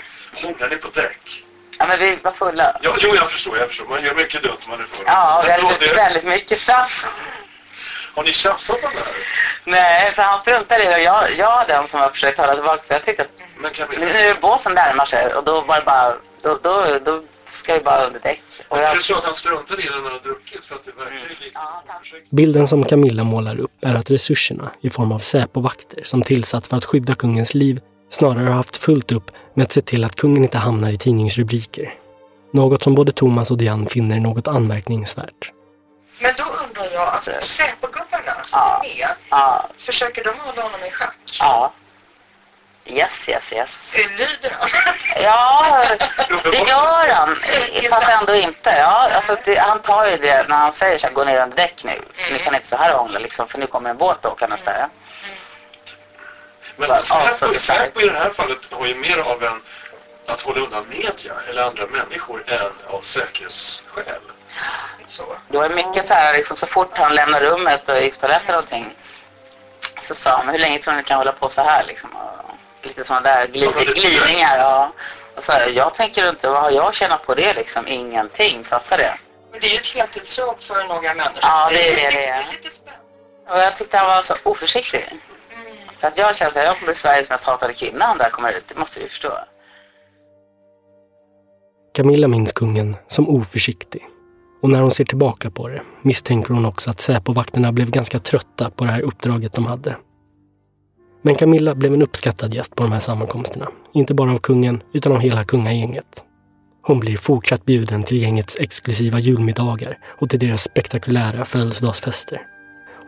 Hånglade 0.43 0.75
ni 0.75 0.81
på 0.81 0.89
däck? 0.89 1.45
Ja 1.79 1.87
men 1.87 1.99
vi 1.99 2.17
var 2.23 2.33
fulla. 2.33 2.77
Ja, 2.83 2.97
jo, 2.99 3.15
jag 3.15 3.31
förstår, 3.31 3.59
jag 3.59 3.69
förstår. 3.69 3.85
Man 3.87 4.05
gör 4.05 4.15
mycket 4.15 4.43
dumt 4.43 4.57
man 4.69 4.81
är 4.81 4.85
full. 4.85 5.05
Ja, 5.07 5.41
då 5.43 5.49
väldigt, 5.49 5.81
det- 5.81 5.95
väldigt 5.95 6.25
mycket 6.25 6.61
straff. 6.61 7.07
Har 8.15 8.25
ni 8.25 8.33
tjafsat 8.33 8.85
om 8.85 8.91
det 8.93 8.99
här? 8.99 9.15
Nej, 9.65 10.12
för 10.15 10.23
han 10.23 10.41
struntade 10.41 10.83
i 10.85 10.87
det 10.87 10.95
och 10.95 11.01
jag, 11.01 11.23
jag 11.39 11.62
är 11.62 11.67
den 11.69 11.89
som 11.89 12.01
har 12.01 12.09
försökt 12.09 12.39
hålla 12.39 12.55
tillbaka. 12.55 12.83
Jag 12.89 13.05
tyckte 13.05 13.23
att 13.23 13.29
Men 13.62 13.71
Camilla, 13.73 14.05
nu 14.05 14.11
är 14.11 14.41
båten 14.41 14.75
närmar 14.75 15.07
sig 15.07 15.35
och 15.35 15.45
då 15.45 15.61
var 15.61 15.77
det 15.77 15.85
bara, 15.85 16.12
då, 16.43 16.59
då, 16.62 16.99
då 17.05 17.23
ska 17.53 17.75
vi 17.75 17.81
bara 17.81 18.07
under 18.07 18.21
däck. 18.21 18.43
Och 18.69 18.79
är 18.79 18.83
jag, 18.83 18.97
det 18.97 19.03
så 19.03 19.15
att 19.15 19.25
han 19.25 19.35
struntade 19.35 19.83
i 19.83 19.87
det 19.87 20.01
när 20.05 20.11
han 20.11 20.21
druckit? 20.23 20.65
För 20.65 20.75
att 20.75 20.85
det 20.85 20.93
verkar 20.93 21.12
ju 21.12 21.29
lite... 21.29 21.59
Bilden 22.31 22.69
som 22.69 22.85
Camilla 22.85 23.25
målar 23.25 23.61
upp 23.61 23.73
är 23.81 23.95
att 23.95 24.11
resurserna 24.11 24.71
i 24.81 24.91
form 24.91 25.12
av 25.12 25.19
Säpo-vakter 25.19 26.01
som 26.05 26.23
tillsatts 26.23 26.69
för 26.69 26.77
att 26.77 26.85
skydda 26.85 27.15
kungens 27.15 27.55
liv 27.55 27.81
snarare 28.11 28.49
har 28.49 28.55
haft 28.55 28.77
fullt 28.77 29.12
upp 29.12 29.31
med 29.55 29.65
att 29.65 29.73
se 29.73 29.81
till 29.81 30.05
att 30.05 30.17
kungen 30.17 30.43
inte 30.45 30.59
hamnar 30.59 30.91
i 30.91 30.99
tidningsrubriker. 30.99 31.95
Något 32.53 32.83
som 32.83 32.95
både 32.95 33.12
Thomas 33.12 33.51
och 33.51 33.59
Diane 33.59 33.87
finner 33.87 34.21
något 34.21 34.49
anmärkningsvärt. 34.49 35.54
Men 36.19 36.35
då 36.37 36.45
undrar 36.45 36.85
jag, 36.93 37.09
alltså 37.09 37.31
Säpogubbarna 37.41 38.35
som 38.45 38.59
Ja. 38.59 38.83
är 38.85 38.99
med, 38.99 39.09
Ja. 39.31 39.69
försöker 39.79 40.25
de 40.25 40.39
hålla 40.41 40.62
honom 40.62 40.85
i 40.85 40.91
schack? 40.91 41.17
Ja. 41.41 41.73
Yes, 42.87 43.29
yes, 43.29 43.53
yes. 43.53 43.69
Eh, 43.93 44.11
Lyder 44.19 44.57
han? 44.61 44.69
Ja, 45.23 45.85
det 46.43 46.59
gör 46.59 47.15
han. 47.15 47.37
Fast 47.91 48.09
ändå 48.09 48.35
inte. 48.35 48.71
Ja, 48.71 49.11
alltså 49.15 49.37
det, 49.45 49.59
han 49.59 49.83
tar 49.83 50.07
ju 50.07 50.17
det 50.17 50.49
när 50.49 50.57
han 50.57 50.75
säger 50.75 50.99
så 50.99 51.07
här, 51.07 51.15
gå 51.15 51.25
ner 51.25 51.43
under 51.43 51.57
däck 51.57 51.85
nu. 51.85 52.03
Ni 52.33 52.39
kan 52.39 52.55
inte 52.55 52.67
så 52.67 52.77
här 52.77 52.93
hångla 52.95 53.19
liksom, 53.19 53.49
för 53.49 53.59
nu 53.59 53.67
kommer 53.67 53.91
en 53.91 53.97
båt 53.97 54.27
åkandes 54.27 54.62
där. 54.62 54.87
Men 56.77 56.89
Ja, 56.89 57.03
Säpo, 57.03 57.37
så 57.39 57.47
det 57.47 57.55
är 57.55 57.59
Säpo 57.59 58.01
i 58.01 58.09
det 58.09 58.19
här 58.19 58.31
fallet 58.31 58.59
har 58.71 58.87
ju 58.87 58.95
mer 58.95 59.19
av 59.19 59.45
en 59.45 59.62
att 60.27 60.41
hålla 60.41 60.61
undan 60.61 60.89
media 60.89 61.33
eller 61.49 61.62
andra 61.62 61.87
människor 61.87 62.45
än 62.47 62.73
av 62.95 63.01
säkerhetsskäl. 63.01 64.21
Så. 65.07 65.23
Det 65.49 65.59
var 65.59 65.69
mycket 65.69 66.07
så 66.07 66.15
här, 66.15 66.37
liksom, 66.37 66.57
så 66.57 66.67
fort 66.67 66.91
han 66.93 67.15
lämnar 67.15 67.41
rummet 67.41 67.89
och 67.89 68.03
gick 68.03 68.21
toaletten 68.21 68.49
eller 68.49 68.55
någonting 68.63 68.97
så 70.03 70.15
sa 70.15 70.31
han, 70.31 70.49
hur 70.49 70.59
länge 70.59 70.79
tror 70.79 70.95
ni 70.95 71.03
kan 71.03 71.17
hålla 71.17 71.33
på 71.33 71.51
så 71.51 71.61
här 71.61 71.85
liksom? 71.85 72.11
Och 72.17 72.87
lite 72.87 73.05
sådana 73.05 73.23
där 73.23 73.47
glid, 73.47 73.75
glidningar. 73.95 74.59
Ja. 74.59 74.93
Och 75.37 75.45
så 75.45 75.53
här, 75.53 75.69
jag 75.69 75.95
tänker 75.95 76.29
inte, 76.29 76.49
vad 76.49 76.63
har 76.63 76.71
jag 76.71 76.95
tjänat 76.95 77.27
på 77.27 77.35
det 77.35 77.55
liksom? 77.55 77.89
Ingenting, 77.89 78.65
fattar 78.65 78.99
det? 78.99 79.19
Men 79.51 79.61
det 79.61 79.67
är 79.67 79.71
ju 79.71 79.77
ett 79.77 79.87
heltidsjobb 79.87 80.61
för 80.61 80.85
några 80.89 81.15
människor. 81.15 81.39
Ja, 81.43 81.69
det 81.71 81.89
är 81.93 81.97
det 81.97 82.17
det 82.17 82.27
är. 82.27 82.45
lite 82.53 82.71
spännande. 82.71 83.05
Och 83.51 83.59
jag 83.59 83.79
tyckte 83.79 83.99
han 83.99 84.07
var 84.07 84.23
så 84.23 84.35
oförsiktig. 84.43 85.21
För 86.01 86.09
att 86.09 86.19
jag 86.19 86.37
känner 86.37 86.51
att 86.51 86.57
jag 86.57 86.75
kommer 86.75 86.93
bli 86.93 86.95
Sveriges 86.95 87.29
mest 87.29 87.45
hatade 87.45 87.75
kvinna 87.75 88.13
om 88.13 88.19
det 88.19 88.25
här 88.25 88.31
kommer 88.31 88.53
ut. 88.53 88.65
Det 88.69 88.75
måste 88.79 89.01
vi 89.01 89.09
förstå. 89.09 89.39
Camilla 91.95 92.29
minns 92.29 92.53
kungen 92.53 92.97
som 93.09 93.29
oförsiktig. 93.29 94.07
Och 94.65 94.71
när 94.71 94.81
hon 94.81 94.91
ser 94.91 95.05
tillbaka 95.05 95.51
på 95.51 95.69
det 95.69 95.83
misstänker 96.03 96.55
hon 96.55 96.65
också 96.65 96.91
att 96.91 97.01
Säpovakterna 97.01 97.73
blev 97.73 97.91
ganska 97.91 98.19
trötta 98.19 98.71
på 98.71 98.85
det 98.85 98.93
här 98.93 99.01
uppdraget 99.01 99.53
de 99.53 99.67
hade. 99.67 99.97
Men 101.23 101.35
Camilla 101.35 101.75
blev 101.75 101.95
en 101.95 102.03
uppskattad 102.03 102.55
gäst 102.55 102.75
på 102.75 102.83
de 102.83 102.93
här 102.93 103.01
sammankomsterna. 103.01 103.69
Inte 103.95 104.15
bara 104.15 104.33
av 104.33 104.39
kungen, 104.39 104.83
utan 104.93 105.12
av 105.12 105.21
hela 105.21 105.45
kungagänget. 105.45 106.25
Hon 106.83 107.01
blir 107.01 107.17
fortsatt 107.17 107.65
bjuden 107.65 108.03
till 108.03 108.23
gängets 108.23 108.57
exklusiva 108.61 109.19
julmiddagar 109.19 109.99
och 110.21 110.31
till 110.31 110.39
deras 110.39 110.62
spektakulära 110.62 111.45
födelsedagsfester. 111.45 112.41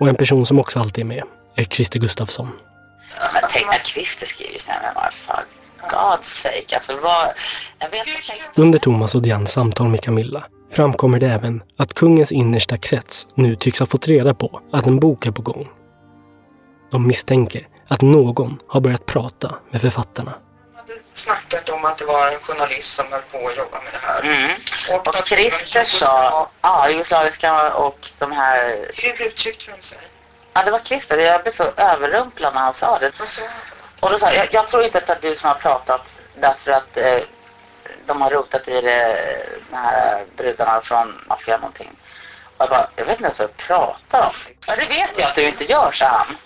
Och 0.01 0.09
en 0.09 0.17
person 0.17 0.47
som 0.47 0.59
också 0.59 0.81
alltid 0.81 1.05
är 1.05 1.09
med 1.09 1.25
är 1.55 1.65
Christer 1.65 2.01
Gustafsson. 2.01 2.49
Men 3.33 3.43
tänk 3.51 3.67
när 3.67 3.79
Christer 3.79 4.27
skriver 4.27 4.59
sådana 4.59 4.81
här, 4.81 4.95
vad 4.95 5.15
fan. 5.15 5.45
God's 5.91 6.43
sake, 6.43 6.77
alltså 6.77 6.93
vad... 7.03 7.29
Under 8.55 8.79
Thomas 8.79 9.15
och 9.15 9.23
Dians 9.23 9.53
samtal 9.53 9.89
med 9.89 10.01
Camilla 10.01 10.47
framkommer 10.71 11.21
det 11.21 11.27
även 11.27 11.63
att 11.77 11.95
kungens 11.95 12.33
innersta 12.33 12.77
krets 12.77 13.29
nu 13.35 13.57
tycks 13.57 13.79
ha 13.79 13.87
fått 13.87 14.09
reda 14.09 14.35
på 14.35 14.61
att 14.73 14.87
en 14.87 15.01
bok 15.01 15.27
är 15.27 15.31
på 15.31 15.43
gång. 15.43 15.69
De 16.91 17.07
misstänker 17.07 17.69
att 17.89 18.03
någon 18.03 18.59
har 18.69 18.81
börjat 18.81 19.07
prata 19.07 19.55
med 19.71 19.81
författarna. 19.81 20.33
snackat 21.15 21.69
om 21.69 21.85
att 21.85 21.99
det 21.99 22.05
var 22.05 22.33
en 22.33 22.41
journalist 22.41 22.93
som 22.95 23.05
höll 23.11 23.23
på 23.33 23.49
att 23.49 23.57
jobba 23.57 23.79
med 23.85 23.93
det 23.93 24.07
här. 24.07 24.21
Mm. 24.23 24.51
Och, 24.91 25.09
Och 25.09 25.29
Christer 25.29 25.85
sa, 25.85 26.49
ja, 26.63 26.91
jugoslaviska 26.91 27.75
och 27.75 27.99
de 28.19 28.33
här... 28.33 28.87
Hur 28.95 29.27
uttryckte 29.27 29.71
de 29.77 29.83
sig? 29.83 29.99
Ja, 30.53 30.63
det 30.65 30.71
var 30.71 30.79
Christer. 30.79 31.19
Jag 31.19 31.43
blev 31.43 31.53
så 31.53 31.63
överrumplad 31.77 32.55
när 32.55 32.61
han 32.61 32.75
sa 32.75 32.99
det. 32.99 33.13
Och 34.01 34.11
då 34.11 34.19
sa 34.19 34.33
jag, 34.33 34.49
jag 34.53 34.69
tror 34.69 34.85
inte 34.85 34.99
att 34.99 35.07
det 35.07 35.13
är 35.13 35.31
du 35.31 35.37
som 35.37 35.49
har 35.49 35.55
pratat 35.55 36.01
därför 36.41 36.71
att 36.71 36.97
eh, 36.97 37.19
de 38.07 38.23
har 38.23 38.31
rotat 38.31 38.69
i 38.69 38.81
det, 38.81 39.17
de 39.71 39.77
här 39.77 40.25
brudarna 40.37 40.81
från 40.81 41.25
maffian 41.29 41.61
någonting. 41.61 41.91
Och 42.57 42.63
jag 42.63 42.69
bara, 42.69 42.87
jag 42.97 43.05
vet 43.05 43.17
inte 43.17 43.25
ens 43.25 43.39
vad 43.39 43.49
jag 43.49 43.57
pratar 43.57 44.27
om. 44.27 44.35
Ja, 44.67 44.77
det 44.77 44.87
vet 44.87 45.11
jag 45.17 45.29
att 45.29 45.35
du 45.35 45.43
inte 45.43 45.65
gör, 45.65 45.93
sa 45.93 46.07
han. 46.07 46.37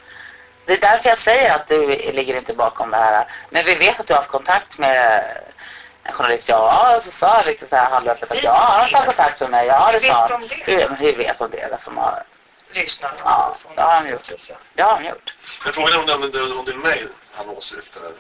Det 0.67 0.73
är 0.73 0.81
därför 0.81 1.09
jag 1.09 1.19
säger 1.19 1.55
att 1.55 1.69
du 1.69 1.87
ligger 2.13 2.37
inte 2.37 2.55
bakom 2.55 2.91
det 2.91 2.97
här. 2.97 3.27
Men 3.51 3.65
vi 3.65 3.75
vet 3.75 4.01
att 4.01 4.07
du 4.07 4.13
har 4.13 4.19
haft 4.19 4.31
kontakt 4.31 4.79
med 4.79 5.25
en 6.03 6.13
journalist. 6.13 6.49
Ja, 6.49 7.01
så 7.05 7.11
sa 7.11 7.37
jag 7.37 7.47
lite 7.47 7.67
så 7.67 7.77
här 7.77 7.91
halvöppet 7.91 8.31
att 8.31 8.43
ja, 8.43 8.79
han 8.81 8.95
har 8.95 9.05
kontakt 9.05 9.41
med 9.41 9.51
mig. 9.51 9.67
Ja, 9.67 9.93
det 9.93 10.01
sa 10.01 10.29
han. 10.31 10.49
Hur, 10.51 10.89
men 10.89 10.97
hur 10.97 11.17
vet 11.17 11.39
de 11.39 11.51
det? 11.51 11.69
Därför 11.71 11.91
man 11.91 12.05
har... 12.05 12.23
Lyssnar 12.73 13.13
Ja, 13.25 13.57
det 13.75 13.81
har 13.81 13.93
han 13.93 14.09
gjort. 14.09 14.31
Det 14.75 14.83
har 14.83 14.95
han 14.95 15.05
gjort. 15.05 15.35
Men 15.65 15.73
frågan 15.73 15.93
är 15.93 15.99
om 15.99 16.59
om 16.59 16.65
det 16.65 16.73
är 16.73 16.77
mig 16.77 17.07
han 17.41 17.57
åsyftar. 17.57 18.01
Men 18.01 18.13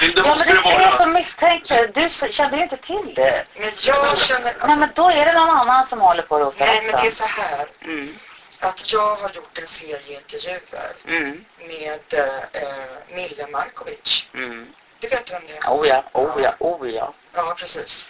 det, 0.00 0.06
det 0.06 0.12
Ja, 0.16 0.22
men 0.22 0.28
måste 0.28 0.44
det 0.52 0.52
det 0.62 0.68
är 0.68 0.80
jag 0.80 0.90
vara. 0.90 0.96
som 0.96 1.12
misstänker. 1.12 1.90
Du 1.94 2.32
kände 2.32 2.56
ju 2.56 2.62
inte 2.62 2.76
till 2.76 3.12
det. 3.14 3.44
Men 3.54 3.70
jag 3.80 4.18
känner... 4.18 4.54
Nej, 4.66 4.76
men 4.76 4.88
då 4.94 5.10
är 5.10 5.24
det 5.26 5.32
någon 5.32 5.50
annan 5.50 5.86
som 5.88 6.00
håller 6.00 6.22
på 6.22 6.36
att 6.36 6.42
rota 6.42 6.64
Nej, 6.64 6.82
men 6.82 7.00
det 7.02 7.06
är 7.08 7.12
så 7.12 7.24
här. 7.26 7.66
Mm. 7.84 8.18
Att 8.60 8.92
jag 8.92 9.16
har 9.16 9.30
gjort 9.30 9.58
en 9.58 9.66
serie 9.68 10.16
intervjuer 10.20 10.92
Mm. 11.06 11.44
med 11.58 12.14
eh, 12.52 13.14
Mille 13.16 13.46
Markovic. 13.46 14.26
Mm. 14.34 14.72
Du 15.00 15.08
vet 15.08 15.32
vem 15.32 15.42
det 15.46 15.56
är? 15.56 15.70
Oh 15.70 15.88
ja, 15.88 16.02
oh 16.12 16.42
ja, 16.42 16.54
oh 16.58 16.90
ja. 16.90 17.14
Ja, 17.34 17.54
precis. 17.58 18.06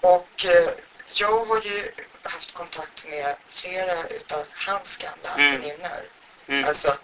Och 0.00 0.44
eh, 0.44 0.70
jag 1.14 1.44
har 1.46 1.60
ju 1.62 1.90
haft 2.22 2.54
kontakt 2.54 3.04
med 3.10 3.36
flera 3.50 4.08
utav 4.08 4.44
hans 4.66 4.96
gamla 4.96 5.30
Mm. 5.44 5.60
väninnor. 5.60 6.02
Mm. 6.48 6.68
Alltså, 6.68 6.96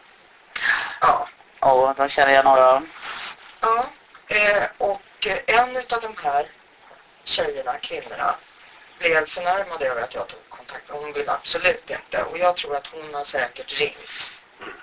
ja. 1.01 1.29
Och 1.73 1.95
de 1.97 2.09
känner 2.09 2.33
jag 2.35 2.45
några. 2.45 2.83
Ja, 3.61 3.87
eh, 4.29 4.63
och 4.79 5.27
eh, 5.27 5.39
en 5.61 5.77
utav 5.77 6.01
de 6.01 6.15
här 6.25 6.47
tjejerna, 7.25 7.79
kvinnorna, 7.79 8.35
blev 8.99 9.27
förnärmad 9.27 9.83
över 9.83 10.03
att 10.03 10.15
jag 10.15 10.27
tog 10.29 10.49
kontakt. 10.49 10.83
Hon 10.89 11.13
ville 11.13 11.33
absolut 11.33 11.91
inte. 11.91 12.23
Och 12.23 12.39
jag 12.39 12.57
tror 12.57 12.77
att 12.77 12.87
hon 12.87 13.15
har 13.15 13.25
säkert 13.25 13.81
ringt 13.81 13.97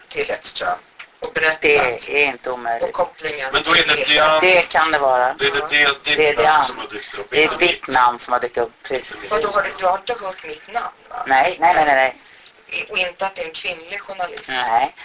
till 0.09 0.31
Edström 0.31 0.77
och 1.19 1.34
berättat 1.34 1.61
Det 1.61 2.23
är 2.23 2.27
inte 2.27 2.51
omöjligt. 2.51 2.89
och 2.89 2.93
kopplingen 2.93 3.49
Men 3.53 3.63
då 3.63 3.71
är 3.71 3.75
det 3.88 3.93
till 3.95 4.05
Diane- 4.17 4.39
Det 4.41 4.61
kan 4.61 4.91
det 4.91 4.99
vara. 4.99 5.34
Det 5.34 5.45
är 5.47 5.51
det, 5.51 5.67
det, 5.69 5.86
det, 6.03 6.15
Det 6.15 6.29
är 6.29 6.36
det 6.36 6.41
Diane. 6.41 6.65
som 6.65 6.77
har 6.77 6.88
dykt 6.88 7.15
upp. 7.19 7.27
Det 7.29 7.43
är 7.43 7.57
ditt 7.57 7.88
namn 7.88 8.19
som 8.19 8.34
har 8.34 8.39
dykt 8.39 8.57
upp. 8.57 8.71
Precis. 8.84 9.31
Vadå, 9.31 9.47
har 9.51 9.61
du, 9.63 9.69
du 9.79 9.86
har 9.86 9.97
inte 9.97 10.13
hört 10.13 10.43
mitt 10.43 10.67
namn 10.67 10.95
va? 11.09 11.23
Nej, 11.27 11.57
nej, 11.59 11.73
nej, 11.75 11.86
nej, 11.86 12.88
Och 12.89 12.97
inte 12.97 13.25
att 13.27 13.36
det 13.36 13.41
är 13.41 13.45
en 13.45 13.51
kvinnlig 13.53 14.01
journalist? 14.01 14.43
Nej. 14.47 14.95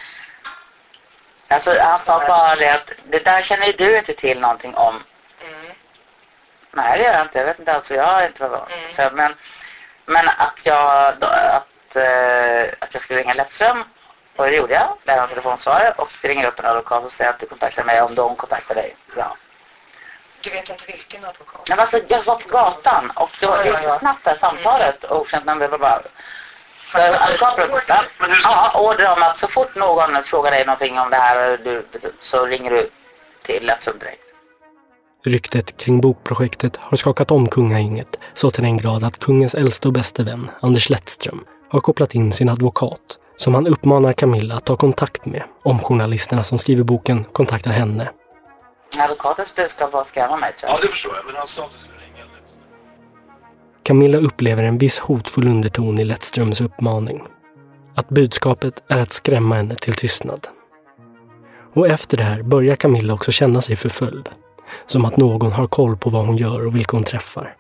Alltså 1.48 1.78
han 1.80 2.00
sa 2.06 2.22
bara 2.28 2.56
det 2.56 2.74
att 2.74 2.90
det 3.04 3.24
där 3.24 3.42
känner 3.42 3.72
du 3.72 3.98
inte 3.98 4.14
till 4.14 4.40
någonting 4.40 4.74
om. 4.74 5.02
Mm. 5.40 5.72
Nej 6.70 6.98
det 6.98 7.04
gör 7.04 7.12
jag 7.12 7.22
inte. 7.22 7.38
Jag 7.38 7.46
vet 7.46 7.58
inte 7.58 7.72
alls. 7.72 7.90
Jag 7.90 8.04
har 8.04 8.26
inte 8.26 8.48
vad 8.48 8.60
så, 8.96 9.08
men, 9.12 9.34
men 10.06 10.28
att 10.28 10.60
jag, 10.62 11.14
då, 11.18 11.26
att, 11.26 11.96
eh, 11.96 12.62
att 12.78 12.94
jag 12.94 13.02
skulle 13.02 13.20
ringa 13.20 13.34
Lättström 13.34 13.84
och 14.36 14.44
det 14.44 14.56
gjorde 14.56 14.74
jag. 14.74 14.88
Där 15.04 15.20
har 15.20 15.26
telefonsvaret 15.26 15.98
och 15.98 16.08
ringer 16.22 16.46
upp 16.46 16.58
en 16.58 16.66
advokat 16.66 17.04
och 17.04 17.12
säger 17.12 17.30
att 17.30 17.38
du 17.38 17.46
kontaktar 17.46 17.84
mig 17.84 18.02
om 18.02 18.14
de 18.14 18.36
kontaktar 18.36 18.74
dig. 18.74 18.96
Ja. 19.16 19.36
Du 20.40 20.50
vet 20.50 20.68
inte 20.68 20.84
vilken 20.86 21.24
advokat? 21.24 21.60
Nej, 21.68 21.76
men 21.76 21.80
alltså, 21.80 22.00
jag 22.08 22.22
var 22.22 22.36
på 22.36 22.48
gatan 22.48 23.10
och 23.10 23.30
det 23.40 23.46
var 23.46 23.64
det 23.64 23.72
var 23.72 23.78
så 23.78 23.98
snabbt 23.98 24.24
det 24.24 24.30
här 24.30 24.36
samtalet 24.36 25.04
och 25.04 25.20
okänt. 25.20 25.46
Det 25.46 25.68
var 25.68 25.78
bara... 25.78 26.02
Så 26.92 26.98
advokaten 26.98 28.06
ja, 28.44 28.70
ja, 28.74 28.80
order 28.80 29.12
om 29.12 29.22
att 29.22 29.38
så 29.38 29.48
fort 29.48 29.74
någon 29.74 30.24
frågar 30.24 30.50
dig 30.50 30.64
någonting 30.64 30.98
om 30.98 31.10
det 31.10 31.16
här 31.16 31.58
du, 31.64 31.86
så 32.20 32.46
ringer 32.46 32.70
du 32.70 32.90
till 33.46 33.66
Lättström 33.66 33.98
direkt. 33.98 34.22
Ryktet 35.24 35.76
kring 35.76 36.00
bokprojektet 36.00 36.76
har 36.76 36.96
skakat 36.96 37.30
om 37.30 37.48
kungagänget 37.48 38.18
så 38.34 38.50
till 38.50 38.62
den 38.62 38.76
grad 38.76 39.04
att 39.04 39.18
kungens 39.18 39.54
äldste 39.54 39.88
och 39.88 39.94
bäste 39.94 40.22
vän, 40.22 40.50
Anders 40.60 40.90
Lettström, 40.90 41.44
har 41.70 41.80
kopplat 41.80 42.14
in 42.14 42.32
sin 42.32 42.48
advokat 42.48 43.00
som 43.36 43.54
han 43.54 43.66
uppmanar 43.66 44.12
Camilla 44.12 44.54
att 44.54 44.64
ta 44.64 44.76
kontakt 44.76 45.26
med 45.26 45.42
om 45.62 45.78
journalisterna 45.78 46.42
som 46.44 46.58
skriver 46.58 46.82
boken 46.82 47.24
kontaktar 47.24 47.70
henne. 47.70 48.10
Advokatens 48.98 49.54
budskap 49.54 49.92
var 49.92 50.00
att 50.00 50.08
skrämma 50.08 50.36
mig 50.36 50.52
tror 50.60 50.70
jag. 50.70 50.78
Ja, 50.78 50.82
det 50.82 50.88
förstår 50.88 51.16
jag. 51.16 51.26
Men 51.26 51.36
han 51.36 51.48
sa 51.48 51.62
ringa. 51.62 51.97
Camilla 53.88 54.18
upplever 54.18 54.62
en 54.62 54.78
viss 54.78 54.98
hotfull 54.98 55.48
underton 55.48 55.98
i 56.00 56.04
Lettströms 56.04 56.60
uppmaning. 56.60 57.22
Att 57.96 58.08
budskapet 58.08 58.74
är 58.88 58.98
att 58.98 59.12
skrämma 59.12 59.54
henne 59.54 59.74
till 59.74 59.94
tystnad. 59.94 60.46
Och 61.74 61.88
efter 61.88 62.16
det 62.16 62.22
här 62.22 62.42
börjar 62.42 62.76
Camilla 62.76 63.14
också 63.14 63.32
känna 63.32 63.60
sig 63.60 63.76
förföljd. 63.76 64.28
Som 64.86 65.04
att 65.04 65.16
någon 65.16 65.52
har 65.52 65.66
koll 65.66 65.96
på 65.96 66.10
vad 66.10 66.26
hon 66.26 66.36
gör 66.36 66.66
och 66.66 66.76
vilka 66.76 66.96
hon 66.96 67.04
träffar. 67.04 67.54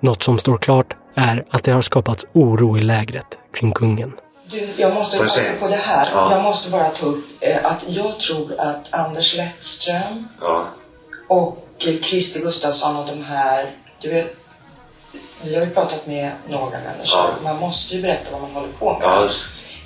Något 0.00 0.22
som 0.22 0.38
står 0.38 0.58
klart 0.58 0.96
är 1.14 1.44
att 1.50 1.64
det 1.64 1.72
har 1.72 1.82
skapats 1.82 2.26
oro 2.32 2.78
i 2.78 2.82
lägret 2.82 3.38
kring 3.54 3.72
kungen. 3.72 4.12
Du, 4.50 4.68
jag 4.76 4.94
måste 4.94 5.28
säga? 5.28 5.52
på 5.60 5.68
det 5.68 5.76
här. 5.76 6.08
Ja. 6.14 6.32
Jag 6.32 6.42
måste 6.42 6.70
bara 6.70 6.88
ta 6.88 7.06
upp 7.06 7.24
eh, 7.40 7.66
att 7.66 7.84
jag 7.88 8.18
tror 8.18 8.60
att 8.60 8.94
Anders 8.94 9.36
Lettström 9.36 10.28
Ja. 10.40 10.64
och 11.28 11.68
Christer 11.78 12.40
Gustafsson 12.40 12.96
och 12.96 13.06
de 13.06 13.24
här, 13.24 13.70
du 14.00 14.10
vet, 14.10 14.41
vi 15.44 15.54
har 15.56 15.64
ju 15.64 15.70
pratat 15.70 16.06
med 16.06 16.32
några 16.48 16.70
människor. 16.70 17.04
Ja. 17.12 17.28
Man 17.44 17.56
måste 17.58 17.96
ju 17.96 18.02
berätta 18.02 18.30
vad 18.32 18.40
man 18.40 18.50
håller 18.50 18.72
på 18.78 18.92
med. 18.92 19.02
Ja, 19.02 19.28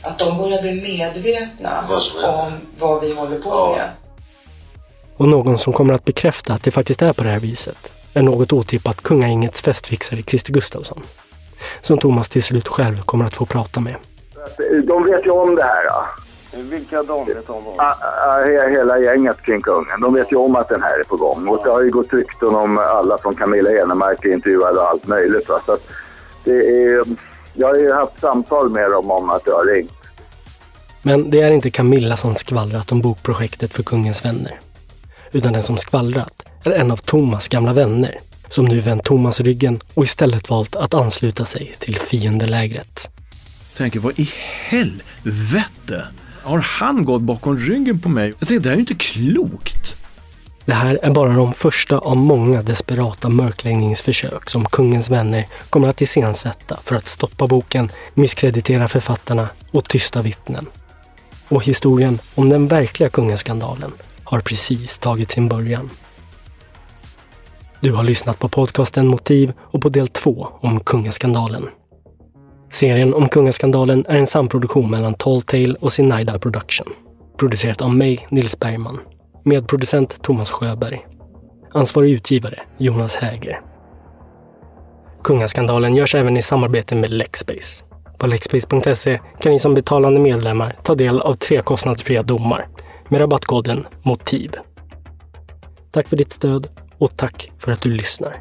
Att 0.02 0.18
de 0.18 0.38
börjar 0.38 0.62
bli 0.62 0.72
medvetna 0.72 1.84
Vad 1.88 2.34
om 2.34 2.52
vad 2.78 3.00
vi 3.00 3.14
håller 3.14 3.38
på 3.38 3.48
Ja. 3.50 3.74
med. 3.76 3.90
Och 5.16 5.28
någon 5.28 5.59
som 5.59 5.72
kommer 5.72 5.94
att 5.94 6.04
bekräfta 6.04 6.52
att 6.52 6.62
det 6.62 6.70
faktiskt 6.70 7.02
är 7.02 7.12
på 7.12 7.24
det 7.24 7.30
här 7.30 7.40
viset 7.40 7.92
är 8.14 8.22
något 8.22 8.52
otippat 8.52 9.02
kungagängets 9.02 9.62
festfixare 9.62 10.22
Christer 10.22 10.52
Gustafsson. 10.52 11.02
Som 11.82 11.98
Thomas 11.98 12.28
till 12.28 12.42
slut 12.42 12.68
själv 12.68 13.02
kommer 13.02 13.24
att 13.24 13.36
få 13.36 13.46
prata 13.46 13.80
med. 13.80 13.96
De 14.88 15.02
vet 15.04 15.24
ju 15.26 15.30
om 15.30 15.54
det 15.54 15.62
här. 15.62 15.84
Ja. 15.84 16.07
Vilka 16.62 17.02
de 17.02 17.26
vet 17.26 17.50
om 17.50 17.64
vad? 17.64 17.74
Ah, 17.80 17.94
ah, 18.26 18.40
he- 18.44 18.70
Hela 18.70 18.98
gänget 18.98 19.42
kring 19.42 19.62
kungen. 19.62 20.00
De 20.00 20.14
vet 20.14 20.32
ju 20.32 20.36
om 20.36 20.57
att 20.57 20.68
den 20.68 20.82
här 20.82 21.00
är 21.00 21.04
på 21.04 21.16
gång. 21.16 21.48
Och 21.48 21.64
det 21.64 21.70
har 21.70 21.82
ju 21.82 21.90
gått 21.90 22.12
rykten 22.12 22.48
om 22.54 22.78
alla 22.78 23.18
från 23.18 23.34
Camilla 23.34 23.70
Enemark 23.70 24.24
intervjuade 24.24 24.78
och 24.80 24.88
allt 24.88 25.07
möjligt. 25.07 25.48
Va? 25.48 25.61
Så 25.66 25.72
att 25.72 25.82
det 26.44 26.52
är, 26.52 27.04
jag 27.54 27.68
har 27.68 27.74
ju 27.76 27.92
haft 27.92 28.20
samtal 28.20 28.70
med 28.70 28.90
dem 28.90 29.11
om 29.11 29.30
att 29.30 29.42
jag 29.46 29.54
har 29.54 29.64
ringt. 29.74 29.92
Men 31.02 31.30
det 31.30 31.40
är 31.40 31.50
inte 31.50 31.70
Camilla 31.70 32.16
som 32.16 32.34
skvallrat 32.34 32.92
om 32.92 33.00
bokprojektet 33.00 33.72
för 33.74 33.82
Kungens 33.82 34.24
vänner. 34.24 34.61
Utan 35.32 35.52
den 35.52 35.62
som 35.62 35.76
skvallrat 35.76 36.42
är 36.64 36.70
en 36.70 36.90
av 36.90 36.96
Thomas 36.96 37.48
gamla 37.48 37.72
vänner 37.72 38.18
som 38.48 38.64
nu 38.64 38.80
vänt 38.80 39.04
Thomas 39.04 39.40
ryggen 39.40 39.80
och 39.94 40.04
istället 40.04 40.50
valt 40.50 40.76
att 40.76 40.94
ansluta 40.94 41.44
sig 41.44 41.74
till 41.78 41.96
fiendelägret. 41.98 43.11
Tänker, 43.76 44.00
vad 44.00 44.18
i 44.18 44.30
helvete 44.68 46.04
har 46.47 46.59
han 46.59 47.05
gått 47.05 47.22
bakom 47.22 47.59
ryggen 47.59 47.99
på 47.99 48.09
mig? 48.09 48.34
Jag 48.38 48.49
tänkte, 48.49 48.68
det 48.68 48.68
här 48.68 48.72
är 48.72 48.76
ju 48.76 48.80
inte 48.80 48.94
klokt. 48.94 49.97
Det 50.64 50.74
här 50.74 50.99
är 51.03 51.11
bara 51.11 51.32
de 51.32 51.53
första 51.53 51.99
av 51.99 52.16
många 52.16 52.62
desperata 52.62 53.28
mörkläggningsförsök 53.28 54.51
som 54.51 54.64
Kungens 54.64 55.11
vänner 55.11 55.47
kommer 55.70 55.88
att 55.88 56.01
iscensätta 56.01 56.78
för 56.84 56.97
att 56.97 57.09
stoppa 57.09 57.47
boken, 57.47 57.90
misskreditera 58.14 58.88
författarna 58.88 59.49
och 59.70 59.88
tysta 59.88 60.22
vittnen. 60.22 60.66
Och 61.49 61.64
historien 61.64 62.18
om 62.34 62.49
den 62.49 62.68
verkliga 62.68 63.09
kungaskandalen 63.09 63.92
har 64.24 64.40
precis 64.40 64.99
tagit 64.99 65.30
sin 65.30 65.49
början. 65.49 65.90
Du 67.80 67.92
har 67.92 68.05
lyssnat 68.05 68.38
på 68.38 68.49
podcasten 68.49 69.07
Motiv 69.07 69.53
och 69.59 69.82
på 69.82 69.88
del 69.88 70.09
2 70.09 70.49
om 70.61 70.80
kungaskandalen. 70.80 71.68
Serien 72.70 73.14
om 73.14 73.28
kungaskandalen 73.28 74.04
är 74.08 74.16
en 74.16 74.26
samproduktion 74.26 74.90
mellan 74.90 75.14
Talltale 75.14 75.74
och 75.80 75.92
Sinaida 75.92 76.38
Production. 76.38 76.86
Producerat 77.38 77.82
av 77.82 77.94
mig, 77.94 78.26
Nils 78.30 78.60
Bergman. 78.60 78.98
Medproducent 79.44 80.22
Thomas 80.22 80.50
Sjöberg. 80.50 81.06
Ansvarig 81.72 82.10
utgivare 82.10 82.60
Jonas 82.78 83.16
Häger. 83.16 83.60
Kungaskandalen 85.24 85.96
görs 85.96 86.14
även 86.14 86.36
i 86.36 86.42
samarbete 86.42 86.94
med 86.94 87.10
Lexbase. 87.10 87.84
På 88.18 88.26
lexbase.se 88.26 89.20
kan 89.40 89.52
ni 89.52 89.58
som 89.58 89.74
betalande 89.74 90.20
medlemmar 90.20 90.76
ta 90.82 90.94
del 90.94 91.20
av 91.20 91.34
tre 91.34 91.62
kostnadsfria 91.62 92.22
domar 92.22 92.68
med 93.08 93.20
rabattkoden 93.20 93.86
MOTIV. 94.02 94.50
Tack 95.92 96.08
för 96.08 96.16
ditt 96.16 96.32
stöd 96.32 96.68
och 96.98 97.16
tack 97.16 97.52
för 97.58 97.72
att 97.72 97.80
du 97.80 97.92
lyssnar. 97.92 98.36